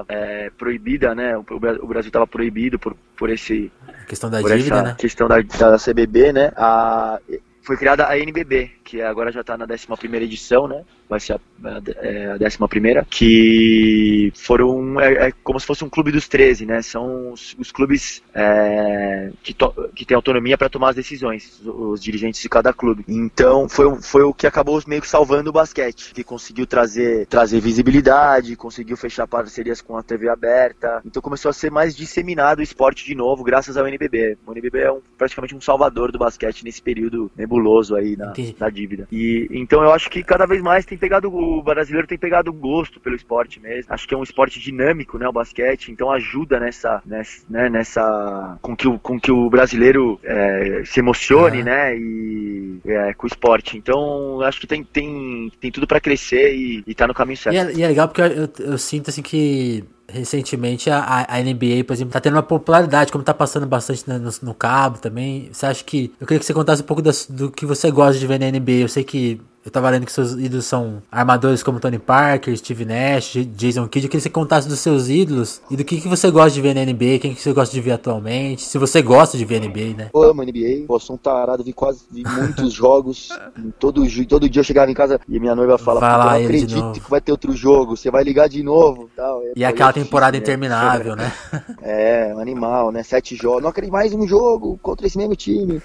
é, 0.09 0.51
proibida, 0.59 1.15
né? 1.15 1.39
O, 1.39 1.45
o 1.49 1.87
Brasil 1.87 2.09
estava 2.09 2.27
proibido 2.27 2.79
por, 2.79 2.95
por 3.17 3.31
esse 3.31 3.71
a 3.89 4.05
questão 4.05 4.29
da 4.29 4.43
dívida, 4.43 4.83
né? 4.83 4.97
questão 4.99 5.29
da, 5.29 5.41
da 5.41 5.79
CBB, 5.79 6.33
né? 6.33 6.53
A, 6.57 7.19
foi 7.63 7.77
criada 7.77 8.07
a 8.07 8.19
NBB, 8.19 8.73
que 8.85 9.01
agora 9.01 9.33
já 9.33 9.41
está 9.41 9.57
na 9.57 9.65
11 9.65 10.17
edição, 10.23 10.69
né? 10.69 10.85
Vai 11.09 11.19
ser 11.19 11.33
a, 11.33 11.41
a, 11.65 11.71
a 11.71 12.65
11, 12.65 13.07
que 13.09 14.33
foram. 14.37 15.01
É, 15.01 15.29
é, 15.29 15.33
como 15.43 15.59
se 15.59 15.67
fosse 15.67 15.83
um 15.85 15.89
clube 15.89 16.13
dos 16.13 16.29
13, 16.29 16.67
né? 16.67 16.83
São 16.83 17.33
os, 17.33 17.57
os 17.59 17.73
clubes 17.73 18.23
é, 18.35 19.31
que, 19.43 19.55
to, 19.55 19.73
que 19.95 20.05
têm 20.05 20.15
autonomia 20.15 20.59
para 20.59 20.69
tomar 20.69 20.91
as 20.91 20.97
decisões, 20.97 21.61
os, 21.61 21.67
os, 21.67 22.03
dirigentes 22.03 22.41
de 22.41 22.49
cada 22.49 22.73
clube. 22.73 23.05
Então, 23.09 23.69
foi, 23.69 24.03
foi 24.03 24.23
o 24.23 24.35
que 24.35 24.47
acabou 24.47 24.81
meio 24.87 25.01
que 25.01 25.09
salvando 25.09 25.51
o 25.51 25.53
basquete, 25.53 26.13
que 26.13 26.23
conseguiu 26.23 26.67
trazer, 26.67 27.27
trazer 27.27 27.61
visibilidade, 27.61 28.57
conseguiu 28.57 28.97
fechar 28.97 29.27
parcerias 29.27 29.81
com 29.81 29.97
a 29.97 30.03
TV 30.03 30.29
aberta. 30.29 31.01
Então, 31.05 31.23
começou 31.23 31.49
a 31.49 31.55
ser 31.55 31.71
mais 31.71 31.97
disseminado 31.97 32.59
o 32.59 32.63
esporte 32.63 33.05
de 33.05 33.15
novo, 33.15 33.43
graças 33.43 33.77
ao 33.77 33.87
NBB. 33.87 34.37
O 34.47 34.53
NBB 34.53 34.81
é 34.81 34.93
um, 34.93 35.01
praticamente 35.17 35.55
um 35.55 35.61
salvador 35.61 36.13
do 36.13 36.19
basquete 36.19 36.65
nesse 36.65 36.83
período 36.83 37.31
nebuloso 37.37 37.97
aí 37.97 38.17
na, 38.17 38.33
na 38.59 38.71
dívida. 38.75 39.09
E 39.11 39.49
então 39.51 39.83
eu 39.83 39.93
acho 39.93 40.11
que 40.11 40.23
cada 40.23 40.47
vez 40.47 40.61
mais 40.61 40.85
tem 40.85 40.99
pegado 40.99 41.35
o 41.35 41.63
brasileiro 41.63 42.07
tem 42.07 42.19
pegado 42.19 42.53
gosto 42.53 43.01
pelo 43.01 43.17
esporte 43.17 43.61
mesmo. 43.61 43.93
Acho 43.93 44.07
que 44.07 44.15
é 44.15 44.19
um 44.19 44.23
esporte 44.23 44.61
dinâmico, 44.61 45.17
né, 45.19 45.29
o 45.29 45.33
basquete, 45.33 45.91
então 45.91 46.11
ajuda 46.11 46.61
nessa, 46.61 47.01
nessa, 47.07 47.45
né, 47.49 47.69
nessa 47.69 48.59
com 48.61 48.77
que 48.77 48.89
o 48.89 48.99
com 48.99 49.19
que 49.19 49.31
o 49.31 49.49
brasileiro 49.49 50.21
é, 50.23 50.83
se 50.85 51.01
emocione, 51.01 51.59
uhum. 51.59 51.65
né, 51.65 51.97
e 51.97 52.81
é, 52.85 53.15
com 53.15 53.27
o 53.27 53.29
esporte. 53.29 53.79
Então 53.79 54.41
acho 54.43 54.61
que 54.61 54.67
tem 54.67 54.83
tem, 54.85 55.51
tem 55.61 55.71
tudo 55.71 55.87
para 55.87 56.01
crescer 56.01 56.55
e, 56.55 56.83
e 56.87 56.95
tá 56.95 57.07
no 57.07 57.15
caminho 57.15 57.39
certo. 57.39 57.55
E 57.55 57.59
é, 57.59 57.73
e 57.75 57.83
é 57.83 57.89
legal 57.89 58.09
porque 58.09 58.21
eu, 58.21 58.27
eu, 58.27 58.49
eu 58.59 58.79
sinto 58.79 59.11
assim 59.11 59.23
que 59.23 59.85
recentemente 60.09 60.91
a, 60.91 61.27
a 61.29 61.41
NBA, 61.41 61.85
por 61.87 61.93
exemplo, 61.93 62.13
tá 62.13 62.21
tendo 62.21 62.35
uma 62.35 62.43
popularidade, 62.43 63.11
como 63.11 63.25
tá 63.25 63.35
passando 63.35 63.67
bastante 63.67 64.05
no, 64.09 64.31
no 64.43 64.55
cabo 64.55 64.99
também. 64.99 65.49
Você 65.53 65.67
acha 65.67 65.85
que. 65.85 66.13
Eu 66.21 66.27
queria 66.27 66.39
que 66.41 66.47
você 66.47 66.55
contasse 66.55 66.83
um 66.83 66.87
pouco 66.87 67.03
das, 67.03 67.27
do 67.27 67.51
que 67.51 67.67
você 67.67 67.91
gosta 67.91 68.19
de 68.19 68.27
ver 68.27 68.39
na 68.39 68.51
NBA. 68.51 68.73
Eu 68.73 68.89
sei 68.89 69.05
que 69.05 69.41
eu 69.65 69.71
tava 69.71 69.89
lendo 69.89 70.05
que 70.05 70.13
seus 70.13 70.33
ídolos 70.33 70.67
são 70.67 71.03
armadores 71.11 71.63
como 71.63 71.81
Tony 71.81 71.99
Parker, 71.99 72.55
Steve 72.57 72.85
Nash, 72.85 73.37
Jason 73.57 73.89
Kidd. 73.89 74.07
Eu 74.07 74.11
queria 74.11 74.11
que 74.11 74.21
você 74.21 74.29
contasse 74.29 74.69
dos 74.69 74.79
seus 74.79 75.09
ídolos 75.09 75.63
e 75.71 75.77
do 75.77 75.83
que, 75.85 76.03
que 76.03 76.09
você 76.09 76.31
gosta 76.31 76.51
de 76.51 76.61
ver 76.61 76.75
na 76.75 76.85
NBA, 76.85 77.19
quem 77.19 77.35
que 77.35 77.41
você 77.41 77.53
gosta 77.53 77.75
de 77.75 77.81
ver 77.81 77.93
atualmente, 77.93 78.63
se 78.63 78.77
você 78.77 79.01
gosta 79.01 79.39
de 79.39 79.45
ver 79.47 79.61
NBA, 79.61 79.97
né? 79.97 80.11
Eu 80.13 80.23
amo 80.23 80.43
NBA, 80.43 80.85
Pô, 80.87 80.99
sou 80.99 81.17
um 81.17 81.19
tarado, 81.19 81.65
vi 81.65 81.73
quase 81.73 82.05
vi 82.11 82.23
muitos 82.25 82.73
jogos. 82.75 83.31
Todo, 83.79 84.03
todo 84.27 84.51
dia 84.51 84.61
eu 84.61 84.65
chegava 84.65 84.91
em 84.91 84.95
casa 84.95 85.19
e 85.27 85.41
minha 85.41 85.55
noiva 85.55 85.79
fala: 85.79 86.01
lá, 86.01 86.39
eu 86.39 86.45
acredito 86.45 87.01
que 87.01 87.11
vai 87.11 87.23
ter 87.23 87.33
outro 87.33 87.57
jogo, 87.57 87.97
você 87.97 88.11
vai 88.11 88.23
ligar 88.23 88.49
de 88.51 88.63
novo. 88.63 89.09
Tal. 89.17 89.43
E 89.57 89.65
aquela 89.65 89.93
temporada 89.93 90.37
interminável, 90.37 91.17
né? 91.17 91.33
É, 91.81 92.33
um 92.35 92.39
animal, 92.39 92.91
né? 92.91 93.03
Sete 93.03 93.37
jogos. 93.37 93.63
Não 93.63 93.71
acredito 93.71 93.93
mais 93.93 94.13
um 94.13 94.27
jogo 94.27 94.79
contra 94.83 95.07
esse 95.07 95.17
mesmo 95.17 95.37
time. 95.37 95.81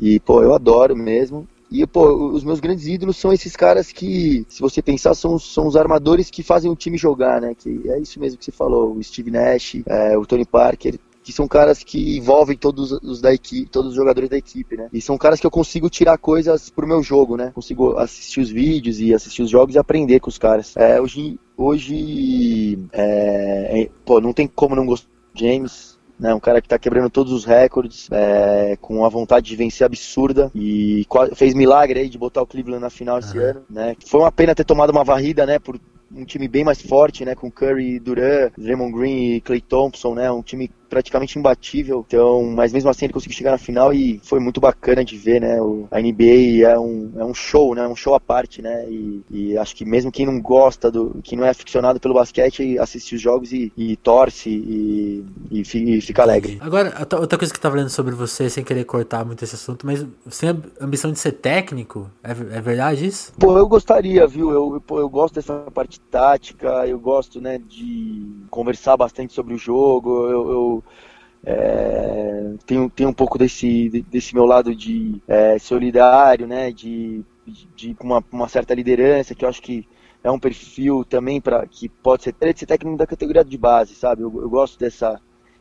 E, 0.00 0.20
pô, 0.20 0.42
eu 0.42 0.54
adoro 0.54 0.96
mesmo. 0.96 1.46
E, 1.70 1.86
pô, 1.86 2.30
os 2.30 2.42
meus 2.44 2.60
grandes 2.60 2.86
ídolos 2.86 3.16
são 3.16 3.32
esses 3.32 3.54
caras 3.54 3.92
que, 3.92 4.44
se 4.48 4.60
você 4.60 4.80
pensar, 4.80 5.14
são, 5.14 5.38
são 5.38 5.66
os 5.66 5.76
armadores 5.76 6.30
que 6.30 6.42
fazem 6.42 6.70
o 6.70 6.76
time 6.76 6.96
jogar, 6.96 7.40
né? 7.40 7.54
Que 7.54 7.82
é 7.88 7.98
isso 7.98 8.18
mesmo 8.18 8.38
que 8.38 8.44
você 8.44 8.52
falou, 8.52 8.94
o 8.94 9.02
Steve 9.02 9.30
Nash, 9.30 9.76
é, 9.86 10.16
o 10.16 10.24
Tony 10.24 10.46
Parker, 10.46 10.98
que 11.22 11.32
são 11.32 11.46
caras 11.46 11.84
que 11.84 12.16
envolvem 12.16 12.56
todos 12.56 12.90
os 12.90 13.20
da 13.20 13.34
equipe, 13.34 13.68
todos 13.70 13.90
os 13.90 13.96
jogadores 13.96 14.30
da 14.30 14.38
equipe, 14.38 14.78
né? 14.78 14.88
E 14.90 15.00
são 15.00 15.18
caras 15.18 15.38
que 15.38 15.46
eu 15.46 15.50
consigo 15.50 15.90
tirar 15.90 16.16
coisas 16.16 16.70
pro 16.70 16.86
meu 16.86 17.02
jogo, 17.02 17.36
né? 17.36 17.52
Consigo 17.54 17.98
assistir 17.98 18.40
os 18.40 18.48
vídeos 18.48 18.98
e 18.98 19.12
assistir 19.12 19.42
os 19.42 19.50
jogos 19.50 19.74
e 19.74 19.78
aprender 19.78 20.20
com 20.20 20.30
os 20.30 20.38
caras. 20.38 20.74
É, 20.74 20.98
hoje, 20.98 21.38
hoje, 21.54 22.78
é, 22.92 23.82
é, 23.82 23.90
pô, 24.06 24.22
não 24.22 24.32
tem 24.32 24.46
como 24.46 24.74
não 24.74 24.86
gostar 24.86 25.18
James, 25.34 25.97
né? 26.18 26.34
Um 26.34 26.40
cara 26.40 26.60
que 26.60 26.66
está 26.66 26.78
quebrando 26.78 27.10
todos 27.10 27.32
os 27.32 27.44
recordes, 27.44 28.08
é, 28.10 28.76
com 28.80 28.98
uma 28.98 29.10
vontade 29.10 29.46
de 29.46 29.56
vencer 29.56 29.84
absurda 29.84 30.50
e 30.54 31.06
fez 31.34 31.54
milagre 31.54 32.00
aí 32.00 32.08
de 32.08 32.18
botar 32.18 32.42
o 32.42 32.46
Cleveland 32.46 32.82
na 32.82 32.90
final 32.90 33.18
esse 33.18 33.38
ano, 33.38 33.62
né? 33.70 33.94
Foi 34.06 34.20
uma 34.20 34.32
pena 34.32 34.54
ter 34.54 34.64
tomado 34.64 34.90
uma 34.90 35.04
varrida, 35.04 35.46
né? 35.46 35.58
Por 35.58 35.78
um 36.14 36.24
time 36.24 36.48
bem 36.48 36.64
mais 36.64 36.80
forte, 36.80 37.24
né? 37.24 37.34
Com 37.34 37.50
Curry, 37.50 38.00
Duran, 38.00 38.50
Draymond 38.56 38.92
Green 38.92 39.34
e 39.34 39.40
Clay 39.40 39.60
Thompson, 39.60 40.14
né? 40.14 40.30
Um 40.30 40.42
time 40.42 40.70
praticamente 40.88 41.38
imbatível. 41.38 42.04
Então, 42.06 42.44
mas 42.44 42.72
mesmo 42.72 42.90
assim 42.90 43.06
ele 43.06 43.12
conseguiu 43.12 43.36
chegar 43.36 43.52
na 43.52 43.58
final 43.58 43.92
e 43.92 44.20
foi 44.24 44.40
muito 44.40 44.60
bacana 44.60 45.04
de 45.04 45.16
ver, 45.16 45.40
né? 45.40 45.60
O, 45.60 45.86
a 45.90 46.00
NBA 46.00 46.64
é 46.64 46.78
um, 46.78 47.12
é 47.16 47.24
um 47.24 47.34
show, 47.34 47.74
né? 47.74 47.86
Um 47.86 47.96
show 47.96 48.14
à 48.14 48.20
parte, 48.20 48.62
né? 48.62 48.88
E, 48.88 49.22
e 49.30 49.58
acho 49.58 49.76
que 49.76 49.84
mesmo 49.84 50.10
quem 50.10 50.26
não 50.26 50.40
gosta 50.40 50.90
do, 50.90 51.20
quem 51.22 51.38
não 51.38 51.44
é 51.44 51.50
aficionado 51.50 52.00
pelo 52.00 52.14
basquete, 52.14 52.78
assiste 52.78 53.14
os 53.14 53.20
jogos 53.20 53.52
e, 53.52 53.72
e 53.76 53.96
torce 53.96 54.48
e, 54.50 55.24
e, 55.50 55.60
e, 55.60 56.00
fica 56.00 56.22
alegre. 56.22 56.58
Agora, 56.60 57.06
outra 57.20 57.38
coisa 57.38 57.52
que 57.52 57.58
eu 57.58 57.62
tava 57.62 57.76
lendo 57.76 57.90
sobre 57.90 58.14
você, 58.14 58.48
sem 58.48 58.64
querer 58.64 58.84
cortar 58.84 59.24
muito 59.24 59.44
esse 59.44 59.54
assunto, 59.54 59.86
mas 59.86 60.04
você 60.24 60.52
tem 60.52 60.62
a 60.80 60.84
ambição 60.84 61.12
de 61.12 61.18
ser 61.18 61.32
técnico? 61.32 62.10
É, 62.22 62.30
é 62.30 62.60
verdade 62.60 63.06
isso? 63.06 63.32
Pô, 63.38 63.58
eu 63.58 63.66
gostaria, 63.66 64.26
viu? 64.26 64.50
Eu, 64.50 64.82
pô, 64.86 64.98
eu 64.98 65.08
gosto 65.08 65.34
dessa 65.34 65.54
parte 65.72 66.00
tática, 66.00 66.86
eu 66.86 66.98
gosto, 66.98 67.40
né, 67.40 67.58
de 67.58 68.26
conversar 68.50 68.96
bastante 68.96 69.32
sobre 69.32 69.54
o 69.54 69.58
jogo, 69.58 70.28
eu, 70.28 70.50
eu 70.50 70.77
é, 71.44 72.52
tenho 72.66 73.08
um 73.08 73.12
pouco 73.12 73.38
desse, 73.38 74.04
desse 74.10 74.34
meu 74.34 74.44
lado 74.44 74.74
de 74.74 75.22
é, 75.26 75.58
solidário, 75.58 76.46
né, 76.46 76.72
de, 76.72 77.24
de, 77.46 77.68
de 77.74 77.96
uma, 78.00 78.22
uma 78.30 78.48
certa 78.48 78.74
liderança, 78.74 79.34
que 79.34 79.44
eu 79.44 79.48
acho 79.48 79.62
que 79.62 79.86
é 80.22 80.30
um 80.30 80.38
perfil 80.38 81.04
também 81.04 81.40
para 81.40 81.66
que 81.66 81.88
pode 81.88 82.24
ser, 82.24 82.34
ser 82.56 82.66
técnico 82.66 82.96
da 82.96 83.06
categoria 83.06 83.44
de 83.44 83.56
base, 83.56 83.94
sabe? 83.94 84.22
Eu, 84.22 84.42
eu 84.42 84.50
gosto 84.50 84.78
dessa, 84.78 85.20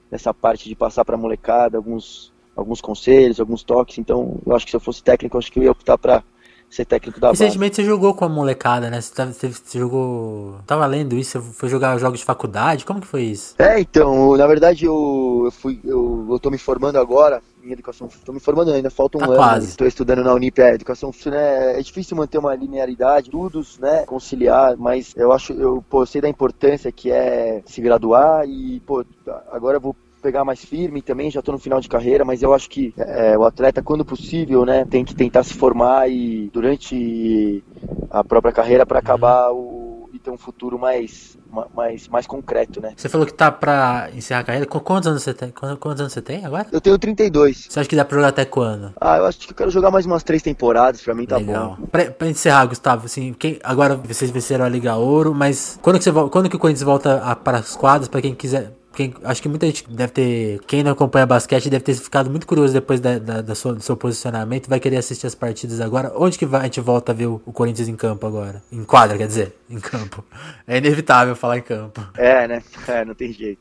dessa 0.09 0.33
parte 0.33 0.67
de 0.67 0.75
passar 0.75 1.05
para 1.05 1.15
a 1.15 1.19
molecada 1.19 1.77
alguns, 1.77 2.33
alguns 2.55 2.81
conselhos, 2.81 3.39
alguns 3.39 3.63
toques. 3.63 3.97
Então, 3.97 4.39
eu 4.45 4.55
acho 4.55 4.65
que 4.65 4.71
se 4.71 4.75
eu 4.75 4.81
fosse 4.81 5.03
técnico, 5.03 5.37
eu 5.37 5.39
acho 5.39 5.51
que 5.51 5.59
eu 5.59 5.63
ia 5.63 5.71
optar 5.71 5.97
para 5.97 6.23
ser 6.69 6.85
técnico 6.85 7.19
da 7.19 7.29
Recentemente 7.29 7.71
base. 7.71 7.81
você 7.81 7.83
jogou 7.83 8.13
com 8.13 8.25
a 8.25 8.29
molecada, 8.29 8.89
né? 8.89 9.01
Você, 9.01 9.13
tava, 9.13 9.31
você, 9.31 9.49
você, 9.49 9.79
jogou. 9.79 10.55
Tava 10.65 10.85
lendo 10.85 11.15
isso, 11.15 11.39
você 11.39 11.53
foi 11.53 11.69
jogar 11.69 11.97
jogos 11.97 12.19
de 12.19 12.25
faculdade? 12.25 12.85
Como 12.85 13.01
que 13.01 13.07
foi 13.07 13.23
isso? 13.23 13.55
É, 13.57 13.79
então, 13.79 14.35
na 14.35 14.47
verdade 14.47 14.85
eu, 14.85 15.43
eu 15.45 15.51
fui. 15.51 15.79
Eu, 15.83 16.27
eu 16.29 16.39
tô 16.39 16.49
me 16.49 16.57
formando 16.57 16.97
agora 16.97 17.41
em 17.63 17.71
educação. 17.71 18.09
Tô 18.25 18.33
me 18.33 18.39
formando 18.39 18.71
ainda, 18.71 18.89
falta 18.89 19.17
um 19.17 19.21
tá 19.21 19.27
ano. 19.27 19.35
Quase. 19.35 19.67
Estou 19.67 19.87
estudando 19.87 20.23
na 20.23 20.33
Unip, 20.33 20.59
é, 20.61 20.73
educação 20.73 21.11
né, 21.25 21.79
é 21.79 21.81
difícil 21.81 22.17
manter 22.17 22.37
uma 22.37 22.55
linearidade, 22.55 23.27
estudos, 23.27 23.77
né? 23.79 24.05
Conciliar, 24.05 24.75
mas 24.77 25.13
eu 25.15 25.31
acho, 25.31 25.53
eu, 25.53 25.83
pô, 25.89 26.01
eu 26.01 26.05
sei 26.05 26.21
da 26.21 26.29
importância 26.29 26.91
que 26.91 27.11
é 27.11 27.61
se 27.65 27.81
graduar 27.81 28.47
e, 28.47 28.79
pô, 28.81 29.05
agora 29.51 29.77
eu 29.77 29.81
vou 29.81 29.95
pegar 30.21 30.43
mais 30.43 30.63
firme 30.63 31.01
também, 31.01 31.31
já 31.31 31.39
estou 31.39 31.53
no 31.53 31.59
final 31.59 31.79
de 31.79 31.87
carreira, 31.87 32.25
mas 32.25 32.41
eu 32.41 32.53
acho 32.53 32.69
que 32.69 32.93
é, 32.97 33.37
o 33.37 33.43
atleta, 33.43 33.81
quando 33.81 34.03
possível, 34.03 34.65
né, 34.65 34.85
tem 34.85 35.03
que 35.05 35.15
tentar 35.15 35.43
se 35.43 35.53
formar 35.53 36.09
e 36.09 36.49
durante 36.51 37.63
a 38.09 38.23
própria 38.23 38.51
carreira 38.51 38.85
para 38.85 38.99
acabar 38.99 39.51
o, 39.51 40.09
e 40.13 40.19
ter 40.19 40.31
um 40.31 40.37
futuro 40.37 40.79
mais, 40.79 41.37
mais, 41.73 42.07
mais 42.07 42.25
concreto, 42.25 42.81
né? 42.81 42.93
Você 42.95 43.07
falou 43.07 43.25
que 43.25 43.33
tá 43.33 43.51
para 43.51 44.09
encerrar 44.13 44.41
a 44.41 44.43
carreira. 44.43 44.65
Quantos 44.65 45.07
anos 45.07 45.23
você 45.23 45.33
tem? 45.33 45.51
Quantos 45.51 46.01
anos 46.01 46.13
você 46.13 46.21
tem 46.21 46.45
agora? 46.45 46.67
Eu 46.71 46.81
tenho 46.81 46.97
32. 46.97 47.67
Você 47.69 47.79
acha 47.79 47.87
que 47.87 47.95
dá 47.95 48.03
para 48.03 48.17
jogar 48.17 48.29
até 48.29 48.45
quando? 48.45 48.93
Ah, 48.99 49.17
eu 49.17 49.25
acho 49.25 49.39
que 49.39 49.51
eu 49.51 49.55
quero 49.55 49.71
jogar 49.71 49.91
mais 49.91 50.05
umas 50.05 50.23
três 50.23 50.41
temporadas, 50.41 51.01
para 51.01 51.13
mim 51.13 51.25
tá 51.25 51.37
Legal. 51.37 51.77
bom. 51.79 51.87
Pra, 51.87 52.05
pra, 52.11 52.27
encerrar, 52.27 52.65
Gustavo, 52.65 53.05
assim, 53.05 53.33
quem, 53.33 53.59
agora 53.63 53.95
vocês 53.95 54.31
venceram 54.31 54.65
a 54.65 54.69
Liga 54.69 54.95
Ouro, 54.95 55.33
mas 55.33 55.77
quando 55.81 55.99
que, 55.99 56.03
você, 56.03 56.11
quando 56.29 56.49
que 56.49 56.55
o 56.55 56.59
Corinthians 56.59 56.83
volta 56.83 57.21
a, 57.23 57.35
para 57.35 57.59
as 57.59 57.75
quadras, 57.75 58.07
para 58.07 58.21
quem 58.21 58.33
quiser 58.33 58.71
quem, 58.97 59.13
acho 59.23 59.43
que 59.43 59.47
muita 59.47 59.67
gente 59.67 59.87
deve 59.87 60.11
ter. 60.11 60.59
Quem 60.65 60.81
não 60.81 60.91
acompanha 60.91 61.23
basquete 61.23 61.69
deve 61.69 61.83
ter 61.83 61.93
ficado 61.93 62.31
muito 62.31 62.47
curioso 62.47 62.73
depois 62.73 62.99
da, 62.99 63.19
da, 63.19 63.41
da 63.43 63.53
sua, 63.53 63.75
do 63.75 63.81
seu 63.81 63.95
posicionamento. 63.95 64.67
Vai 64.67 64.79
querer 64.79 64.97
assistir 64.97 65.27
as 65.27 65.35
partidas 65.35 65.79
agora. 65.79 66.11
Onde 66.15 66.35
que 66.35 66.47
vai, 66.47 66.61
a 66.61 66.63
gente 66.63 66.81
volta 66.81 67.11
a 67.11 67.15
ver 67.15 67.27
o, 67.27 67.39
o, 67.45 67.53
Corinthians 67.53 67.87
em 67.87 67.95
campo 67.95 68.25
agora? 68.25 68.63
Em 68.71 68.83
quadra, 68.83 69.15
quer 69.15 69.27
dizer, 69.27 69.53
em 69.69 69.79
campo. 69.79 70.25
É 70.65 70.79
inevitável 70.79 71.35
falar 71.35 71.59
em 71.59 71.61
campo. 71.61 72.03
É, 72.17 72.47
né? 72.47 72.63
É, 72.87 73.05
não 73.05 73.13
tem 73.13 73.31
jeito. 73.31 73.59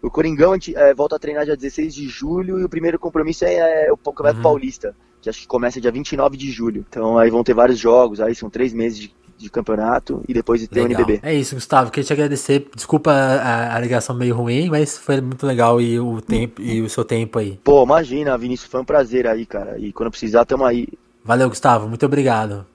O 0.00 0.10
Coringão 0.10 0.52
a 0.52 0.54
gente, 0.54 0.74
é, 0.74 0.94
volta 0.94 1.16
a 1.16 1.18
treinar 1.18 1.44
dia 1.44 1.54
16 1.54 1.94
de 1.94 2.08
julho 2.08 2.58
e 2.58 2.64
o 2.64 2.68
primeiro 2.68 2.98
compromisso 2.98 3.44
é, 3.44 3.88
é 3.88 3.92
o 3.92 3.96
Campeonato 3.98 4.38
uhum. 4.38 4.42
Paulista, 4.42 4.96
que 5.20 5.28
acho 5.28 5.40
que 5.40 5.46
começa 5.46 5.82
dia 5.82 5.92
29 5.92 6.34
de 6.34 6.50
julho. 6.50 6.86
Então 6.88 7.18
aí 7.18 7.28
vão 7.28 7.44
ter 7.44 7.52
vários 7.52 7.78
jogos, 7.78 8.22
aí 8.22 8.34
são 8.34 8.48
três 8.48 8.72
meses 8.72 8.98
de 8.98 9.14
de 9.38 9.48
campeonato 9.48 10.22
e 10.28 10.34
depois 10.34 10.60
de 10.60 10.66
ter 10.66 10.82
legal. 10.82 11.00
o 11.00 11.02
NBB. 11.02 11.20
É 11.22 11.32
isso, 11.32 11.54
Gustavo. 11.54 11.90
Queria 11.90 12.06
te 12.06 12.12
agradecer. 12.12 12.68
Desculpa 12.74 13.12
a, 13.12 13.76
a, 13.76 13.80
ligação 13.80 14.14
meio 14.14 14.34
ruim, 14.34 14.68
mas 14.68 14.98
foi 14.98 15.20
muito 15.20 15.46
legal 15.46 15.80
e 15.80 15.98
o 15.98 16.20
tempo 16.20 16.60
e 16.60 16.82
o 16.82 16.90
seu 16.90 17.04
tempo 17.04 17.38
aí. 17.38 17.58
Pô, 17.62 17.84
imagina, 17.84 18.36
Vinícius, 18.36 18.70
foi 18.70 18.80
um 18.80 18.84
prazer 18.84 19.26
aí, 19.26 19.46
cara. 19.46 19.78
E 19.78 19.92
quando 19.92 20.10
precisar, 20.10 20.44
tamo 20.44 20.64
aí. 20.64 20.88
Valeu, 21.24 21.48
Gustavo. 21.48 21.88
Muito 21.88 22.04
obrigado. 22.04 22.66